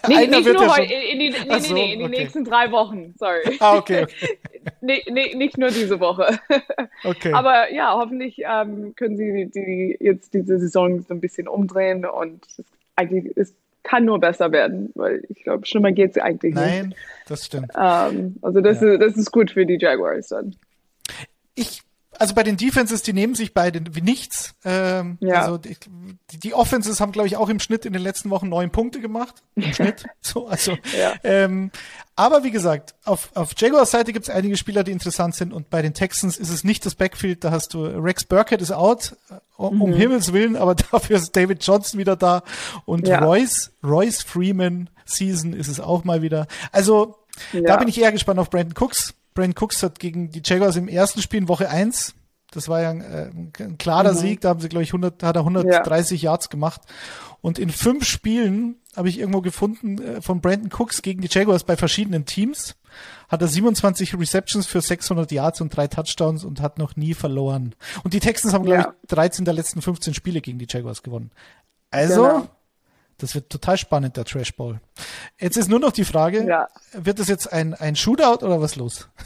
Nee, 0.09 0.27
nicht 0.27 0.53
nur 0.53 0.77
heute, 0.77 0.93
in, 0.93 1.19
die, 1.21 1.31
nee, 1.31 1.59
so, 1.61 1.75
nee, 1.75 1.93
in 1.93 1.99
die 2.01 2.05
okay. 2.07 2.19
nächsten 2.19 2.45
drei 2.45 2.73
Wochen, 2.73 3.15
sorry. 3.19 3.57
Ah, 3.61 3.77
okay. 3.77 4.05
okay. 4.05 4.39
nee, 4.81 5.03
nee, 5.09 5.35
nicht 5.35 5.59
nur 5.59 5.69
diese 5.69 6.01
Woche. 6.01 6.41
okay. 7.05 7.33
Aber 7.33 7.73
ja, 7.73 7.95
hoffentlich 7.97 8.39
ähm, 8.39 8.95
können 8.97 9.17
sie 9.17 9.33
die, 9.33 9.51
die, 9.51 9.97
jetzt 10.01 10.35
diese 10.35 10.59
Saison 10.59 11.03
so 11.03 11.15
ein 11.15 11.21
bisschen 11.21 11.47
umdrehen 11.47 12.05
und 12.05 12.45
es, 12.47 12.65
eigentlich 12.97 13.37
es 13.37 13.55
kann 13.83 14.07
nur 14.07 14.19
besser 14.19 14.51
werden, 14.51 14.91
weil 14.95 15.23
ich 15.29 15.45
glaube, 15.45 15.67
schlimmer 15.67 15.93
geht 15.93 16.13
es 16.13 16.19
eigentlich 16.19 16.55
Nein, 16.55 16.65
nicht. 16.65 16.83
Nein, 16.83 16.95
das 17.29 17.47
stimmt. 17.47 17.71
Ähm, 17.79 18.37
also 18.43 18.61
das, 18.61 18.81
ja. 18.81 18.95
ist, 18.95 19.03
das 19.03 19.17
ist 19.17 19.31
gut 19.31 19.51
für 19.53 19.67
die 19.67 19.79
Jaguars 19.79 20.29
dann 20.29 20.57
ich 21.55 21.83
also 22.21 22.35
bei 22.35 22.43
den 22.43 22.59
Defenses, 22.59 23.03
die 23.03 23.15
nehmen 23.15 23.35
sich 23.35 23.55
beide 23.55 23.83
wie 23.95 24.03
nichts. 24.03 24.55
Ähm, 24.65 25.17
ja. 25.21 25.43
Also 25.43 25.57
die, 25.57 25.77
die 26.35 26.53
Offenses 26.53 27.01
haben, 27.01 27.13
glaube 27.13 27.29
ich, 27.29 27.39
auch 27.39 27.49
im 27.49 27.61
Schnitt 27.61 27.87
in 27.87 27.95
den 27.95 28.03
letzten 28.03 28.29
Wochen 28.29 28.51
neun 28.51 28.71
Punkte 28.71 29.01
gemacht. 29.01 29.43
Im 29.55 29.73
Schnitt. 29.73 30.05
So, 30.21 30.47
also, 30.47 30.77
ja. 30.99 31.15
ähm, 31.25 31.71
aber 32.17 32.45
wie 32.45 32.51
gesagt, 32.51 32.95
auf, 33.05 33.31
auf 33.35 33.55
Jaguars 33.57 33.91
Seite 33.91 34.13
gibt 34.13 34.29
es 34.29 34.35
einige 34.35 34.59
Spieler, 34.59 34.85
die 34.85 34.93
interessant 34.93 35.35
sind 35.35 35.55
und 35.55 35.71
bei 35.71 35.81
den 35.81 35.95
Texans 35.95 36.37
ist 36.37 36.51
es 36.51 36.63
nicht 36.63 36.85
das 36.85 36.95
Backfield, 36.95 37.43
da 37.43 37.53
hast 37.53 37.73
du 37.73 37.85
Rex 37.87 38.25
Burkett 38.25 38.61
ist 38.61 38.73
out, 38.73 39.17
um, 39.57 39.77
mhm. 39.77 39.83
um 39.83 39.93
Himmels 39.95 40.33
Willen, 40.35 40.57
aber 40.57 40.75
dafür 40.93 41.17
ist 41.17 41.35
David 41.35 41.65
Johnson 41.65 41.99
wieder 41.99 42.17
da 42.17 42.43
und 42.85 43.09
ja. 43.09 43.21
Royce, 43.21 43.73
Royce 43.83 44.23
Freeman 44.23 44.91
Season 45.07 45.55
ist 45.55 45.69
es 45.69 45.81
auch 45.81 46.05
mal 46.05 46.21
wieder. 46.21 46.47
Also 46.71 47.17
ja. 47.53 47.63
da 47.63 47.77
bin 47.79 47.89
ich 47.89 47.99
eher 47.99 48.13
gespannt 48.13 48.39
auf 48.39 48.51
Brandon 48.51 48.75
Cooks. 48.79 49.15
Brandon 49.40 49.62
Cooks 49.62 49.83
hat 49.83 49.98
gegen 49.98 50.31
die 50.31 50.42
Jaguars 50.44 50.76
im 50.76 50.88
ersten 50.88 51.22
Spiel 51.22 51.40
in 51.40 51.48
Woche 51.48 51.68
eins 51.68 52.14
das 52.50 52.68
war 52.68 52.83
ja 52.83 52.90
ein, 52.90 53.00
äh, 53.00 53.62
ein 53.62 53.79
klarer 53.79 54.12
mhm. 54.12 54.18
Sieg, 54.18 54.40
da 54.40 54.50
haben 54.50 54.61
sie, 54.61 54.68
glaube 54.68 54.83
ich, 54.83 54.90
100, 54.90 55.22
hat 55.22 55.37
er 55.37 55.40
130 55.40 56.22
ja. 56.22 56.31
Yards 56.31 56.50
gemacht. 56.50 56.83
Und 57.40 57.59
in 57.59 57.70
fünf 57.70 58.05
Spielen 58.05 58.76
habe 58.96 59.09
ich 59.09 59.18
irgendwo 59.18 59.40
gefunden 59.40 60.03
äh, 60.03 60.20
von 60.20 60.40
Brandon 60.40 60.70
Cooks 60.72 61.03
gegen 61.03 61.22
die 61.22 61.29
Jaguars 61.31 61.64
bei 61.64 61.76
verschiedenen 61.76 62.26
Teams. 62.26 62.76
Hat 63.29 63.40
er 63.40 63.48
27 63.48 64.18
Receptions 64.18 64.66
für 64.66 64.81
600 64.81 65.31
Yards 65.31 65.61
und 65.61 65.74
drei 65.74 65.87
Touchdowns 65.87 66.44
und 66.44 66.61
hat 66.61 66.79
noch 66.79 66.96
nie 66.96 67.14
verloren. 67.14 67.74
Und 68.03 68.14
die 68.14 68.20
Texans 68.20 68.53
haben, 68.53 68.64
glaube 68.64 68.83
ja. 68.83 68.94
ich, 69.03 69.09
13 69.09 69.44
der 69.44 69.55
letzten 69.55 69.81
15 69.81 70.14
Spiele 70.14 70.40
gegen 70.40 70.59
die 70.59 70.66
Jaguars 70.68 71.03
gewonnen. 71.03 71.31
Also, 71.92 72.22
genau. 72.22 72.48
Das 73.23 73.35
wird 73.35 73.51
total 73.51 73.77
spannend, 73.77 74.17
der 74.17 74.25
Trash 74.25 74.55
Ball. 74.55 74.81
Jetzt 75.39 75.57
ist 75.57 75.69
nur 75.69 75.79
noch 75.79 75.93
die 75.93 76.05
Frage, 76.05 76.47
ja. 76.47 76.69
wird 76.93 77.19
das 77.19 77.29
jetzt 77.29 77.53
ein, 77.53 77.75
ein 77.75 77.97
Shootout 77.97 78.45
oder 78.45 78.61
was 78.61 78.77
los? 78.77 79.09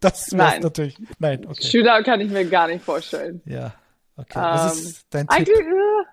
Das 0.00 0.30
wäre 0.30 0.60
natürlich. 0.60 0.96
Nein, 1.18 1.44
okay. 1.44 1.60
Shootout 1.60 2.04
kann 2.04 2.20
ich 2.20 2.30
mir 2.30 2.44
gar 2.44 2.68
nicht 2.68 2.84
vorstellen. 2.84 3.42
Ja, 3.44 3.74
okay. 4.16 4.38
Was 4.38 4.78
ist 4.78 5.06
dein 5.10 5.26
Tipp? 5.26 5.48
Äh, 5.48 6.04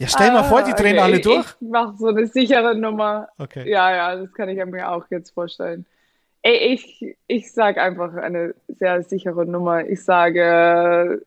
ja, 0.00 0.06
stell 0.06 0.30
mal 0.32 0.44
vor, 0.44 0.62
die 0.62 0.72
drehen 0.72 0.98
okay, 0.98 0.98
alle 0.98 1.20
durch. 1.20 1.46
Ich 1.60 1.68
mach 1.68 1.96
so 1.96 2.08
eine 2.08 2.26
sichere 2.26 2.74
Nummer. 2.74 3.28
Okay. 3.38 3.70
Ja, 3.70 3.94
ja, 3.94 4.16
das 4.16 4.32
kann 4.32 4.48
ich 4.48 4.62
mir 4.64 4.90
auch 4.90 5.04
jetzt 5.10 5.30
vorstellen. 5.30 5.86
Ey, 6.42 6.74
ich, 6.74 7.16
ich 7.26 7.52
sage 7.52 7.82
einfach 7.82 8.14
eine 8.14 8.54
sehr 8.68 9.02
sichere 9.02 9.44
Nummer. 9.44 9.84
Ich 9.84 10.02
sage 10.02 11.22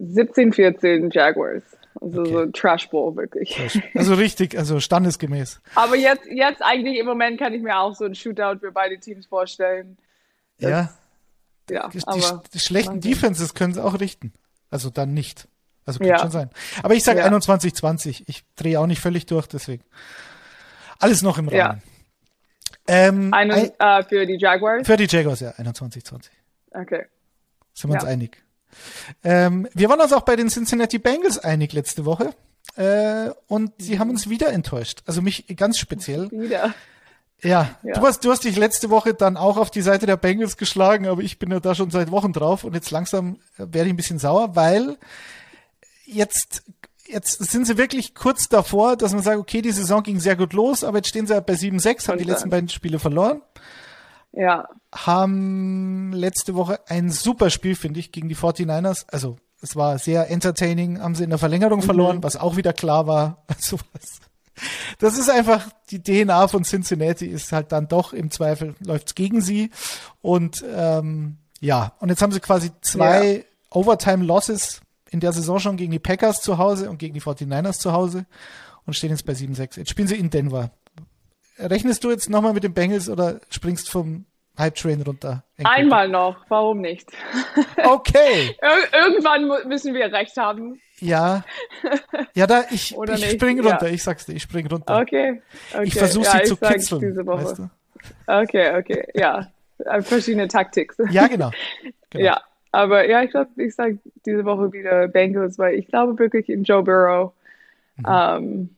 17-14 0.00 1.12
Jaguars. 1.12 1.62
Also 2.00 2.20
okay. 2.20 2.32
so 2.32 2.46
Trash 2.46 2.88
Bowl 2.90 3.16
wirklich. 3.16 3.58
Also 3.94 4.14
richtig, 4.14 4.56
also 4.56 4.80
standesgemäß. 4.80 5.60
Aber 5.74 5.96
jetzt, 5.96 6.26
jetzt 6.26 6.62
eigentlich 6.62 6.98
im 6.98 7.06
Moment 7.06 7.38
kann 7.38 7.52
ich 7.54 7.62
mir 7.62 7.78
auch 7.78 7.94
so 7.94 8.04
ein 8.04 8.14
Shootout 8.14 8.60
für 8.60 8.72
beide 8.72 8.98
Teams 8.98 9.26
vorstellen. 9.26 9.98
Das, 10.58 10.70
ja. 10.70 10.94
Ja, 11.70 11.88
die, 11.88 12.02
aber 12.06 12.42
die 12.52 12.58
schlechten 12.58 13.00
Defenses 13.00 13.54
können 13.54 13.72
es 13.72 13.78
auch 13.78 14.00
richten. 14.00 14.32
Also 14.70 14.90
dann 14.90 15.12
nicht. 15.12 15.48
Also 15.84 15.98
kann 16.00 16.08
ja. 16.08 16.18
schon 16.18 16.30
sein. 16.30 16.50
Aber 16.82 16.94
ich 16.94 17.04
sage 17.04 17.20
ja. 17.20 17.28
21-20. 17.28 18.24
Ich 18.26 18.44
drehe 18.56 18.78
auch 18.80 18.86
nicht 18.86 19.00
völlig 19.00 19.26
durch, 19.26 19.46
deswegen. 19.46 19.82
Alles 20.98 21.22
noch 21.22 21.38
im 21.38 21.48
Rahmen. 21.48 21.58
Ja. 21.58 21.78
Ähm, 22.86 23.32
Eine, 23.34 23.72
äh, 23.78 24.02
für 24.04 24.26
die 24.26 24.38
Jaguars? 24.38 24.86
Für 24.86 24.96
die 24.96 25.06
Jaguars, 25.06 25.40
ja, 25.40 25.50
21-20. 25.50 26.30
Okay. 26.70 27.06
Sind 27.74 27.90
wir 27.90 27.94
uns 27.94 28.04
einig? 28.04 28.42
Ähm, 29.24 29.68
wir 29.74 29.88
waren 29.88 30.00
uns 30.00 30.12
auch 30.12 30.22
bei 30.22 30.36
den 30.36 30.48
Cincinnati 30.48 30.98
Bengals 30.98 31.38
einig 31.38 31.72
letzte 31.72 32.04
Woche. 32.04 32.34
Äh, 32.76 33.30
und 33.48 33.72
sie 33.78 33.98
haben 33.98 34.10
uns 34.10 34.28
wieder 34.28 34.52
enttäuscht. 34.52 35.02
Also 35.06 35.22
mich 35.22 35.46
ganz 35.56 35.78
speziell. 35.78 36.30
Wieder. 36.30 36.74
Ja, 37.42 37.70
ja, 37.82 37.94
Du, 37.94 38.00
hast, 38.02 38.24
du 38.24 38.30
hast 38.30 38.44
dich 38.44 38.56
letzte 38.56 38.90
Woche 38.90 39.14
dann 39.14 39.36
auch 39.36 39.56
auf 39.56 39.70
die 39.70 39.82
Seite 39.82 40.06
der 40.06 40.16
Bengals 40.16 40.56
geschlagen, 40.56 41.06
aber 41.06 41.22
ich 41.22 41.38
bin 41.38 41.50
ja 41.50 41.60
da 41.60 41.74
schon 41.74 41.90
seit 41.90 42.10
Wochen 42.10 42.32
drauf 42.32 42.64
und 42.64 42.74
jetzt 42.74 42.90
langsam 42.90 43.38
werde 43.56 43.86
ich 43.86 43.92
ein 43.92 43.96
bisschen 43.96 44.18
sauer, 44.18 44.56
weil 44.56 44.96
jetzt, 46.04 46.64
jetzt 47.06 47.38
sind 47.38 47.64
sie 47.66 47.78
wirklich 47.78 48.14
kurz 48.14 48.48
davor, 48.48 48.96
dass 48.96 49.12
man 49.12 49.22
sagt, 49.22 49.38
okay, 49.38 49.62
die 49.62 49.70
Saison 49.70 50.02
ging 50.02 50.18
sehr 50.18 50.34
gut 50.34 50.52
los, 50.52 50.82
aber 50.82 50.98
jetzt 50.98 51.08
stehen 51.08 51.28
sie 51.28 51.40
bei 51.40 51.54
7-6, 51.54 52.08
haben 52.08 52.18
die 52.18 52.24
letzten 52.24 52.50
beiden 52.50 52.68
Spiele 52.68 52.98
verloren. 52.98 53.40
Ja. 54.32 54.68
Haben 54.94 56.12
letzte 56.12 56.54
Woche 56.54 56.80
ein 56.86 57.10
super 57.10 57.50
Spiel, 57.50 57.74
finde 57.74 58.00
ich, 58.00 58.12
gegen 58.12 58.28
die 58.28 58.36
49ers. 58.36 59.04
Also, 59.08 59.36
es 59.60 59.74
war 59.74 59.98
sehr 59.98 60.30
entertaining, 60.30 61.00
haben 61.00 61.14
sie 61.14 61.24
in 61.24 61.30
der 61.30 61.38
Verlängerung 61.38 61.80
mhm. 61.80 61.84
verloren, 61.84 62.22
was 62.22 62.36
auch 62.36 62.56
wieder 62.56 62.72
klar 62.72 63.06
war. 63.06 63.44
Also, 63.48 63.78
das 64.98 65.16
ist 65.16 65.30
einfach 65.30 65.68
die 65.90 66.02
DNA 66.02 66.48
von 66.48 66.64
Cincinnati, 66.64 67.26
ist 67.26 67.52
halt 67.52 67.70
dann 67.70 67.86
doch 67.86 68.12
im 68.12 68.32
Zweifel 68.32 68.74
läuft's 68.80 69.14
gegen 69.14 69.40
sie. 69.40 69.70
Und 70.20 70.64
ähm, 70.74 71.36
ja, 71.60 71.92
und 72.00 72.08
jetzt 72.08 72.22
haben 72.22 72.32
sie 72.32 72.40
quasi 72.40 72.70
zwei 72.80 73.36
ja. 73.36 73.42
Overtime-Losses 73.70 74.80
in 75.10 75.20
der 75.20 75.32
Saison 75.32 75.58
schon 75.58 75.76
gegen 75.76 75.92
die 75.92 75.98
Packers 75.98 76.40
zu 76.42 76.58
Hause 76.58 76.90
und 76.90 76.98
gegen 76.98 77.14
die 77.14 77.22
49ers 77.22 77.78
zu 77.78 77.92
Hause 77.92 78.26
und 78.84 78.94
stehen 78.94 79.10
jetzt 79.10 79.26
bei 79.26 79.32
7-6. 79.32 79.78
Jetzt 79.78 79.90
spielen 79.90 80.08
sie 80.08 80.16
in 80.16 80.30
Denver. 80.30 80.70
Rechnest 81.58 82.04
du 82.04 82.10
jetzt 82.10 82.30
nochmal 82.30 82.52
mit 82.52 82.64
den 82.64 82.74
Bengals 82.74 83.08
oder 83.08 83.40
springst 83.50 83.90
vom 83.90 84.26
Hype 84.56 84.74
Train 84.74 85.02
runter? 85.02 85.44
Einmal 85.62 86.08
noch, 86.08 86.36
warum 86.48 86.80
nicht? 86.80 87.10
Okay. 87.84 88.56
Ir 88.62 89.04
irgendwann 89.04 89.68
müssen 89.68 89.94
wir 89.94 90.12
recht 90.12 90.36
haben. 90.36 90.80
Ja. 91.00 91.44
Ja, 92.34 92.46
da, 92.46 92.64
ich, 92.70 92.96
ich 93.14 93.30
spring 93.30 93.60
runter, 93.60 93.88
ja. 93.88 93.94
ich 93.94 94.02
sag's 94.02 94.26
dir, 94.26 94.34
ich 94.34 94.42
spring 94.42 94.66
runter. 94.66 95.00
Okay. 95.00 95.42
okay. 95.72 95.84
Ich 95.84 95.94
versuche 95.94 96.24
ja, 96.24 96.38
sie 96.38 96.44
zu 96.44 96.56
kitzeln. 96.56 97.00
Diese 97.00 97.26
Woche. 97.26 97.44
Weißt 97.44 97.58
du? 97.58 97.70
Okay, 98.26 98.76
okay, 98.76 99.08
ja. 99.14 99.50
Verschiedene 100.00 100.48
Taktik. 100.48 100.94
Ja, 101.10 101.26
genau. 101.26 101.50
genau. 102.10 102.24
Ja, 102.24 102.40
aber 102.72 103.06
ja, 103.08 103.22
ich 103.22 103.30
glaube, 103.30 103.50
ich 103.56 103.74
sage 103.74 103.98
diese 104.24 104.44
Woche 104.44 104.72
wieder 104.72 105.08
Bengals, 105.08 105.58
weil 105.58 105.74
ich 105.74 105.88
glaube 105.88 106.18
wirklich 106.18 106.48
in 106.48 106.64
Joe 106.64 106.82
Burrow. 106.82 107.32
Mhm. 107.96 108.04
Ähm, 108.08 108.76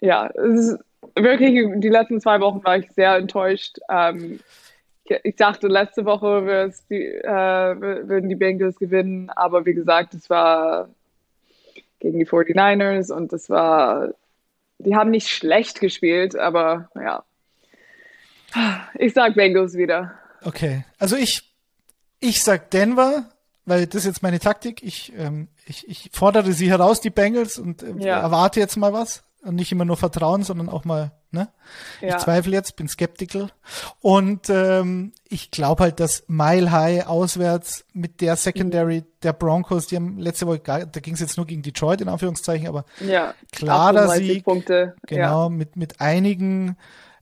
ja, 0.00 0.28
es 0.28 0.60
ist 0.60 0.78
wirklich, 1.14 1.64
die 1.76 1.88
letzten 1.88 2.20
zwei 2.20 2.40
Wochen 2.40 2.62
war 2.64 2.78
ich 2.78 2.90
sehr 2.92 3.16
enttäuscht. 3.16 3.78
Ähm, 3.88 4.40
ich 5.22 5.36
dachte, 5.36 5.68
letzte 5.68 6.04
Woche 6.04 6.72
äh, 6.90 7.30
würden 7.30 8.28
die 8.28 8.34
Bengals 8.34 8.78
gewinnen, 8.78 9.30
aber 9.30 9.64
wie 9.64 9.74
gesagt, 9.74 10.14
es 10.14 10.28
war 10.28 10.88
gegen 12.00 12.18
die 12.18 12.26
49ers 12.26 13.12
und 13.12 13.32
das 13.32 13.48
war, 13.48 14.10
die 14.78 14.96
haben 14.96 15.10
nicht 15.10 15.28
schlecht 15.28 15.80
gespielt, 15.80 16.36
aber 16.36 16.90
ja. 16.94 17.22
Ich 18.94 19.12
sag 19.12 19.34
Bengals 19.34 19.74
wieder. 19.74 20.12
Okay, 20.42 20.84
also 20.98 21.16
ich, 21.16 21.42
ich 22.20 22.42
sag 22.42 22.70
Denver, 22.70 23.26
weil 23.64 23.86
das 23.86 24.02
ist 24.02 24.06
jetzt 24.06 24.22
meine 24.22 24.38
Taktik. 24.38 24.82
Ich, 24.82 25.12
ähm, 25.16 25.48
ich, 25.66 25.88
ich 25.88 26.10
fordere 26.12 26.52
sie 26.52 26.70
heraus, 26.70 27.00
die 27.00 27.10
Bengals, 27.10 27.58
und 27.58 27.82
äh, 27.82 27.92
ja. 27.98 28.20
erwarte 28.20 28.60
jetzt 28.60 28.76
mal 28.76 28.92
was 28.92 29.24
nicht 29.50 29.72
immer 29.72 29.84
nur 29.84 29.96
Vertrauen, 29.96 30.42
sondern 30.42 30.68
auch 30.68 30.84
mal, 30.84 31.12
ne? 31.30 31.48
Ja. 32.00 32.16
Ich 32.16 32.16
zweifle 32.16 32.52
jetzt, 32.52 32.76
bin 32.76 32.88
skeptical. 32.88 33.50
Und 34.00 34.48
ähm, 34.50 35.12
ich 35.28 35.50
glaube 35.50 35.84
halt, 35.84 36.00
dass 36.00 36.24
Mile 36.28 36.70
High 36.72 37.06
auswärts 37.06 37.84
mit 37.92 38.20
der 38.20 38.36
Secondary 38.36 39.00
mhm. 39.00 39.06
der 39.22 39.32
Broncos, 39.32 39.86
die 39.86 39.96
haben 39.96 40.18
letzte 40.18 40.46
Woche, 40.46 40.60
da 40.60 40.84
ging 40.86 41.14
es 41.14 41.20
jetzt 41.20 41.36
nur 41.36 41.46
gegen 41.46 41.62
Detroit 41.62 42.00
in 42.00 42.08
Anführungszeichen, 42.08 42.66
aber 42.68 42.84
ja, 43.00 43.34
klarer 43.52 44.08
Sieg. 44.10 44.44
Punkte. 44.44 44.94
Genau, 45.06 45.44
ja. 45.44 45.48
mit, 45.48 45.76
mit 45.76 46.00
einigen 46.00 46.76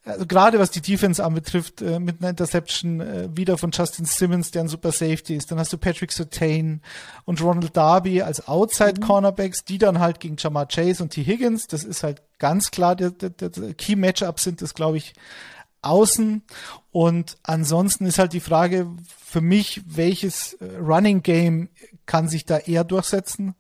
also 0.05 0.27
gerade 0.27 0.59
was 0.59 0.71
die 0.71 0.83
Defense 0.83 1.25
anbetrifft, 1.25 1.81
äh, 1.81 1.99
mit 1.99 2.21
einer 2.21 2.31
Interception 2.31 3.01
äh, 3.01 3.29
wieder 3.35 3.57
von 3.57 3.71
Justin 3.73 4.05
Simmons, 4.05 4.51
der 4.51 4.63
ein 4.63 4.69
super 4.69 4.93
Safety 4.93 5.35
ist. 5.35 5.51
Dann 5.51 5.59
hast 5.59 5.73
du 5.73 5.79
Patrick 5.79 6.13
Sertain 6.13 6.83
und 7.25 7.41
Ronald 7.43 7.77
Darby 7.77 8.21
als 8.21 8.47
Outside-Cornerbacks, 8.47 9.63
mhm. 9.63 9.67
die 9.69 9.79
dann 9.79 9.99
halt 10.01 10.21
gegen 10.21 10.37
Jamar 10.39 10.67
Chase 10.67 11.03
und 11.03 11.11
T. 11.11 11.25
Higgins, 11.25 11.67
das 11.67 11.85
ist 11.85 12.03
halt 12.03 12.23
ganz 12.39 12.71
klar, 12.71 12.97
der, 12.97 13.11
der, 13.11 13.31
der 13.31 13.75
Key-Matchup 13.75 14.41
sind 14.41 14.61
das, 14.61 14.75
glaube 14.75 14.99
ich, 14.99 15.15
außen. 15.81 16.43
Und 16.91 17.39
ansonsten 17.43 18.07
ist 18.07 18.19
halt 18.19 18.33
die 18.33 18.41
Frage 18.41 18.89
für 19.25 19.41
mich, 19.41 19.83
welches 19.87 20.55
äh, 20.55 20.77
Running 20.77 21.23
Game 21.23 21.69
kann 22.07 22.29
sich 22.29 22.45
da 22.45 22.59
eher 22.59 22.85
durchsetzen? 22.85 23.55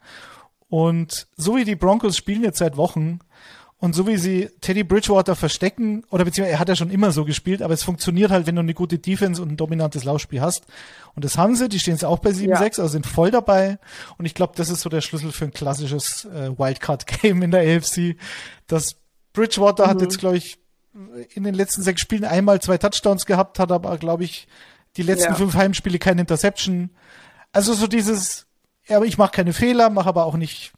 Und 0.68 1.28
so 1.36 1.56
wie 1.56 1.64
die 1.64 1.76
Broncos 1.76 2.16
spielen 2.16 2.42
jetzt 2.42 2.58
seit 2.58 2.76
Wochen, 2.76 3.20
und 3.84 3.94
so 3.94 4.06
wie 4.06 4.16
sie 4.16 4.48
Teddy 4.62 4.82
Bridgewater 4.82 5.36
verstecken, 5.36 6.04
oder 6.08 6.24
beziehungsweise 6.24 6.54
er 6.54 6.58
hat 6.58 6.70
ja 6.70 6.74
schon 6.74 6.88
immer 6.88 7.12
so 7.12 7.26
gespielt, 7.26 7.60
aber 7.60 7.74
es 7.74 7.82
funktioniert 7.82 8.30
halt, 8.30 8.46
wenn 8.46 8.54
du 8.54 8.62
eine 8.62 8.72
gute 8.72 8.98
Defense 8.98 9.42
und 9.42 9.52
ein 9.52 9.56
dominantes 9.58 10.04
Laufspiel 10.04 10.40
hast. 10.40 10.64
Und 11.14 11.22
das 11.22 11.36
haben 11.36 11.54
sie, 11.54 11.68
die 11.68 11.78
stehen 11.78 11.92
jetzt 11.92 12.04
auch 12.06 12.18
bei 12.18 12.30
7-6, 12.30 12.48
ja. 12.48 12.60
also 12.60 12.86
sind 12.86 13.06
voll 13.06 13.30
dabei. 13.30 13.78
Und 14.16 14.24
ich 14.24 14.32
glaube, 14.32 14.54
das 14.56 14.70
ist 14.70 14.80
so 14.80 14.88
der 14.88 15.02
Schlüssel 15.02 15.32
für 15.32 15.44
ein 15.44 15.52
klassisches 15.52 16.24
äh, 16.24 16.58
Wildcard-Game 16.58 17.42
in 17.42 17.50
der 17.50 17.76
AFC. 17.76 18.16
Das 18.68 18.96
Bridgewater 19.34 19.84
mhm. 19.84 19.90
hat 19.90 20.00
jetzt, 20.00 20.18
glaube 20.18 20.38
ich, 20.38 20.56
in 21.34 21.42
den 21.42 21.54
letzten 21.54 21.82
sechs 21.82 22.00
Spielen 22.00 22.24
einmal 22.24 22.62
zwei 22.62 22.78
Touchdowns 22.78 23.26
gehabt, 23.26 23.58
hat 23.58 23.70
aber, 23.70 23.98
glaube 23.98 24.24
ich, 24.24 24.48
die 24.96 25.02
letzten 25.02 25.32
ja. 25.32 25.34
fünf 25.34 25.56
Heimspiele 25.56 25.98
keine 25.98 26.22
Interception. 26.22 26.88
Also 27.52 27.74
so 27.74 27.86
dieses, 27.86 28.46
ja, 28.88 28.96
aber 28.96 29.04
ich 29.04 29.18
mache 29.18 29.32
keine 29.32 29.52
Fehler, 29.52 29.90
mache 29.90 30.08
aber 30.08 30.24
auch 30.24 30.36
nicht, 30.36 30.72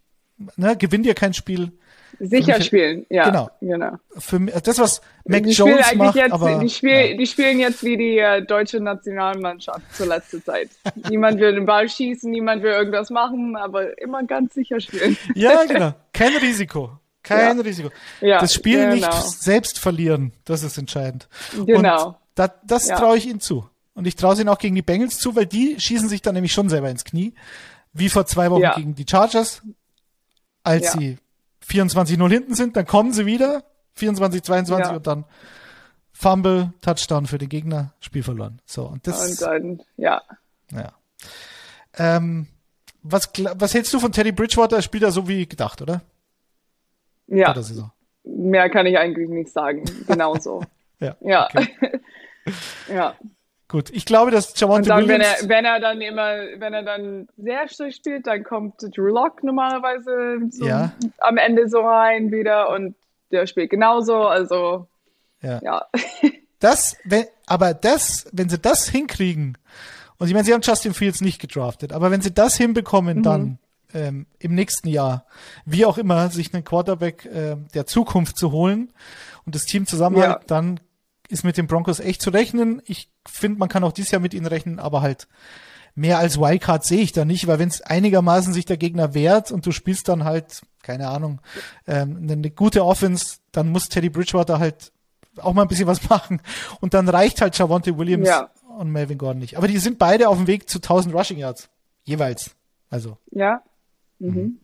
ne, 0.56 0.76
gewinn 0.76 1.04
dir 1.04 1.14
kein 1.14 1.34
Spiel 1.34 1.70
Sicher 2.18 2.58
mich, 2.58 2.66
spielen, 2.66 3.06
ja. 3.08 3.26
Genau. 3.26 3.50
genau. 3.60 3.98
Für 4.16 4.38
mich, 4.38 4.54
das, 4.54 4.78
was 4.78 5.00
Mac 5.24 5.42
die 5.42 5.50
Jones 5.50 5.94
macht, 5.94 6.16
jetzt, 6.16 6.32
aber, 6.32 6.58
die, 6.58 6.68
spiel, 6.68 7.10
ja. 7.10 7.16
die 7.16 7.26
spielen 7.26 7.58
jetzt 7.58 7.82
wie 7.84 7.96
die 7.96 8.18
äh, 8.18 8.42
deutsche 8.42 8.80
Nationalmannschaft 8.80 9.94
zur 9.94 10.06
letzten 10.06 10.42
Zeit. 10.42 10.70
niemand 11.10 11.40
will 11.40 11.54
den 11.54 11.66
Ball 11.66 11.88
schießen, 11.88 12.30
niemand 12.30 12.62
will 12.62 12.72
irgendwas 12.72 13.10
machen, 13.10 13.56
aber 13.56 13.98
immer 14.00 14.24
ganz 14.24 14.54
sicher 14.54 14.80
spielen. 14.80 15.16
ja, 15.34 15.64
genau. 15.64 15.92
Kein 16.12 16.36
Risiko. 16.36 16.98
Kein 17.22 17.56
ja. 17.56 17.62
Risiko. 17.62 17.90
Ja, 18.20 18.40
das 18.40 18.54
Spiel 18.54 18.78
genau. 18.78 18.94
nicht 18.94 19.12
selbst 19.12 19.78
verlieren, 19.78 20.32
das 20.44 20.62
ist 20.62 20.78
entscheidend. 20.78 21.28
Genau. 21.66 22.08
Und 22.08 22.16
da, 22.36 22.54
das 22.64 22.86
ja. 22.88 22.96
traue 22.96 23.16
ich 23.16 23.26
ihnen 23.26 23.40
zu. 23.40 23.68
Und 23.94 24.06
ich 24.06 24.14
traue 24.14 24.34
es 24.34 24.38
ihnen 24.38 24.48
auch 24.48 24.58
gegen 24.58 24.74
die 24.74 24.82
Bengals 24.82 25.18
zu, 25.18 25.34
weil 25.34 25.46
die 25.46 25.80
schießen 25.80 26.08
sich 26.08 26.22
dann 26.22 26.34
nämlich 26.34 26.52
schon 26.52 26.68
selber 26.68 26.88
ins 26.90 27.04
Knie. 27.04 27.34
Wie 27.92 28.10
vor 28.10 28.26
zwei 28.26 28.50
Wochen 28.50 28.70
gegen 28.76 28.94
die 28.94 29.06
Chargers, 29.08 29.62
als 30.62 30.92
sie 30.92 31.16
24-0 31.68 32.28
hinten 32.30 32.54
sind, 32.54 32.76
dann 32.76 32.86
kommen 32.86 33.12
sie 33.12 33.26
wieder, 33.26 33.64
24-22 33.98 34.94
und 34.94 35.06
dann 35.06 35.24
Fumble, 36.12 36.72
Touchdown 36.80 37.26
für 37.26 37.38
den 37.38 37.48
Gegner, 37.48 37.92
Spiel 38.00 38.22
verloren. 38.22 38.60
So, 38.64 38.86
und 38.86 39.06
das. 39.06 39.30
Und 39.30 39.42
dann, 39.42 39.82
ja. 39.96 40.22
Ja. 40.72 40.92
Ähm, 41.98 42.46
was, 43.02 43.30
was 43.54 43.74
hältst 43.74 43.92
du 43.92 44.00
von 44.00 44.12
Teddy 44.12 44.32
Bridgewater? 44.32 44.76
Er 44.76 44.82
spielt 44.82 45.02
er 45.02 45.10
so 45.10 45.28
wie 45.28 45.46
gedacht, 45.46 45.82
oder? 45.82 46.02
Ja. 47.26 47.48
Mehr 48.24 48.70
kann 48.70 48.86
ich 48.86 48.98
eigentlich 48.98 49.28
nicht 49.28 49.50
sagen. 49.50 49.84
Genauso. 50.06 50.62
ja. 51.00 51.16
Ja. 51.20 51.48
Okay. 51.52 52.00
ja. 52.88 53.14
Gut, 53.68 53.90
ich 53.90 54.04
glaube, 54.04 54.30
dass 54.30 54.58
Javante 54.58 54.92
und 54.92 55.00
dann, 55.00 55.08
Williams... 55.08 55.42
Wenn 55.42 55.48
er, 55.48 55.48
wenn 55.48 55.64
er 55.64 55.80
dann 55.80 56.00
immer, 56.00 56.60
wenn 56.60 56.74
er 56.74 56.82
dann 56.82 57.28
sehr 57.36 57.68
stark 57.68 57.92
spielt, 57.92 58.26
dann 58.26 58.44
kommt 58.44 58.74
Drew 58.96 59.08
Lock 59.08 59.42
normalerweise 59.42 60.38
so 60.50 60.64
ja. 60.64 60.92
am 61.18 61.36
Ende 61.36 61.68
so 61.68 61.80
rein 61.80 62.30
wieder 62.30 62.70
und 62.70 62.94
der 63.32 63.46
spielt 63.46 63.70
genauso, 63.70 64.26
also 64.26 64.86
ja. 65.42 65.60
ja. 65.62 65.86
Das, 66.58 66.96
wenn, 67.04 67.26
aber 67.44 67.74
das, 67.74 68.26
wenn 68.32 68.48
sie 68.48 68.58
das 68.58 68.88
hinkriegen, 68.88 69.58
und 70.16 70.28
ich 70.28 70.32
meine, 70.32 70.44
sie 70.46 70.54
haben 70.54 70.62
Justin 70.62 70.94
Fields 70.94 71.20
nicht 71.20 71.38
gedraftet, 71.38 71.92
aber 71.92 72.10
wenn 72.10 72.22
sie 72.22 72.32
das 72.32 72.56
hinbekommen, 72.56 73.18
mhm. 73.18 73.22
dann 73.22 73.58
ähm, 73.92 74.26
im 74.38 74.54
nächsten 74.54 74.88
Jahr, 74.88 75.26
wie 75.66 75.84
auch 75.84 75.98
immer, 75.98 76.30
sich 76.30 76.54
einen 76.54 76.64
Quarterback 76.64 77.26
äh, 77.26 77.56
der 77.74 77.84
Zukunft 77.84 78.38
zu 78.38 78.52
holen 78.52 78.90
und 79.44 79.54
das 79.54 79.64
Team 79.64 79.86
zusammenhalten, 79.86 80.40
ja. 80.40 80.46
dann 80.46 80.80
ist 81.28 81.44
mit 81.44 81.56
den 81.56 81.66
Broncos 81.66 82.00
echt 82.00 82.22
zu 82.22 82.30
rechnen. 82.30 82.82
Ich 82.86 83.08
finde, 83.26 83.58
man 83.58 83.68
kann 83.68 83.84
auch 83.84 83.92
dieses 83.92 84.10
Jahr 84.10 84.20
mit 84.20 84.34
ihnen 84.34 84.46
rechnen, 84.46 84.78
aber 84.78 85.02
halt 85.02 85.28
mehr 85.94 86.18
als 86.18 86.38
Wildcard 86.38 86.84
sehe 86.84 87.00
ich 87.00 87.12
da 87.12 87.24
nicht, 87.24 87.46
weil 87.46 87.58
wenn 87.58 87.68
es 87.68 87.80
einigermaßen 87.80 88.52
sich 88.52 88.66
der 88.66 88.76
Gegner 88.76 89.14
wehrt 89.14 89.50
und 89.50 89.66
du 89.66 89.72
spielst 89.72 90.08
dann 90.08 90.24
halt, 90.24 90.62
keine 90.82 91.08
Ahnung, 91.08 91.40
ähm, 91.86 92.28
eine 92.30 92.50
gute 92.50 92.84
Offense, 92.84 93.38
dann 93.50 93.70
muss 93.70 93.88
Teddy 93.88 94.10
Bridgewater 94.10 94.58
halt 94.58 94.92
auch 95.38 95.54
mal 95.54 95.62
ein 95.62 95.68
bisschen 95.68 95.86
was 95.86 96.08
machen 96.08 96.40
und 96.80 96.94
dann 96.94 97.08
reicht 97.08 97.40
halt 97.40 97.58
Javonte 97.58 97.96
Williams 97.98 98.28
ja. 98.28 98.50
und 98.78 98.90
Melvin 98.90 99.18
Gordon 99.18 99.40
nicht. 99.40 99.56
Aber 99.56 99.68
die 99.68 99.78
sind 99.78 99.98
beide 99.98 100.28
auf 100.28 100.36
dem 100.36 100.46
Weg 100.46 100.68
zu 100.68 100.78
1000 100.78 101.14
Rushing 101.14 101.38
Yards. 101.38 101.68
Jeweils. 102.04 102.50
Also. 102.90 103.16
Ja. 103.30 103.62
Mhm. 104.18 104.28
mhm. 104.34 104.60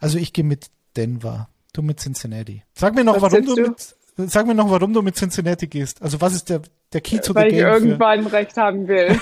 Also 0.00 0.18
ich 0.18 0.32
gehe 0.32 0.44
mit 0.44 0.70
Denver. 0.96 1.48
Du 1.72 1.82
mit 1.82 2.00
Cincinnati. 2.00 2.62
Sag 2.74 2.94
mir 2.94 3.04
noch, 3.04 3.20
was 3.20 3.32
warum 3.32 3.44
du, 3.44 3.54
du 3.54 3.62
mit 3.68 3.95
Sag 4.16 4.46
mir 4.46 4.54
noch, 4.54 4.70
warum 4.70 4.94
du 4.94 5.02
mit 5.02 5.16
Cincinnati 5.16 5.66
gehst. 5.66 6.00
Also 6.00 6.20
was 6.20 6.34
ist 6.34 6.48
der, 6.48 6.62
der 6.92 7.02
Key 7.02 7.20
zu 7.20 7.32
the 7.32 7.40
Game? 7.40 7.44
Weil 7.44 7.52
ich 7.52 7.58
irgendwann 7.58 8.22
für... 8.24 8.32
Recht 8.32 8.56
haben 8.56 8.88
will. 8.88 9.18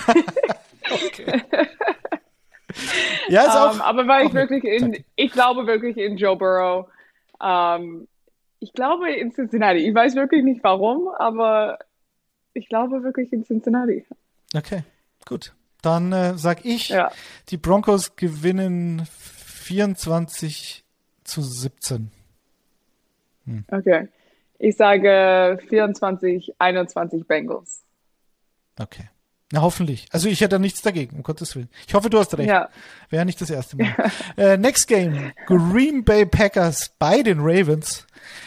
okay. 0.84 1.42
ja, 3.28 3.42
ist 3.42 3.56
auch. 3.56 3.74
Um, 3.74 3.80
aber 3.80 4.06
weil 4.06 4.26
ich 4.26 4.34
wirklich 4.34 4.62
in, 4.64 5.04
ich 5.16 5.32
glaube 5.32 5.66
wirklich 5.66 5.96
in 5.96 6.16
Joe 6.16 6.36
Burrow. 6.36 6.86
Um, 7.40 8.06
ich 8.60 8.72
glaube 8.72 9.12
in 9.12 9.32
Cincinnati. 9.32 9.80
Ich 9.80 9.94
weiß 9.94 10.14
wirklich 10.14 10.44
nicht 10.44 10.62
warum, 10.62 11.08
aber 11.18 11.78
ich 12.52 12.68
glaube 12.68 13.02
wirklich 13.02 13.32
in 13.32 13.44
Cincinnati. 13.44 14.06
Okay, 14.54 14.84
gut. 15.26 15.54
Dann 15.82 16.12
äh, 16.12 16.38
sag 16.38 16.64
ich, 16.64 16.90
ja. 16.90 17.10
die 17.50 17.56
Broncos 17.56 18.16
gewinnen 18.16 19.06
24 19.10 20.84
zu 21.24 21.42
17. 21.42 22.10
Hm. 23.44 23.64
Okay. 23.70 24.08
Ich 24.58 24.76
sage 24.76 25.58
24, 25.68 26.54
21 26.58 27.26
Bengals. 27.26 27.82
Okay. 28.78 29.08
Na, 29.52 29.62
hoffentlich. 29.62 30.06
Also 30.10 30.28
ich 30.28 30.40
hätte 30.40 30.50
da 30.50 30.58
nichts 30.58 30.82
dagegen, 30.82 31.16
um 31.16 31.22
Gottes 31.22 31.54
Willen. 31.54 31.68
Ich 31.86 31.94
hoffe, 31.94 32.10
du 32.10 32.18
hast 32.18 32.36
recht. 32.36 32.48
Ja. 32.48 32.68
Wäre 33.10 33.24
nicht 33.24 33.40
das 33.40 33.50
erste 33.50 33.76
Mal. 33.76 33.94
äh, 34.36 34.56
next 34.56 34.88
Game. 34.88 35.32
Green 35.46 36.04
Bay 36.04 36.26
Packers 36.26 36.90
bei 36.98 37.22
den 37.22 37.38
Ravens. 37.40 38.06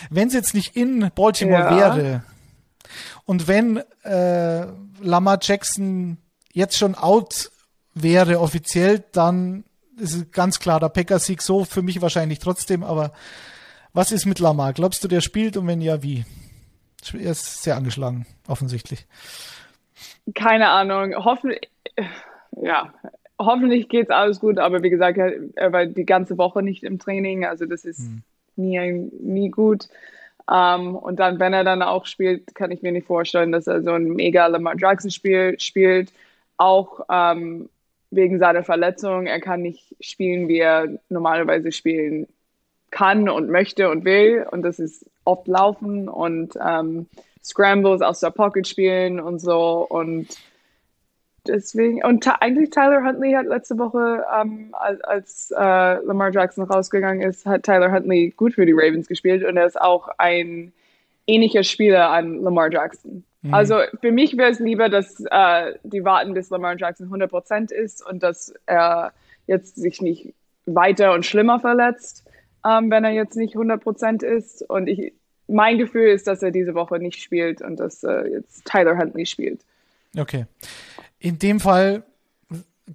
Wenn 0.09 0.27
es 0.27 0.33
jetzt 0.33 0.53
nicht 0.53 0.75
in 0.75 1.11
Baltimore 1.15 1.61
ja. 1.61 1.95
wäre 1.95 2.23
und 3.25 3.47
wenn 3.47 3.83
äh, 4.03 4.65
Lamar 5.01 5.37
Jackson 5.41 6.17
jetzt 6.51 6.77
schon 6.77 6.95
out 6.95 7.51
wäre 7.93 8.39
offiziell, 8.39 9.03
dann 9.11 9.65
ist 9.99 10.15
es 10.15 10.31
ganz 10.31 10.59
klar 10.59 10.79
der 10.79 10.89
Packers-Sieg 10.89 11.41
so 11.41 11.65
für 11.65 11.81
mich 11.81 12.01
wahrscheinlich 12.01 12.39
trotzdem, 12.39 12.83
aber 12.83 13.11
was 13.93 14.11
ist 14.11 14.25
mit 14.25 14.39
Lamar? 14.39 14.73
Glaubst 14.73 15.03
du, 15.03 15.07
der 15.07 15.21
spielt 15.21 15.57
und 15.57 15.67
wenn 15.67 15.81
ja, 15.81 16.03
wie? 16.03 16.25
Er 17.13 17.31
ist 17.31 17.63
sehr 17.63 17.75
angeschlagen, 17.77 18.25
offensichtlich. 18.47 19.05
Keine 20.35 20.69
Ahnung. 20.69 21.13
Hoffentlich, 21.15 21.69
ja, 22.61 22.93
hoffentlich 23.39 23.87
geht's 23.87 24.09
alles 24.09 24.39
gut, 24.39 24.57
aber 24.57 24.83
wie 24.83 24.89
gesagt, 24.89 25.17
er 25.17 25.71
war 25.71 25.85
die 25.85 26.05
ganze 26.05 26.37
Woche 26.37 26.61
nicht 26.61 26.83
im 26.83 26.99
Training, 26.99 27.45
also 27.45 27.65
das 27.65 27.85
ist 27.85 27.99
hm. 27.99 28.23
nie, 28.55 29.09
nie 29.19 29.49
gut. 29.49 29.87
Um, 30.49 30.55
ähm, 30.55 30.95
und 30.95 31.19
dann, 31.19 31.41
wenn 31.41 31.51
er 31.51 31.65
dann 31.65 31.81
auch 31.81 32.05
spielt, 32.05 32.55
kann 32.55 32.71
ich 32.71 32.81
mir 32.81 32.93
nicht 32.93 33.05
vorstellen, 33.05 33.51
dass 33.51 33.67
er 33.67 33.83
so 33.83 33.91
ein 33.91 34.13
mega 34.13 34.47
Lamar 34.47 34.75
Jackson 34.77 35.11
Spiel 35.11 35.59
spielt. 35.59 36.13
Auch 36.55 36.99
um, 36.99 37.05
ähm, 37.09 37.69
wegen 38.11 38.39
seiner 38.39 38.63
Verletzung. 38.63 39.27
Er 39.27 39.41
kann 39.41 39.61
nicht 39.61 39.95
spielen, 39.99 40.47
wie 40.47 40.59
er 40.59 40.87
normalerweise 41.09 41.73
spielen 41.73 42.27
kann 42.91 43.29
und 43.29 43.49
möchte 43.49 43.89
und 43.89 44.05
will. 44.05 44.45
Und 44.49 44.63
das 44.63 44.79
ist 44.79 45.05
oft 45.23 45.47
Laufen 45.47 46.07
und 46.09 46.57
ähm, 46.65 47.07
Scrambles 47.43 48.01
aus 48.01 48.19
der 48.19 48.31
Pocket 48.31 48.67
spielen 48.67 49.19
und 49.19 49.39
so. 49.39 49.85
Und 49.87 50.27
deswegen, 51.47 52.03
und 52.03 52.27
eigentlich 52.41 52.69
Tyler 52.69 53.03
Huntley 53.03 53.33
hat 53.33 53.45
letzte 53.45 53.77
Woche, 53.77 54.23
ähm, 54.39 54.69
als, 54.73 55.01
als 55.01 55.51
äh, 55.51 56.05
Lamar 56.05 56.31
Jackson 56.31 56.65
rausgegangen 56.65 57.21
ist, 57.21 57.45
hat 57.45 57.63
Tyler 57.63 57.91
Huntley 57.91 58.33
gut 58.35 58.53
für 58.53 58.65
die 58.65 58.73
Ravens 58.73 59.07
gespielt 59.07 59.43
und 59.43 59.57
er 59.57 59.65
ist 59.65 59.79
auch 59.79 60.09
ein 60.17 60.73
ähnlicher 61.25 61.63
Spieler 61.63 62.09
an 62.09 62.41
Lamar 62.41 62.71
Jackson. 62.71 63.23
Mhm. 63.41 63.53
Also 63.53 63.79
für 64.01 64.11
mich 64.11 64.37
wäre 64.37 64.51
es 64.51 64.59
lieber, 64.59 64.89
dass 64.89 65.23
äh, 65.29 65.73
die 65.83 66.03
warten, 66.03 66.33
bis 66.33 66.49
Lamar 66.49 66.77
Jackson 66.77 67.09
100% 67.09 67.71
ist 67.71 68.05
und 68.05 68.23
dass 68.23 68.53
er 68.65 69.13
jetzt 69.45 69.75
sich 69.75 70.01
nicht 70.01 70.33
weiter 70.65 71.13
und 71.13 71.25
schlimmer 71.25 71.59
verletzt 71.59 72.26
ähm, 72.65 72.89
wenn 72.91 73.03
er 73.03 73.11
jetzt 73.11 73.35
nicht 73.35 73.55
100% 73.55 74.23
ist. 74.23 74.61
Und 74.61 74.87
ich, 74.87 75.13
mein 75.47 75.77
Gefühl 75.77 76.09
ist, 76.09 76.27
dass 76.27 76.43
er 76.43 76.51
diese 76.51 76.73
Woche 76.75 76.99
nicht 76.99 77.21
spielt 77.21 77.61
und 77.61 77.79
dass 77.79 78.03
äh, 78.03 78.27
jetzt 78.29 78.65
Tyler 78.65 78.97
Huntley 78.97 79.25
spielt. 79.25 79.61
Okay. 80.17 80.45
In 81.19 81.39
dem 81.39 81.59
Fall 81.59 82.03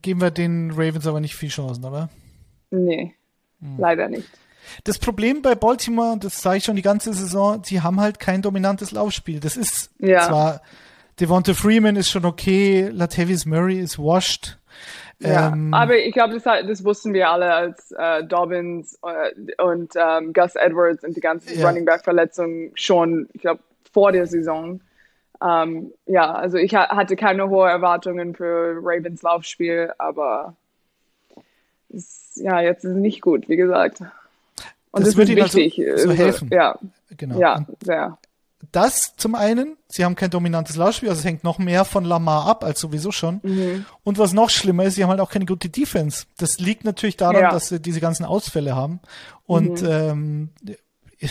geben 0.00 0.20
wir 0.20 0.30
den 0.30 0.70
Ravens 0.70 1.06
aber 1.06 1.20
nicht 1.20 1.34
viel 1.34 1.50
Chancen, 1.50 1.84
oder? 1.84 2.08
Nee, 2.70 3.14
hm. 3.60 3.76
leider 3.78 4.08
nicht. 4.08 4.28
Das 4.84 4.98
Problem 4.98 5.42
bei 5.42 5.54
Baltimore, 5.54 6.16
das 6.18 6.40
sage 6.40 6.58
ich 6.58 6.64
schon 6.64 6.76
die 6.76 6.82
ganze 6.82 7.12
Saison, 7.12 7.62
sie 7.64 7.82
haben 7.82 8.00
halt 8.00 8.18
kein 8.18 8.42
dominantes 8.42 8.92
Laufspiel. 8.92 9.40
Das 9.40 9.56
ist 9.56 9.90
ja. 9.98 10.20
zwar 10.22 10.62
Devonta 11.20 11.52
Freeman 11.52 11.96
ist 11.96 12.10
schon 12.10 12.24
okay, 12.24 12.88
Latavius 12.88 13.44
Murray 13.44 13.78
ist 13.78 13.98
washed, 13.98 14.58
ja, 15.22 15.52
ähm, 15.52 15.72
aber 15.72 15.96
ich 15.96 16.12
glaube, 16.12 16.34
das, 16.34 16.44
das, 16.44 16.84
wussten 16.84 17.12
wir 17.12 17.30
alle, 17.30 17.52
als 17.52 17.92
äh, 17.92 18.24
Dobbins 18.24 18.98
äh, 19.02 19.62
und 19.62 19.92
ähm, 19.96 20.32
Gus 20.32 20.54
Edwards 20.56 21.04
und 21.04 21.16
die 21.16 21.20
ganzen 21.20 21.58
ja. 21.58 21.66
Running 21.66 21.84
Back 21.84 22.02
Verletzungen 22.04 22.72
schon, 22.74 23.28
ich 23.32 23.42
glaube, 23.42 23.60
vor 23.92 24.12
der 24.12 24.26
Saison. 24.26 24.80
Ähm, 25.42 25.92
ja, 26.06 26.32
also 26.32 26.58
ich 26.58 26.74
ha 26.74 26.88
hatte 26.88 27.16
keine 27.16 27.48
hohen 27.48 27.68
Erwartungen 27.68 28.34
für 28.34 28.76
Ravens 28.82 29.22
Laufspiel, 29.22 29.92
aber 29.98 30.54
ist, 31.88 32.36
ja, 32.36 32.60
jetzt 32.60 32.84
ist 32.84 32.92
es 32.92 32.96
nicht 32.96 33.20
gut, 33.20 33.48
wie 33.48 33.56
gesagt. 33.56 34.00
Und 34.92 35.06
das, 35.06 35.14
das 35.14 35.16
wird 35.16 35.30
ist 35.30 35.54
wichtig. 35.54 35.86
Also 35.90 36.04
so 36.04 36.10
also, 36.10 36.22
helfen. 36.22 36.48
Ja, 36.52 36.78
genau. 37.16 37.38
Ja, 37.38 37.66
sehr 37.82 38.18
das 38.72 39.14
zum 39.16 39.34
einen, 39.34 39.76
sie 39.88 40.04
haben 40.04 40.14
kein 40.16 40.30
dominantes 40.30 40.76
Laufspiel, 40.76 41.10
also 41.10 41.20
es 41.20 41.24
hängt 41.24 41.44
noch 41.44 41.58
mehr 41.58 41.84
von 41.84 42.04
Lamar 42.04 42.46
ab 42.46 42.64
als 42.64 42.80
sowieso 42.80 43.12
schon. 43.12 43.40
Mhm. 43.42 43.84
Und 44.02 44.18
was 44.18 44.32
noch 44.32 44.50
schlimmer 44.50 44.84
ist, 44.84 44.94
sie 44.94 45.02
haben 45.02 45.10
halt 45.10 45.20
auch 45.20 45.30
keine 45.30 45.44
gute 45.44 45.68
Defense. 45.68 46.24
Das 46.38 46.58
liegt 46.58 46.84
natürlich 46.84 47.18
daran, 47.18 47.42
ja. 47.42 47.50
dass 47.50 47.68
sie 47.68 47.80
diese 47.80 48.00
ganzen 48.00 48.24
Ausfälle 48.24 48.74
haben. 48.74 49.00
Und 49.44 49.82
mhm. 49.82 49.88
ähm, 49.88 50.50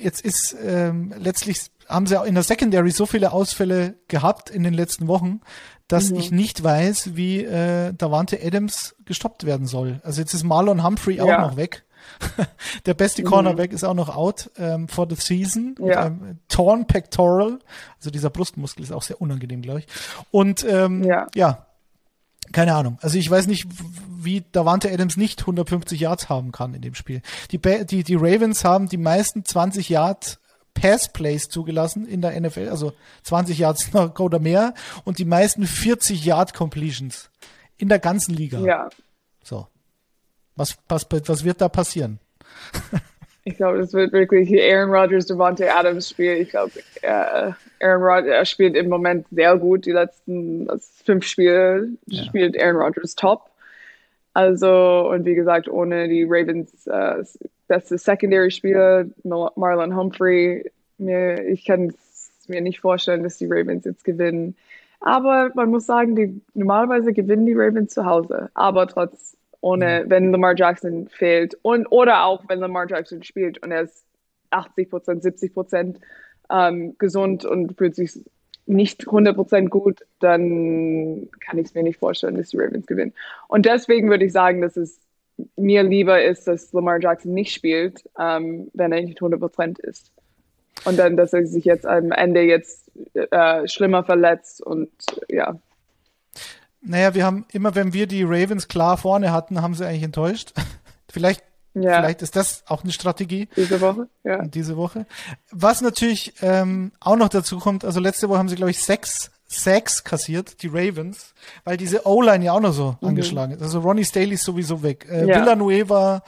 jetzt 0.00 0.22
ist 0.22 0.56
ähm, 0.64 1.14
letztlich 1.18 1.60
haben 1.88 2.06
sie 2.06 2.18
auch 2.18 2.24
in 2.24 2.34
der 2.34 2.42
Secondary 2.44 2.90
so 2.90 3.06
viele 3.06 3.32
Ausfälle 3.32 3.96
gehabt 4.08 4.48
in 4.48 4.62
den 4.62 4.72
letzten 4.72 5.08
Wochen, 5.08 5.40
dass 5.88 6.10
mhm. 6.10 6.16
ich 6.16 6.30
nicht 6.30 6.64
weiß, 6.64 7.14
wie 7.14 7.44
äh, 7.44 7.92
Davante 7.92 8.38
Adams 8.42 8.96
gestoppt 9.04 9.44
werden 9.44 9.66
soll. 9.66 10.00
Also 10.02 10.20
jetzt 10.20 10.32
ist 10.32 10.44
Marlon 10.44 10.84
Humphrey 10.84 11.20
auch 11.20 11.26
ja. 11.26 11.40
noch 11.42 11.56
weg. 11.56 11.84
Der 12.86 12.94
beste 12.94 13.22
Cornerback 13.22 13.70
mhm. 13.70 13.76
ist 13.76 13.84
auch 13.84 13.94
noch 13.94 14.14
out 14.14 14.50
ähm, 14.58 14.88
for 14.88 15.06
the 15.08 15.16
season. 15.16 15.74
Ja. 15.78 16.10
Mit 16.10 16.38
torn 16.48 16.86
pectoral. 16.86 17.58
Also 17.96 18.10
dieser 18.10 18.30
Brustmuskel 18.30 18.84
ist 18.84 18.92
auch 18.92 19.02
sehr 19.02 19.20
unangenehm, 19.20 19.62
glaube 19.62 19.80
ich. 19.80 19.86
Und 20.30 20.64
ähm, 20.64 21.04
ja. 21.04 21.26
ja, 21.34 21.66
keine 22.52 22.74
Ahnung. 22.74 22.98
Also 23.00 23.18
ich 23.18 23.30
weiß 23.30 23.46
nicht, 23.46 23.66
wie 24.10 24.44
Davante 24.52 24.90
Adams 24.90 25.16
nicht 25.16 25.40
150 25.40 26.00
Yards 26.00 26.28
haben 26.28 26.52
kann 26.52 26.74
in 26.74 26.82
dem 26.82 26.94
Spiel. 26.94 27.22
Die, 27.50 27.58
die, 27.58 28.04
die 28.04 28.14
Ravens 28.14 28.64
haben 28.64 28.88
die 28.88 28.98
meisten 28.98 29.44
20 29.44 29.88
Yards 29.88 30.38
Pass-Plays 30.74 31.48
zugelassen 31.48 32.06
in 32.06 32.22
der 32.22 32.38
NFL, 32.40 32.68
also 32.68 32.92
20 33.24 33.58
Yards 33.58 33.90
oder 34.18 34.38
mehr 34.38 34.74
und 35.04 35.18
die 35.18 35.24
meisten 35.24 35.66
40 35.66 36.24
Yard 36.24 36.54
Completions 36.54 37.30
in 37.76 37.88
der 37.88 37.98
ganzen 37.98 38.34
Liga. 38.34 38.60
Ja. 38.60 38.88
So. 39.42 39.66
Was, 40.56 40.76
was, 40.88 41.06
was 41.10 41.44
wird 41.44 41.60
da 41.60 41.68
passieren? 41.68 42.18
ich 43.44 43.56
glaube, 43.56 43.78
es 43.78 43.92
wird 43.92 44.12
wirklich 44.12 44.52
Aaron 44.52 44.90
Rodgers, 44.90 45.26
Devontae 45.26 45.68
Adams 45.68 46.10
Spiel. 46.10 46.34
Ich 46.34 46.50
glaube, 46.50 46.72
äh, 47.02 47.52
Aaron 47.80 48.02
Rodgers 48.02 48.48
spielt 48.48 48.76
im 48.76 48.88
Moment 48.88 49.26
sehr 49.30 49.56
gut. 49.56 49.86
Die 49.86 49.92
letzten 49.92 50.68
fünf 51.04 51.26
Spiele 51.26 51.88
ja. 52.06 52.24
spielt 52.24 52.60
Aaron 52.60 52.82
Rodgers 52.82 53.14
top. 53.14 53.50
Also, 54.34 55.10
und 55.10 55.26
wie 55.26 55.34
gesagt, 55.34 55.68
ohne 55.68 56.08
die 56.08 56.24
Ravens 56.24 56.86
äh, 56.86 57.22
beste 57.68 57.98
Secondary-Spieler, 57.98 59.06
Marlon 59.24 59.96
Humphrey, 59.96 60.70
mir, 60.98 61.46
ich 61.48 61.64
kann 61.64 61.88
es 61.88 62.48
mir 62.48 62.60
nicht 62.60 62.80
vorstellen, 62.80 63.22
dass 63.22 63.38
die 63.38 63.46
Ravens 63.46 63.84
jetzt 63.84 64.04
gewinnen. 64.04 64.56
Aber 65.00 65.50
man 65.54 65.70
muss 65.70 65.86
sagen, 65.86 66.16
die, 66.16 66.40
normalerweise 66.54 67.12
gewinnen 67.12 67.44
die 67.44 67.54
Ravens 67.54 67.92
zu 67.92 68.06
Hause. 68.06 68.50
Aber 68.54 68.86
trotz, 68.86 69.36
ohne, 69.62 70.04
wenn 70.08 70.32
Lamar 70.32 70.54
Jackson 70.56 71.08
fehlt 71.08 71.56
und 71.62 71.86
oder 71.86 72.24
auch 72.24 72.44
wenn 72.48 72.58
Lamar 72.58 72.86
Jackson 72.88 73.22
spielt 73.22 73.62
und 73.62 73.70
er 73.70 73.82
ist 73.82 74.04
80 74.50 74.90
Prozent, 74.90 75.22
70 75.22 75.54
Prozent 75.54 76.00
ähm, 76.50 76.96
gesund 76.98 77.44
und 77.44 77.78
fühlt 77.78 77.94
sich 77.94 78.18
nicht 78.66 79.06
100% 79.06 79.68
gut, 79.68 80.00
dann 80.20 81.28
kann 81.40 81.58
ich 81.58 81.66
es 81.66 81.74
mir 81.74 81.82
nicht 81.82 81.98
vorstellen, 81.98 82.36
dass 82.36 82.50
die 82.50 82.58
Ravens 82.58 82.86
gewinnen. 82.86 83.14
Und 83.48 83.64
deswegen 83.64 84.10
würde 84.10 84.24
ich 84.24 84.32
sagen, 84.32 84.60
dass 84.60 84.76
es 84.76 85.00
mir 85.56 85.82
lieber 85.82 86.22
ist, 86.22 86.46
dass 86.46 86.72
Lamar 86.72 87.00
Jackson 87.00 87.32
nicht 87.32 87.54
spielt, 87.54 88.08
ähm, 88.18 88.68
wenn 88.74 88.92
er 88.92 89.02
nicht 89.02 89.20
100% 89.20 89.80
ist. 89.80 90.12
Und 90.84 90.98
dann, 90.98 91.16
dass 91.16 91.32
er 91.32 91.46
sich 91.46 91.64
jetzt 91.64 91.86
am 91.86 92.10
Ende 92.10 92.42
jetzt 92.42 92.90
äh, 93.14 93.66
schlimmer 93.68 94.02
verletzt 94.04 94.60
und 94.60 94.90
ja. 95.28 95.56
Naja, 96.82 97.14
wir 97.14 97.24
haben 97.24 97.46
immer, 97.52 97.74
wenn 97.74 97.92
wir 97.92 98.06
die 98.06 98.24
Ravens 98.24 98.68
klar 98.68 98.96
vorne 98.96 99.32
hatten, 99.32 99.62
haben 99.62 99.74
sie 99.74 99.86
eigentlich 99.86 100.02
enttäuscht. 100.02 100.52
Vielleicht 101.10 101.42
ja. 101.74 102.00
Vielleicht 102.00 102.20
ist 102.20 102.36
das 102.36 102.64
auch 102.66 102.82
eine 102.82 102.92
Strategie. 102.92 103.48
Diese 103.56 103.80
Woche, 103.80 104.08
ja. 104.24 104.44
Diese 104.44 104.76
Woche. 104.76 105.06
Was 105.50 105.80
natürlich 105.80 106.34
ähm, 106.42 106.92
auch 107.00 107.16
noch 107.16 107.30
dazu 107.30 107.58
kommt, 107.58 107.84
also 107.84 107.98
letzte 107.98 108.28
Woche 108.28 108.38
haben 108.38 108.48
sie, 108.48 108.56
glaube 108.56 108.70
ich, 108.70 108.82
sechs 108.82 109.30
Sacks 109.46 110.04
kassiert, 110.04 110.62
die 110.62 110.68
Ravens, 110.68 111.34
weil 111.64 111.76
diese 111.76 112.06
O-Line 112.06 112.44
ja 112.44 112.52
auch 112.52 112.60
noch 112.60 112.72
so 112.72 112.96
mhm. 113.00 113.08
angeschlagen 113.08 113.52
ist. 113.54 113.62
Also 113.62 113.80
Ronnie 113.80 114.04
Staley 114.04 114.34
ist 114.34 114.44
sowieso 114.44 114.82
weg. 114.82 115.06
Äh, 115.10 115.26
ja. 115.26 115.40
Villanueva, 115.40 116.22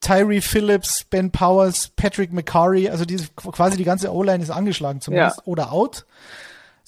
Tyree 0.00 0.40
Phillips, 0.40 1.04
Ben 1.04 1.30
Powers, 1.30 1.88
Patrick 1.96 2.32
McCurry, 2.32 2.88
also 2.88 3.04
diese, 3.04 3.28
quasi 3.34 3.76
die 3.76 3.84
ganze 3.84 4.12
O-Line 4.12 4.42
ist 4.42 4.50
angeschlagen 4.50 5.00
zumindest 5.00 5.38
ja. 5.38 5.42
oder 5.46 5.72
out. 5.72 6.06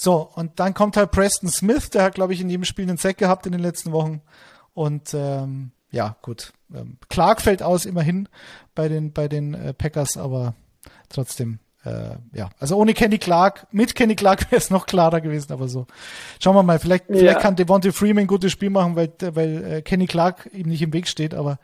So, 0.01 0.31
und 0.37 0.61
dann 0.61 0.75
kommt 0.75 0.97
halt 0.97 1.11
Preston 1.11 1.51
Smith, 1.51 1.91
der 1.91 2.05
hat, 2.05 2.15
glaube 2.15 2.33
ich, 2.33 2.41
in 2.41 2.49
jedem 2.49 2.65
Spiel 2.65 2.89
einen 2.89 2.99
Sack 2.99 3.19
gehabt 3.19 3.47
in 3.47 3.53
den 3.53 3.61
letzten 3.61 3.91
Wochen. 3.91 4.23
Und 4.73 5.13
ähm, 5.13 5.73
ja, 5.91 6.17
gut. 6.23 6.53
Ähm, 6.73 6.99
Clark 7.09 7.43
fällt 7.43 7.65
aus 7.65 7.85
immerhin 7.85 8.29
bei 8.77 8.87
den, 8.87 9.13
bei 9.13 9.27
den 9.27 9.55
äh, 9.55 9.75
Packers, 9.75 10.17
aber 10.17 10.55
trotzdem, 11.09 11.59
äh, 11.85 12.15
ja. 12.33 12.51
Also 12.61 12.77
ohne 12.77 12.95
Kenny 12.95 13.19
Clark, 13.19 13.67
mit 13.73 13.97
Kenny 13.97 14.15
Clark 14.15 14.43
wäre 14.53 14.61
es 14.61 14.71
noch 14.71 14.87
klarer 14.87 15.21
gewesen, 15.21 15.53
aber 15.53 15.67
so. 15.67 15.89
Schauen 16.39 16.55
wir 16.55 16.63
mal, 16.63 16.79
vielleicht, 16.79 17.11
ja. 17.11 17.17
vielleicht 17.17 17.41
kann 17.41 17.57
Devontae 17.57 17.91
Freeman 17.91 18.23
ein 18.23 18.29
gutes 18.29 18.53
Spiel 18.53 18.71
machen, 18.71 18.95
weil, 18.95 19.13
weil 19.33 19.65
äh, 19.65 19.83
Kenny 19.83 20.07
Clark 20.07 20.49
ihm 20.53 20.69
nicht 20.69 20.83
im 20.83 20.93
Weg 20.93 21.09
steht, 21.09 21.35
aber 21.35 21.59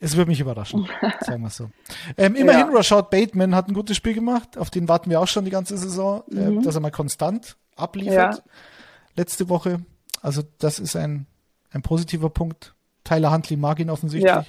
es 0.00 0.16
würde 0.16 0.30
mich 0.30 0.40
überraschen, 0.40 0.88
sagen 1.20 1.42
wir 1.42 1.50
so. 1.50 1.70
Ähm, 2.16 2.34
immerhin, 2.34 2.68
ja. 2.68 2.76
Rashad 2.76 3.10
Bateman 3.10 3.54
hat 3.54 3.68
ein 3.68 3.74
gutes 3.74 3.96
Spiel 3.96 4.14
gemacht, 4.14 4.58
auf 4.58 4.70
den 4.70 4.88
warten 4.88 5.10
wir 5.10 5.20
auch 5.20 5.28
schon 5.28 5.44
die 5.44 5.50
ganze 5.50 5.76
Saison, 5.76 6.22
äh, 6.30 6.34
mhm. 6.34 6.60
äh, 6.60 6.62
dass 6.62 6.74
er 6.74 6.80
mal 6.80 6.90
konstant 6.90 7.56
abliefert. 7.76 8.36
Ja. 8.36 8.42
Letzte 9.16 9.48
Woche. 9.48 9.80
Also 10.20 10.42
das 10.58 10.78
ist 10.78 10.96
ein, 10.96 11.26
ein 11.70 11.82
positiver 11.82 12.30
Punkt. 12.30 12.74
Tyler 13.04 13.32
Huntley 13.32 13.56
mag 13.56 13.78
ihn 13.78 13.90
offensichtlich. 13.90 14.32
Ja. 14.32 14.44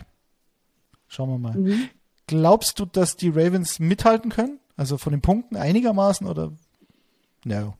Schauen 1.07 1.29
wir 1.29 1.37
mal. 1.37 1.57
Mhm. 1.57 1.89
Glaubst 2.27 2.79
du, 2.79 2.85
dass 2.85 3.15
die 3.15 3.29
Ravens 3.29 3.79
mithalten 3.79 4.31
können? 4.31 4.59
Also 4.77 4.97
von 4.97 5.11
den 5.11 5.21
Punkten 5.21 5.55
einigermaßen 5.55 6.27
oder? 6.27 6.51
No. 7.45 7.75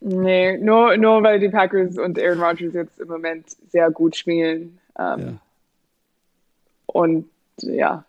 Nee, 0.00 0.58
nur, 0.58 0.96
nur 0.96 1.22
weil 1.22 1.40
die 1.40 1.48
Packers 1.48 1.98
und 1.98 2.18
Aaron 2.18 2.40
Rodgers 2.40 2.74
jetzt 2.74 3.00
im 3.00 3.08
Moment 3.08 3.46
sehr 3.70 3.90
gut 3.90 4.16
spielen. 4.16 4.78
Ähm, 4.98 5.20
ja. 5.20 5.32
Und 6.88 7.28
ja, 7.60 8.04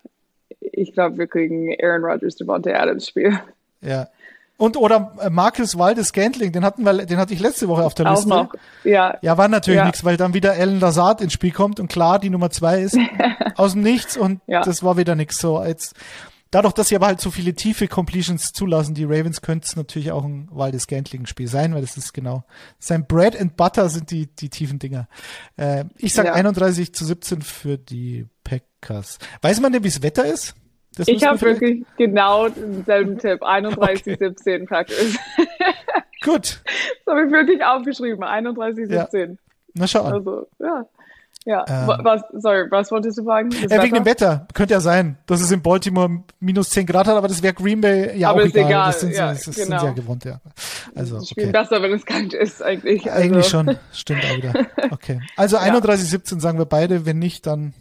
ich 0.59 0.93
glaube, 0.93 1.17
wir 1.17 1.27
kriegen 1.27 1.75
Aaron 1.81 2.03
Rodgers, 2.03 2.35
Devontae 2.35 2.73
Adams 2.73 3.07
Spiel. 3.07 3.39
Ja, 3.81 4.07
und 4.59 4.75
oder 4.75 5.13
äh, 5.21 5.29
Marcus 5.29 5.77
Waldes 5.77 6.11
Gantling, 6.11 6.51
den 6.51 6.65
hatten 6.65 6.83
wir, 6.83 7.05
den 7.05 7.17
hatte 7.17 7.33
ich 7.33 7.39
letzte 7.39 7.69
Woche 7.69 7.85
auf 7.85 7.93
der 7.93 8.11
Liste. 8.11 8.29
Auch 8.29 8.43
noch. 8.43 8.53
Ja. 8.83 9.17
Ja, 9.21 9.37
war 9.37 9.47
natürlich 9.47 9.77
ja. 9.77 9.85
nichts, 9.85 10.03
weil 10.03 10.17
dann 10.17 10.33
wieder 10.33 10.51
Alan 10.51 10.81
Lazard 10.81 11.21
ins 11.21 11.31
Spiel 11.31 11.51
kommt 11.51 11.79
und 11.79 11.87
klar 11.89 12.19
die 12.19 12.29
Nummer 12.29 12.49
zwei 12.49 12.81
ist 12.81 12.97
aus 13.55 13.71
dem 13.71 13.83
Nichts 13.83 14.17
und 14.17 14.41
ja. 14.47 14.61
das 14.61 14.83
war 14.83 14.97
wieder 14.97 15.15
nichts. 15.15 15.39
So 15.39 15.63
jetzt 15.63 15.95
dadurch, 16.51 16.73
dass 16.73 16.89
sie 16.89 16.95
aber 16.95 17.07
halt 17.07 17.21
so 17.21 17.31
viele 17.31 17.53
tiefe 17.53 17.87
Completions 17.87 18.51
zulassen, 18.53 18.95
die 18.95 19.03
Ravens 19.03 19.41
könnte 19.41 19.65
es 19.65 19.75
natürlich 19.75 20.11
auch 20.11 20.23
ein 20.23 20.47
Waldes 20.51 20.87
Gantling 20.87 21.25
Spiel 21.25 21.47
sein, 21.47 21.73
weil 21.73 21.81
das 21.81 21.97
ist 21.97 22.13
genau 22.13 22.43
sein 22.79 23.05
Bread 23.07 23.39
and 23.39 23.55
Butter 23.55 23.89
sind 23.89 24.11
die 24.11 24.27
die 24.27 24.49
tiefen 24.49 24.79
Dinger. 24.79 25.07
Äh, 25.57 25.85
ich 25.97 26.13
sag 26.13 26.25
ja. 26.25 26.33
31 26.33 26.93
zu 26.93 27.05
17 27.05 27.41
für 27.41 27.77
die 27.77 28.27
Packers. 28.43 29.19
Weiß 29.41 29.59
man 29.59 29.73
denn, 29.73 29.83
wie 29.83 29.89
das 29.89 30.01
Wetter 30.01 30.25
ist? 30.25 30.55
Das 30.95 31.07
ich 31.07 31.23
habe 31.23 31.39
wirklich 31.41 31.85
genau 31.97 32.49
denselben 32.49 33.17
Tipp. 33.19 33.43
31, 33.43 34.13
okay. 34.13 34.17
17 34.19 34.65
Packers. 34.65 35.17
Gut. 36.23 36.61
Das 37.05 37.15
habe 37.15 37.25
ich 37.25 37.31
wirklich 37.31 37.63
aufgeschrieben. 37.63 38.23
31, 38.23 38.87
17. 38.87 39.29
Ja. 39.31 39.35
Na 39.73 39.87
schau 39.87 40.03
an. 40.03 40.13
Also, 40.13 40.47
ja. 40.59 40.85
Ja, 41.49 41.65
ähm, 41.67 41.87
was, 42.03 42.21
sorry, 42.33 42.69
was 42.69 42.91
wolltest 42.91 43.17
du 43.17 43.23
sagen? 43.23 43.49
Äh, 43.51 43.81
wegen 43.81 43.95
dem 43.95 44.05
Wetter. 44.05 44.45
Könnte 44.53 44.75
ja 44.75 44.79
sein, 44.79 45.17
dass 45.25 45.41
es 45.41 45.49
in 45.49 45.63
Baltimore 45.63 46.23
minus 46.39 46.69
10 46.69 46.85
Grad 46.85 47.07
hat, 47.07 47.15
aber 47.15 47.27
das 47.27 47.41
wäre 47.41 47.55
Green 47.55 47.81
Bay 47.81 48.15
ja 48.15 48.29
aber 48.29 48.43
auch 48.43 48.45
egal. 48.45 48.65
egal. 48.67 48.85
Das 48.91 48.99
sind, 48.99 49.15
ja, 49.15 49.31
das 49.31 49.45
genau. 49.45 49.55
sind 49.55 49.79
sie 49.79 49.85
ja 49.87 49.91
gewohnt, 49.93 50.25
ja. 50.25 50.41
Also, 50.93 51.15
okay. 51.15 51.25
Spielen 51.25 51.51
besser, 51.51 51.81
wenn 51.81 51.91
es 51.91 52.05
kalt 52.05 52.35
ist, 52.35 52.61
eigentlich. 52.61 53.11
Also. 53.11 53.23
Eigentlich 53.23 53.47
schon. 53.47 53.75
Stimmt 53.91 54.25
auch 54.25 54.37
wieder. 54.37 54.53
Okay. 54.91 55.21
Also 55.37 55.57
31, 55.57 56.05
ja. 56.05 56.09
17 56.11 56.39
sagen 56.39 56.57
wir 56.57 56.65
beide. 56.65 57.05
Wenn 57.05 57.19
nicht, 57.19 57.47
dann 57.47 57.73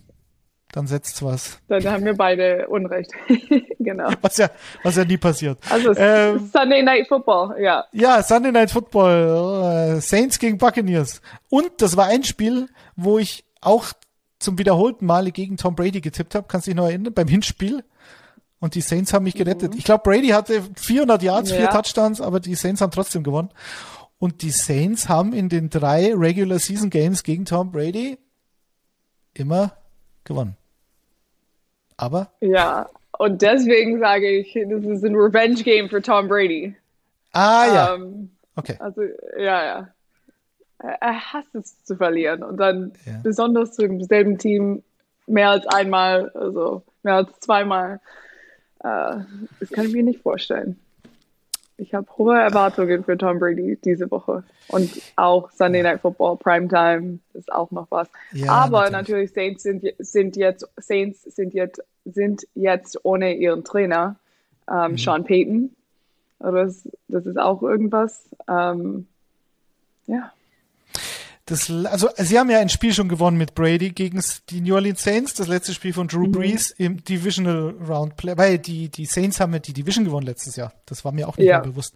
dann 0.73 0.87
setzt 0.87 1.23
was. 1.25 1.59
Dann 1.69 1.85
haben 1.87 2.05
wir 2.05 2.15
beide 2.15 2.69
Unrecht. 2.69 3.11
genau. 3.79 4.11
Was 4.21 4.37
ja, 4.37 4.51
was 4.83 4.97
ja 4.97 5.05
nie 5.05 5.17
passiert. 5.17 5.59
Also 5.71 5.95
ähm, 5.97 6.51
Sunday 6.53 6.83
Night 6.83 7.09
Football, 7.09 7.57
ja. 7.61 7.85
Ja, 7.93 8.23
Sunday 8.23 8.53
Night 8.53 8.71
Football, 8.71 9.97
äh, 9.97 10.01
Saints 10.01 10.39
gegen 10.39 10.59
Buccaneers. 10.59 11.23
Und 11.49 11.71
das 11.79 11.97
war 11.97 12.07
ein 12.07 12.23
Spiel, 12.23 12.69
wo 12.97 13.19
ich 13.19 13.45
auch 13.61 13.87
zum 14.39 14.59
wiederholten 14.59 15.07
Male 15.07 15.33
gegen 15.33 15.57
Tom 15.57 15.75
Brady 15.75 16.01
getippt 16.01 16.35
habe. 16.35 16.47
Kannst 16.49 16.67
du 16.67 16.71
dich 16.71 16.77
noch 16.77 16.87
erinnern? 16.87 17.13
Beim 17.13 17.29
Hinspiel. 17.29 17.85
Und 18.61 18.75
die 18.75 18.81
Saints 18.81 19.13
haben 19.13 19.25
mich 19.25 19.35
gerettet. 19.35 19.73
Mhm. 19.73 19.79
Ich 19.79 19.85
glaube, 19.85 20.03
Brady 20.03 20.29
hatte 20.29 20.63
400 20.77 21.23
Yards, 21.23 21.51
ja. 21.51 21.57
vier 21.57 21.71
Touchdowns, 21.71 22.21
aber 22.21 22.41
die 22.41 22.55
Saints 22.55 22.81
haben 22.81 22.91
trotzdem 22.91 23.23
gewonnen. 23.23 23.51
Und 24.19 24.43
die 24.43 24.51
Saints 24.51 25.09
haben 25.09 25.33
in 25.33 25.49
den 25.49 25.71
drei 25.71 26.13
Regular 26.13 26.59
Season 26.59 26.91
Games 26.91 27.23
gegen 27.23 27.45
Tom 27.45 27.71
Brady 27.71 28.19
immer 29.35 29.73
gewonnen. 30.25 30.57
Aber? 31.97 32.33
Ja, 32.41 32.89
und 33.19 33.43
deswegen 33.43 33.99
sage 34.01 34.29
ich, 34.29 34.55
das 34.55 34.85
ist 34.85 35.05
ein 35.05 35.15
Revenge-Game 35.15 35.89
für 35.89 36.03
Tom 36.03 36.29
Brady. 36.29 36.75
Ah, 37.33 37.67
ja. 37.67 37.95
Ähm, 37.95 38.31
okay. 38.57 38.77
Also, 38.79 39.03
ja, 39.37 39.65
ja. 39.65 39.89
Er 40.79 41.33
hasst 41.33 41.55
es 41.55 41.83
zu 41.85 41.97
verlieren. 41.97 42.43
Und 42.43 42.59
dann 42.59 42.93
ja. 43.05 43.21
besonders 43.23 43.73
zu 43.73 43.83
demselben 43.83 44.39
Team 44.39 44.83
mehr 45.27 45.51
als 45.51 45.67
einmal, 45.67 46.31
also 46.31 46.83
mehr 47.03 47.15
als 47.15 47.41
zweimal. 47.41 48.01
Äh, 48.81 49.19
das 49.61 49.71
kann 49.71 49.87
ich 49.87 49.93
mir 49.93 50.03
nicht 50.03 50.23
vorstellen. 50.23 50.79
Ich 51.81 51.95
habe 51.95 52.09
hohe 52.17 52.37
Erwartungen 52.37 53.05
für 53.05 53.17
Tom 53.17 53.39
Brady 53.39 53.79
diese 53.85 54.11
Woche. 54.11 54.43
Und 54.67 55.01
auch 55.15 55.51
Sunday 55.53 55.83
Night 55.83 56.01
Football, 56.01 56.37
Primetime 56.37 57.21
ist 57.35 57.53
auch 57.53 57.71
noch 57.71 57.87
was. 57.91 58.09
Ja, 58.33 58.51
Aber 58.51 58.91
natürlich. 58.91 59.31
natürlich, 59.31 59.33
Saints 59.33 59.63
sind, 59.63 59.85
sind 59.99 60.37
jetzt, 60.37 60.69
Saints 60.77 61.23
sind 61.23 61.55
jetzt, 61.55 61.81
sind 62.05 62.47
jetzt 62.55 62.99
ohne 63.05 63.35
ihren 63.35 63.63
Trainer, 63.63 64.17
ähm, 64.69 64.93
mhm. 64.93 64.99
Sean 64.99 65.25
Payton. 65.25 65.77
Das, 66.41 66.89
das 67.07 67.27
ist 67.27 67.39
auch 67.39 67.63
irgendwas. 67.63 68.29
Ähm, 68.49 69.07
ja. 70.07 70.33
Das, 71.49 71.71
also 71.71 72.11
sie 72.19 72.39
haben 72.39 72.51
ja 72.51 72.59
ein 72.59 72.69
Spiel 72.69 72.93
schon 72.93 73.09
gewonnen 73.09 73.39
mit 73.39 73.55
Brady 73.55 73.91
gegen 73.91 74.23
die 74.51 74.61
New 74.61 74.75
Orleans 74.75 75.03
Saints, 75.03 75.33
das 75.33 75.47
letzte 75.47 75.73
Spiel 75.73 75.95
von 75.95 76.07
Drew 76.07 76.27
mhm. 76.27 76.33
Brees 76.33 76.71
im 76.73 77.03
Divisional 77.03 77.75
Round 77.89 78.17
Play, 78.17 78.37
weil 78.37 78.59
die, 78.59 78.91
die 78.91 79.07
Saints 79.07 79.41
haben 79.41 79.55
ja 79.55 79.59
die 79.59 79.73
Division 79.73 80.05
gewonnen 80.05 80.27
letztes 80.27 80.57
Jahr. 80.57 80.75
Das 80.85 81.07
war 81.07 81.13
mir 81.13 81.27
auch 81.27 81.39
nicht 81.39 81.47
ja. 81.47 81.61
mehr 81.61 81.71
bewusst. 81.71 81.95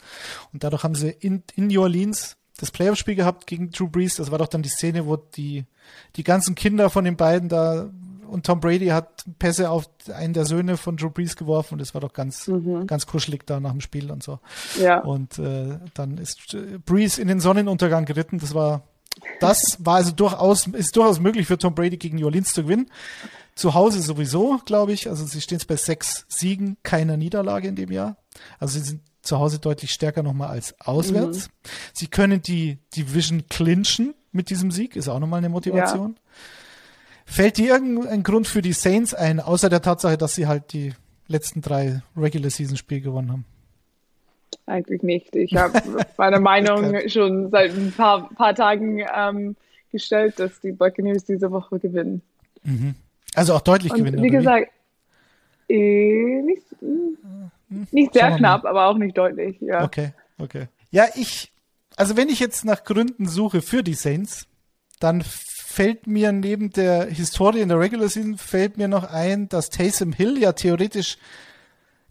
Und 0.54 0.64
dadurch 0.64 0.84
haben 0.84 0.94
sie 0.94 1.10
in, 1.10 1.42
in 1.54 1.66
New 1.66 1.82
Orleans 1.82 2.36
das 2.56 2.70
Playoff-Spiel 2.70 3.14
gehabt 3.14 3.46
gegen 3.46 3.70
Drew 3.70 3.88
Brees. 3.88 4.16
Das 4.16 4.30
war 4.30 4.38
doch 4.38 4.48
dann 4.48 4.62
die 4.62 4.70
Szene, 4.70 5.06
wo 5.06 5.16
die, 5.16 5.66
die 6.16 6.24
ganzen 6.24 6.54
Kinder 6.54 6.88
von 6.88 7.04
den 7.04 7.16
beiden 7.16 7.50
da 7.50 7.90
und 8.32 8.46
Tom 8.46 8.60
Brady 8.60 8.86
hat 8.86 9.26
Pässe 9.38 9.68
auf 9.68 9.90
einen 10.14 10.32
der 10.32 10.46
Söhne 10.46 10.78
von 10.78 10.96
Drew 10.96 11.10
Brees 11.10 11.36
geworfen 11.36 11.74
und 11.74 11.80
es 11.80 11.92
war 11.92 12.00
doch 12.00 12.14
ganz, 12.14 12.48
mhm. 12.48 12.86
ganz 12.86 13.06
kuschelig 13.06 13.44
da 13.44 13.60
nach 13.60 13.72
dem 13.72 13.82
Spiel 13.82 14.10
und 14.10 14.22
so. 14.22 14.38
Ja. 14.80 15.00
Und 15.00 15.38
äh, 15.38 15.78
dann 15.92 16.16
ist 16.16 16.54
äh, 16.54 16.78
Brees 16.78 17.18
in 17.18 17.28
den 17.28 17.40
Sonnenuntergang 17.40 18.06
geritten. 18.06 18.38
Das 18.38 18.54
war, 18.54 18.84
das 19.40 19.78
war 19.80 19.96
also 19.96 20.12
durchaus, 20.12 20.66
ist 20.68 20.96
durchaus 20.96 21.20
möglich 21.20 21.46
für 21.46 21.58
Tom 21.58 21.74
Brady 21.74 21.96
gegen 21.96 22.18
New 22.18 22.26
Orleans 22.26 22.52
zu 22.52 22.62
gewinnen. 22.62 22.90
Zu 23.54 23.74
Hause 23.74 24.00
sowieso, 24.00 24.58
glaube 24.64 24.92
ich. 24.92 25.08
Also 25.08 25.26
sie 25.26 25.40
stehen 25.40 25.58
jetzt 25.58 25.66
bei 25.66 25.76
sechs 25.76 26.24
Siegen, 26.28 26.76
keiner 26.82 27.16
Niederlage 27.16 27.68
in 27.68 27.76
dem 27.76 27.92
Jahr. 27.92 28.16
Also 28.58 28.78
sie 28.78 28.84
sind 28.84 29.02
zu 29.22 29.38
Hause 29.38 29.58
deutlich 29.58 29.92
stärker 29.92 30.22
nochmal 30.22 30.48
als 30.48 30.74
auswärts. 30.80 31.48
Mhm. 31.48 31.52
Sie 31.92 32.06
können 32.08 32.42
die 32.42 32.78
Division 32.96 33.46
clinchen 33.48 34.14
mit 34.32 34.50
diesem 34.50 34.70
Sieg, 34.70 34.96
ist 34.96 35.08
auch 35.08 35.20
nochmal 35.20 35.38
eine 35.38 35.48
Motivation. 35.48 36.16
Ja. 36.16 36.32
Fällt 37.24 37.56
dir 37.56 37.74
irgendein 37.74 38.22
Grund 38.22 38.48
für 38.48 38.62
die 38.62 38.72
Saints 38.72 39.14
ein, 39.14 39.40
außer 39.40 39.68
der 39.68 39.82
Tatsache, 39.82 40.18
dass 40.18 40.34
sie 40.34 40.46
halt 40.46 40.72
die 40.72 40.92
letzten 41.28 41.60
drei 41.60 42.02
Regular 42.16 42.50
Season 42.50 42.76
Spiele 42.76 43.00
gewonnen 43.00 43.30
haben? 43.30 43.44
Eigentlich 44.66 45.02
nicht. 45.02 45.34
Ich 45.34 45.54
habe 45.56 45.80
meine 46.16 46.40
Meinung 46.40 47.08
schon 47.08 47.50
seit 47.50 47.72
ein 47.72 47.92
paar, 47.92 48.28
paar 48.34 48.54
Tagen 48.54 49.04
ähm, 49.14 49.56
gestellt, 49.90 50.38
dass 50.38 50.60
die 50.60 50.72
Buccaneers 50.72 51.24
diese 51.24 51.50
Woche 51.50 51.78
gewinnen. 51.78 52.22
Mhm. 52.62 52.94
Also 53.34 53.54
auch 53.54 53.60
deutlich 53.60 53.92
Und 53.92 53.98
gewinnen. 53.98 54.22
Wie 54.22 54.30
gesagt, 54.30 54.70
äh, 55.68 56.42
nicht, 56.42 56.62
hm, 56.80 57.16
nicht 57.90 58.12
sehr 58.12 58.36
knapp, 58.36 58.64
aber 58.64 58.86
auch 58.86 58.98
nicht 58.98 59.16
deutlich. 59.16 59.56
Ja. 59.60 59.84
Okay, 59.84 60.12
okay. 60.38 60.66
Ja, 60.90 61.06
ich, 61.14 61.52
also 61.96 62.16
wenn 62.16 62.28
ich 62.28 62.40
jetzt 62.40 62.64
nach 62.64 62.84
Gründen 62.84 63.26
suche 63.26 63.62
für 63.62 63.82
die 63.82 63.94
Saints, 63.94 64.46
dann 65.00 65.22
fällt 65.22 66.06
mir 66.06 66.32
neben 66.32 66.70
der 66.70 67.06
Historie 67.06 67.60
in 67.60 67.68
der 67.68 67.80
Regular 67.80 68.08
Season 68.08 68.36
fällt 68.36 68.76
mir 68.76 68.88
noch 68.88 69.04
ein, 69.04 69.48
dass 69.48 69.70
Taysom 69.70 70.12
Hill 70.12 70.36
ja 70.38 70.52
theoretisch 70.52 71.16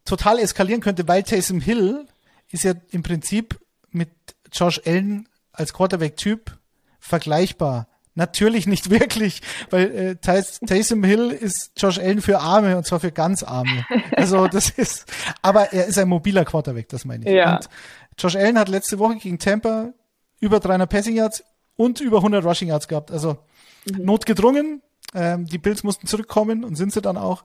total 0.03 0.39
eskalieren 0.39 0.81
könnte, 0.81 1.07
weil 1.07 1.21
Taysom 1.21 1.61
Hill 1.61 2.07
ist 2.51 2.63
ja 2.63 2.73
im 2.91 3.03
Prinzip 3.03 3.59
mit 3.91 4.09
Josh 4.51 4.81
Allen 4.85 5.27
als 5.53 5.73
Quarterback-Typ 5.73 6.57
vergleichbar. 6.99 7.87
Natürlich 8.13 8.67
nicht 8.67 8.89
wirklich, 8.89 9.41
weil 9.69 9.91
äh, 9.91 10.15
Taysom 10.17 11.03
Hill 11.03 11.31
ist 11.31 11.71
Josh 11.77 11.97
Allen 11.99 12.21
für 12.21 12.39
Arme 12.39 12.77
und 12.77 12.85
zwar 12.85 12.99
für 12.99 13.11
ganz 13.11 13.43
Arme. 13.43 13.85
Also 14.15 14.47
das 14.47 14.69
ist, 14.77 15.05
aber 15.41 15.71
er 15.73 15.85
ist 15.85 15.97
ein 15.97 16.09
mobiler 16.09 16.45
Quarterback, 16.45 16.89
das 16.89 17.05
meine 17.05 17.25
ich. 17.25 17.31
Ja. 17.31 17.55
Und 17.55 17.69
Josh 18.17 18.35
Allen 18.35 18.59
hat 18.59 18.69
letzte 18.69 18.99
Woche 18.99 19.15
gegen 19.15 19.39
Tampa 19.39 19.93
über 20.39 20.59
300 20.59 20.89
Passing 20.89 21.15
Yards 21.15 21.43
und 21.75 22.01
über 22.01 22.17
100 22.17 22.43
Rushing 22.43 22.67
Yards 22.67 22.87
gehabt. 22.87 23.11
Also 23.11 23.37
Mhm. 23.85 24.05
Notgedrungen. 24.05 24.81
Ähm, 25.13 25.45
die 25.45 25.57
Bills 25.57 25.83
mussten 25.83 26.07
zurückkommen 26.07 26.63
und 26.63 26.75
sind 26.75 26.93
sie 26.93 27.01
dann 27.01 27.17
auch. 27.17 27.43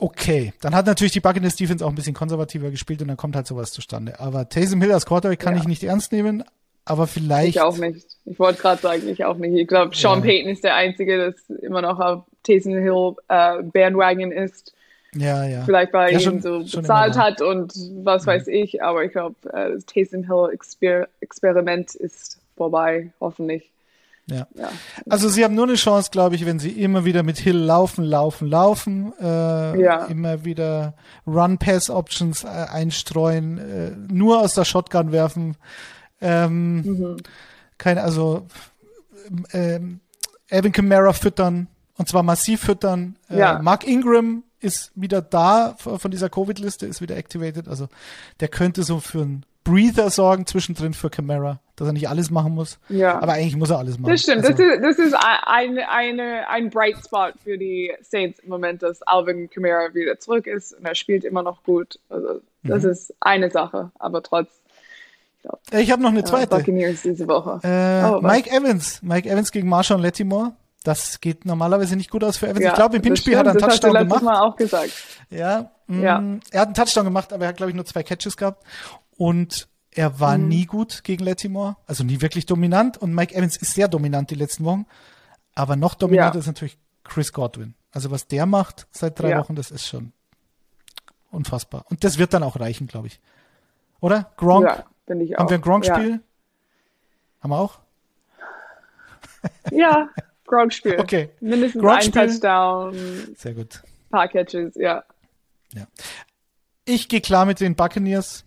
Okay, 0.00 0.52
dann 0.60 0.76
hat 0.76 0.86
natürlich 0.86 1.12
die 1.12 1.20
Buccaneers 1.20 1.56
Defense 1.56 1.84
auch 1.84 1.88
ein 1.88 1.94
bisschen 1.96 2.14
konservativer 2.14 2.70
gespielt 2.70 3.02
und 3.02 3.08
dann 3.08 3.16
kommt 3.16 3.34
halt 3.34 3.48
sowas 3.48 3.72
zustande. 3.72 4.20
Aber 4.20 4.48
Taysom 4.48 4.80
Hill 4.80 4.92
als 4.92 5.06
Quarterback 5.06 5.40
kann 5.40 5.54
ja. 5.54 5.60
ich 5.60 5.66
nicht 5.66 5.82
ernst 5.82 6.12
nehmen, 6.12 6.44
aber 6.84 7.08
vielleicht. 7.08 7.56
Ich 7.56 7.60
auch 7.60 7.76
nicht. 7.76 8.06
Ich 8.24 8.38
wollte 8.38 8.62
gerade 8.62 8.80
sagen, 8.80 9.08
ich 9.08 9.24
auch 9.24 9.36
nicht. 9.36 9.54
Ich 9.54 9.66
glaube, 9.66 9.96
Sean 9.96 10.20
ja. 10.20 10.24
Payton 10.24 10.52
ist 10.52 10.62
der 10.62 10.76
Einzige, 10.76 11.32
das 11.32 11.58
immer 11.60 11.82
noch 11.82 11.98
auf 11.98 12.22
Taysom 12.44 12.74
Hill 12.74 13.16
äh, 13.26 13.62
Bandwagon 13.62 14.30
ist. 14.30 14.72
Ja, 15.14 15.44
ja. 15.44 15.64
Vielleicht 15.64 15.92
weil 15.92 16.12
er 16.12 16.20
ja, 16.20 16.30
ihn 16.30 16.40
so 16.40 16.60
bezahlt 16.60 17.18
hat 17.18 17.40
und 17.40 17.72
was 18.04 18.26
weiß 18.26 18.46
ich, 18.46 18.82
aber 18.82 19.02
ich 19.04 19.12
glaube, 19.12 19.34
äh, 19.52 19.72
das 19.72 19.84
Taysom 19.86 20.22
Hill 20.24 20.50
Exper 20.52 21.08
Experiment 21.20 21.94
ist 21.96 22.38
vorbei, 22.56 23.10
hoffentlich. 23.20 23.68
Ja. 24.30 24.46
ja. 24.54 24.70
Also 25.08 25.28
sie 25.28 25.44
haben 25.44 25.54
nur 25.54 25.66
eine 25.66 25.76
Chance, 25.76 26.10
glaube 26.10 26.34
ich, 26.34 26.44
wenn 26.44 26.58
sie 26.58 26.70
immer 26.70 27.04
wieder 27.04 27.22
mit 27.22 27.38
Hill 27.38 27.56
laufen, 27.56 28.04
laufen, 28.04 28.48
laufen, 28.48 29.12
äh, 29.20 29.82
ja. 29.82 30.04
immer 30.04 30.44
wieder 30.44 30.94
Run-Pass-Options 31.26 32.44
äh, 32.44 32.48
einstreuen, 32.48 33.58
äh, 33.58 33.90
nur 34.12 34.40
aus 34.40 34.54
der 34.54 34.64
Shotgun 34.64 35.12
werfen. 35.12 35.56
Ähm, 36.20 36.76
mhm. 36.82 37.16
Keine, 37.78 38.02
also 38.02 38.46
ähm, 39.52 40.00
Evan 40.48 40.72
Kamara 40.72 41.12
füttern 41.12 41.68
und 41.96 42.08
zwar 42.08 42.22
massiv 42.22 42.60
füttern. 42.62 43.16
Äh, 43.30 43.38
ja. 43.38 43.58
Mark 43.60 43.86
Ingram 43.86 44.44
ist 44.60 44.90
wieder 44.94 45.22
da 45.22 45.76
von 45.78 46.10
dieser 46.10 46.28
Covid-Liste, 46.28 46.86
ist 46.86 47.00
wieder 47.00 47.16
activated. 47.16 47.68
Also 47.68 47.88
der 48.40 48.48
könnte 48.48 48.82
so 48.82 48.98
für 49.00 49.22
ein 49.22 49.46
Breather 49.68 50.10
sorgen 50.10 50.46
zwischendrin 50.46 50.94
für 50.94 51.10
Camara, 51.10 51.60
dass 51.76 51.86
er 51.86 51.92
nicht 51.92 52.08
alles 52.08 52.30
machen 52.30 52.54
muss. 52.54 52.78
Ja. 52.88 53.20
Aber 53.20 53.34
eigentlich 53.34 53.56
muss 53.56 53.70
er 53.70 53.78
alles 53.78 53.98
machen. 53.98 54.12
Das 54.12 54.22
stimmt. 54.22 54.44
Also, 54.44 54.56
das, 54.56 54.60
ist, 54.60 54.82
das 54.82 54.98
ist 54.98 55.14
ein, 55.46 55.78
eine, 55.78 56.48
ein 56.48 56.70
Bright 56.70 56.96
Spot 57.04 57.32
für 57.44 57.58
die 57.58 57.92
Saints 58.00 58.38
im 58.38 58.48
Moment, 58.48 58.82
dass 58.82 59.02
Alvin 59.02 59.50
Kamara 59.50 59.92
wieder 59.92 60.18
zurück 60.18 60.46
ist 60.46 60.72
und 60.72 60.86
er 60.86 60.94
spielt 60.94 61.24
immer 61.24 61.42
noch 61.42 61.62
gut. 61.64 61.98
Also 62.08 62.40
das 62.62 62.84
mhm. 62.84 62.90
ist 62.90 63.14
eine 63.20 63.50
Sache, 63.50 63.90
aber 63.98 64.22
trotz. 64.22 64.48
Ich, 65.70 65.78
ich 65.80 65.90
habe 65.90 66.02
noch 66.02 66.10
eine 66.10 66.24
zweite. 66.24 66.54
Uh, 66.54 66.58
Buccaneers 66.58 67.02
diese 67.02 67.28
Woche. 67.28 67.60
Äh, 67.62 68.10
oh, 68.10 68.20
Mike 68.20 68.50
Evans. 68.50 69.02
Mike 69.02 69.28
Evans 69.28 69.52
gegen 69.52 69.68
Marshawn 69.68 70.00
Lattimore. 70.00 70.52
Das 70.84 71.20
geht 71.20 71.44
normalerweise 71.44 71.96
nicht 71.96 72.10
gut 72.10 72.24
aus 72.24 72.38
für 72.38 72.46
Evans. 72.46 72.64
Ja, 72.64 72.70
ich 72.70 72.76
glaube, 72.76 72.96
im 72.96 73.02
Hinspiel 73.02 73.36
hat 73.36 73.46
er 73.46 73.50
einen 73.50 73.60
Touchdown 73.60 73.94
gemacht. 73.94 74.16
Das 74.16 74.22
Mal 74.22 74.40
auch 74.40 74.56
gesagt. 74.56 74.92
Ja, 75.28 75.70
mh, 75.86 76.02
ja. 76.02 76.20
Mm, 76.20 76.40
er 76.50 76.60
hat 76.60 76.68
einen 76.68 76.74
Touchdown 76.74 77.04
gemacht, 77.04 77.32
aber 77.32 77.44
er 77.44 77.48
hat, 77.48 77.56
glaube 77.56 77.70
ich, 77.70 77.76
nur 77.76 77.84
zwei 77.84 78.02
Catches 78.02 78.36
gehabt. 78.36 78.64
Und 79.18 79.68
er 79.90 80.20
war 80.20 80.38
mhm. 80.38 80.48
nie 80.48 80.64
gut 80.64 81.02
gegen 81.02 81.24
Latimore, 81.24 81.76
also 81.86 82.04
nie 82.04 82.22
wirklich 82.22 82.46
dominant. 82.46 82.96
Und 82.96 83.12
Mike 83.14 83.34
Evans 83.34 83.56
ist 83.56 83.74
sehr 83.74 83.88
dominant 83.88 84.30
die 84.30 84.36
letzten 84.36 84.64
Wochen. 84.64 84.86
Aber 85.54 85.74
noch 85.76 85.94
dominanter 85.94 86.36
ja. 86.36 86.40
ist 86.40 86.46
natürlich 86.46 86.78
Chris 87.02 87.32
Godwin. 87.32 87.74
Also 87.90 88.12
was 88.12 88.28
der 88.28 88.46
macht 88.46 88.86
seit 88.92 89.18
drei 89.18 89.30
ja. 89.30 89.38
Wochen, 89.38 89.56
das 89.56 89.72
ist 89.72 89.86
schon 89.86 90.12
unfassbar. 91.30 91.84
Und 91.90 92.04
das 92.04 92.16
wird 92.16 92.32
dann 92.32 92.44
auch 92.44 92.60
reichen, 92.60 92.86
glaube 92.86 93.08
ich. 93.08 93.20
Oder? 94.00 94.32
Gronk? 94.36 94.66
Ja, 94.66 94.84
bin 95.06 95.20
ich 95.20 95.34
auch. 95.36 95.40
Haben 95.40 95.50
wir 95.50 95.58
ein 95.58 95.62
Gronk-Spiel? 95.62 96.10
Ja. 96.10 96.20
Haben 97.40 97.50
wir 97.50 97.58
auch? 97.58 97.78
Ja, 99.72 100.08
Gronk-Spiel. 100.46 100.96
Okay. 101.00 101.30
Mindestens 101.40 101.84
ein 101.84 102.12
Touchdown. 102.12 102.94
Sehr 103.36 103.54
gut. 103.54 103.82
Paar 104.10 104.28
Catches, 104.28 104.76
ja. 104.76 105.02
Ja. 105.72 105.86
Ich 106.84 107.08
gehe 107.08 107.20
klar 107.20 107.46
mit 107.46 107.60
den 107.60 107.74
Buccaneers 107.74 108.44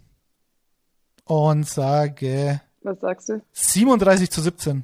und 1.32 1.66
sage. 1.66 2.60
Was 2.84 3.00
sagst 3.00 3.30
du? 3.30 3.42
37 3.54 4.30
zu 4.30 4.42
17. 4.42 4.84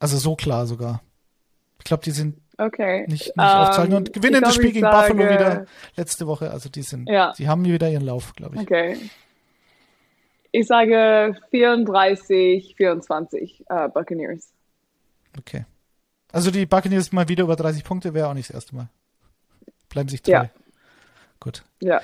Also 0.00 0.16
so 0.16 0.34
klar 0.34 0.66
sogar. 0.66 1.00
Ich 1.78 1.84
glaube, 1.84 2.02
die 2.02 2.10
sind 2.10 2.40
okay. 2.58 3.02
nicht, 3.02 3.26
nicht 3.26 3.38
um, 3.38 3.44
aufzahlen 3.44 3.92
und 3.92 4.12
gewinnen 4.12 4.40
glaub, 4.40 4.46
das 4.46 4.56
Spiel 4.56 4.72
gegen 4.72 4.80
sage, 4.80 5.14
Buffalo 5.14 5.32
wieder 5.32 5.66
letzte 5.94 6.26
Woche. 6.26 6.50
Also 6.50 6.68
die 6.68 6.82
sind, 6.82 7.08
ja. 7.08 7.32
die 7.38 7.46
haben 7.48 7.64
wieder 7.64 7.88
ihren 7.88 8.04
Lauf, 8.04 8.34
glaube 8.34 8.56
ich. 8.56 8.62
Okay. 8.62 8.98
Ich 10.50 10.66
sage 10.66 11.36
34, 11.50 12.74
24 12.76 13.64
uh, 13.70 13.88
Buccaneers. 13.90 14.52
Okay. 15.38 15.66
Also 16.32 16.50
die 16.50 16.66
Buccaneers 16.66 17.12
mal 17.12 17.28
wieder 17.28 17.44
über 17.44 17.54
30 17.54 17.84
Punkte 17.84 18.12
wäre 18.12 18.26
auch 18.26 18.34
nicht 18.34 18.48
das 18.48 18.54
erste 18.54 18.74
Mal. 18.74 18.88
Bleiben 19.88 20.08
sich 20.08 20.22
treu. 20.22 20.32
Ja. 20.32 20.50
Gut. 21.38 21.62
Ja. 21.80 22.00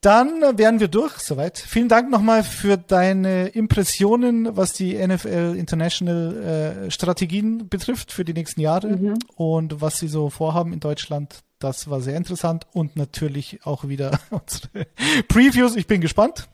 Dann 0.00 0.56
wären 0.56 0.80
wir 0.80 0.88
durch, 0.88 1.18
soweit. 1.18 1.58
Vielen 1.58 1.88
Dank 1.88 2.10
nochmal 2.10 2.42
für 2.42 2.78
deine 2.78 3.48
Impressionen, 3.48 4.56
was 4.56 4.72
die 4.72 4.94
NFL 4.94 5.56
International 5.58 6.86
äh, 6.86 6.90
Strategien 6.90 7.68
betrifft 7.68 8.10
für 8.10 8.24
die 8.24 8.32
nächsten 8.32 8.62
Jahre 8.62 8.96
mhm. 8.96 9.18
und 9.36 9.82
was 9.82 9.98
sie 9.98 10.08
so 10.08 10.30
vorhaben 10.30 10.72
in 10.72 10.80
Deutschland. 10.80 11.40
Das 11.58 11.90
war 11.90 12.00
sehr 12.00 12.16
interessant 12.16 12.66
und 12.72 12.96
natürlich 12.96 13.60
auch 13.64 13.88
wieder 13.88 14.18
unsere 14.30 14.86
Previews. 15.28 15.76
Ich 15.76 15.86
bin 15.86 16.00
gespannt. 16.00 16.48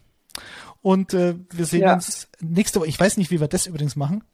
Und 0.83 1.15
äh, 1.15 1.35
wir 1.53 1.67
sehen 1.67 1.83
ja. 1.83 1.95
uns 1.95 2.29
nächste 2.41 2.81
Woche. 2.81 2.89
Ich 2.89 2.99
weiß 2.99 3.17
nicht, 3.17 3.31
wie 3.31 3.41
wir 3.41 3.49
das 3.49 3.67
übrigens 3.67 3.95
machen, 3.95 4.25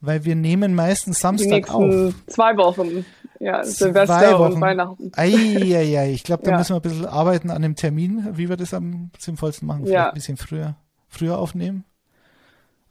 weil 0.00 0.24
wir 0.24 0.36
nehmen 0.36 0.74
meistens 0.74 1.18
Samstag 1.20 1.68
auf. 1.68 2.14
Zwei 2.28 2.56
Wochen. 2.56 3.04
Ja, 3.42 3.64
Silvester 3.64 4.38
Wochen. 4.38 4.52
und 4.52 4.60
Weihnachten. 4.60 5.10
Eieiei, 5.16 6.12
ich 6.12 6.22
glaube, 6.22 6.42
da 6.44 6.52
ja. 6.52 6.58
müssen 6.58 6.70
wir 6.70 6.76
ein 6.76 6.82
bisschen 6.82 7.06
arbeiten 7.06 7.50
an 7.50 7.60
dem 7.60 7.74
Termin, 7.74 8.28
wie 8.34 8.48
wir 8.48 8.56
das 8.56 8.72
am 8.72 9.10
sinnvollsten 9.18 9.66
machen. 9.66 9.80
Vielleicht 9.80 9.94
ja. 9.94 10.08
ein 10.10 10.14
bisschen 10.14 10.36
früher, 10.36 10.76
früher 11.08 11.38
aufnehmen. 11.38 11.84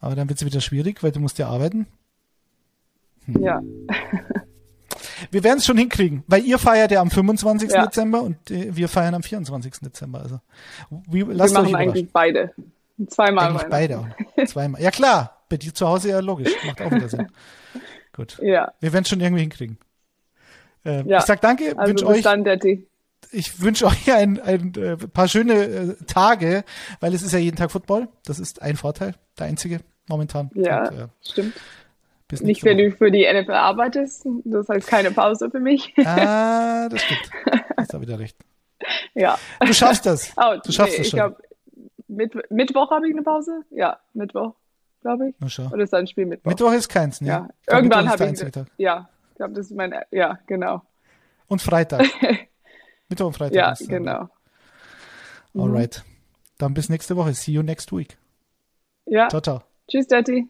Aber 0.02 0.14
dann 0.16 0.28
wird 0.28 0.40
es 0.42 0.46
wieder 0.46 0.60
schwierig, 0.60 1.04
weil 1.04 1.14
du 1.14 1.22
musst 1.22 1.40
ja 1.40 1.48
arbeiten. 1.48 1.88
Hm. 3.28 3.42
Ja. 3.42 3.62
wir 5.32 5.42
werden 5.42 5.60
es 5.60 5.66
schon 5.66 5.78
hinkriegen, 5.78 6.26
weil 6.28 6.44
ihr 6.44 6.60
feiert 6.60 6.92
ja 6.92 7.00
am 7.00 7.12
25. 7.12 7.72
Ja. 7.72 7.86
Dezember 7.86 8.22
und 8.22 8.52
äh, 8.52 8.76
wir 8.76 8.90
feiern 8.90 9.14
am 9.14 9.24
24. 9.24 9.76
Dezember. 9.80 10.20
Also 10.20 10.42
wie, 11.08 11.22
lasst 11.22 11.54
wir 11.54 11.62
machen 11.62 11.76
euch 11.76 11.82
eigentlich 11.82 12.12
beide. 12.12 12.54
Zweimal. 13.08 13.48
Eigentlich 13.48 13.70
beide. 13.70 14.16
Zweimal. 14.48 14.82
Ja 14.82 14.92
klar, 14.92 15.44
bei 15.48 15.56
dir 15.56 15.74
zu 15.74 15.88
Hause 15.88 16.10
ja 16.10 16.20
logisch. 16.20 16.52
Macht 16.66 16.82
auch 16.82 16.92
wieder 16.92 17.08
Sinn. 17.08 17.28
Gut. 18.12 18.38
Ja. 18.44 18.74
Wir 18.82 18.92
werden 18.92 19.04
es 19.04 19.10
schon 19.10 19.22
irgendwie 19.22 19.44
hinkriegen. 19.44 19.78
Äh, 20.86 21.04
ja. 21.08 21.20
Ich 21.20 21.26
sag 21.26 21.42
danke, 21.42 21.78
also 21.78 21.90
wünsche 21.90 22.08
euch. 22.08 22.22
Dann, 22.24 22.46
ich 23.32 23.62
wünsche 23.62 23.86
euch 23.86 24.12
ein, 24.14 24.40
ein, 24.42 24.74
ein, 24.76 24.84
äh, 24.84 24.98
paar 24.98 25.28
schöne 25.28 25.54
äh, 25.54 25.96
Tage, 26.06 26.64
weil 27.00 27.14
es 27.14 27.22
ist 27.22 27.32
ja 27.32 27.40
jeden 27.40 27.56
Tag 27.56 27.72
Football. 27.72 28.08
Das 28.26 28.40
ist 28.40 28.62
ein 28.62 28.76
Vorteil, 28.76 29.16
der 29.38 29.48
einzige 29.48 29.80
momentan. 30.08 30.50
Ja, 30.54 30.90
Und, 30.90 31.00
äh, 31.00 31.08
stimmt. 31.22 31.54
Nicht, 32.40 32.64
wenn 32.64 32.78
du 32.78 32.92
für 32.92 33.12
die 33.12 33.28
NFL 33.30 33.52
arbeitest. 33.52 34.26
Das 34.46 34.70
heißt 34.70 34.88
keine 34.88 35.12
Pause 35.12 35.50
für 35.52 35.60
mich. 35.60 35.94
Ah, 36.06 36.88
das 36.88 37.02
stimmt. 37.02 37.30
Hast 37.76 37.94
da 37.94 38.00
wieder 38.00 38.20
recht. 38.20 38.38
Ja. 39.14 39.38
Du 39.60 39.74
schaffst 39.74 40.06
das. 40.06 40.34
Oh, 40.38 40.56
du 40.64 40.72
schaffst 40.72 40.94
nee, 40.94 41.04
das 41.04 41.10
schon. 41.10 41.20
Ich 41.20 41.26
glaub, 41.26 41.42
Mitt 42.08 42.52
Mittwoch 42.52 42.90
habe 42.92 43.08
ich 43.08 43.14
eine 43.14 43.22
Pause. 43.22 43.64
Ja, 43.70 44.00
Mittwoch, 44.14 44.54
glaube 45.02 45.30
ich. 45.30 45.36
Na 45.40 45.50
schau. 45.50 45.68
Oder 45.72 45.84
ist 45.84 45.94
ein 45.94 46.08
Spiel 46.08 46.26
Mittwoch? 46.26 46.52
Mittwoch 46.52 46.72
ist 46.72 46.88
keins, 46.88 47.20
ne? 47.20 47.28
Ja. 47.28 47.50
Irgendwann 47.68 48.10
habe 48.10 48.26
ich. 48.26 48.42
Ja, 48.78 49.10
glaube, 49.42 49.54
das 49.56 49.68
ist 49.68 49.76
mein. 49.76 49.94
Ja, 50.12 50.40
genau. 50.46 50.84
Und 51.48 51.62
Freitag. 51.62 52.06
Mittwoch 53.10 53.28
und 53.28 53.34
Freitag. 53.34 53.56
Ja, 53.56 53.74
genau. 53.88 54.30
Alright. 55.54 56.04
Dann 56.58 56.74
bis 56.74 56.90
nächste 56.90 57.16
Woche. 57.18 57.34
See 57.34 57.52
you 57.52 57.64
next 57.64 57.92
week. 57.92 58.18
Ja. 59.06 59.28
Ciao, 59.30 59.42
ciao. 59.42 59.64
Tschüss, 59.88 60.08
Daddy. 60.08 60.48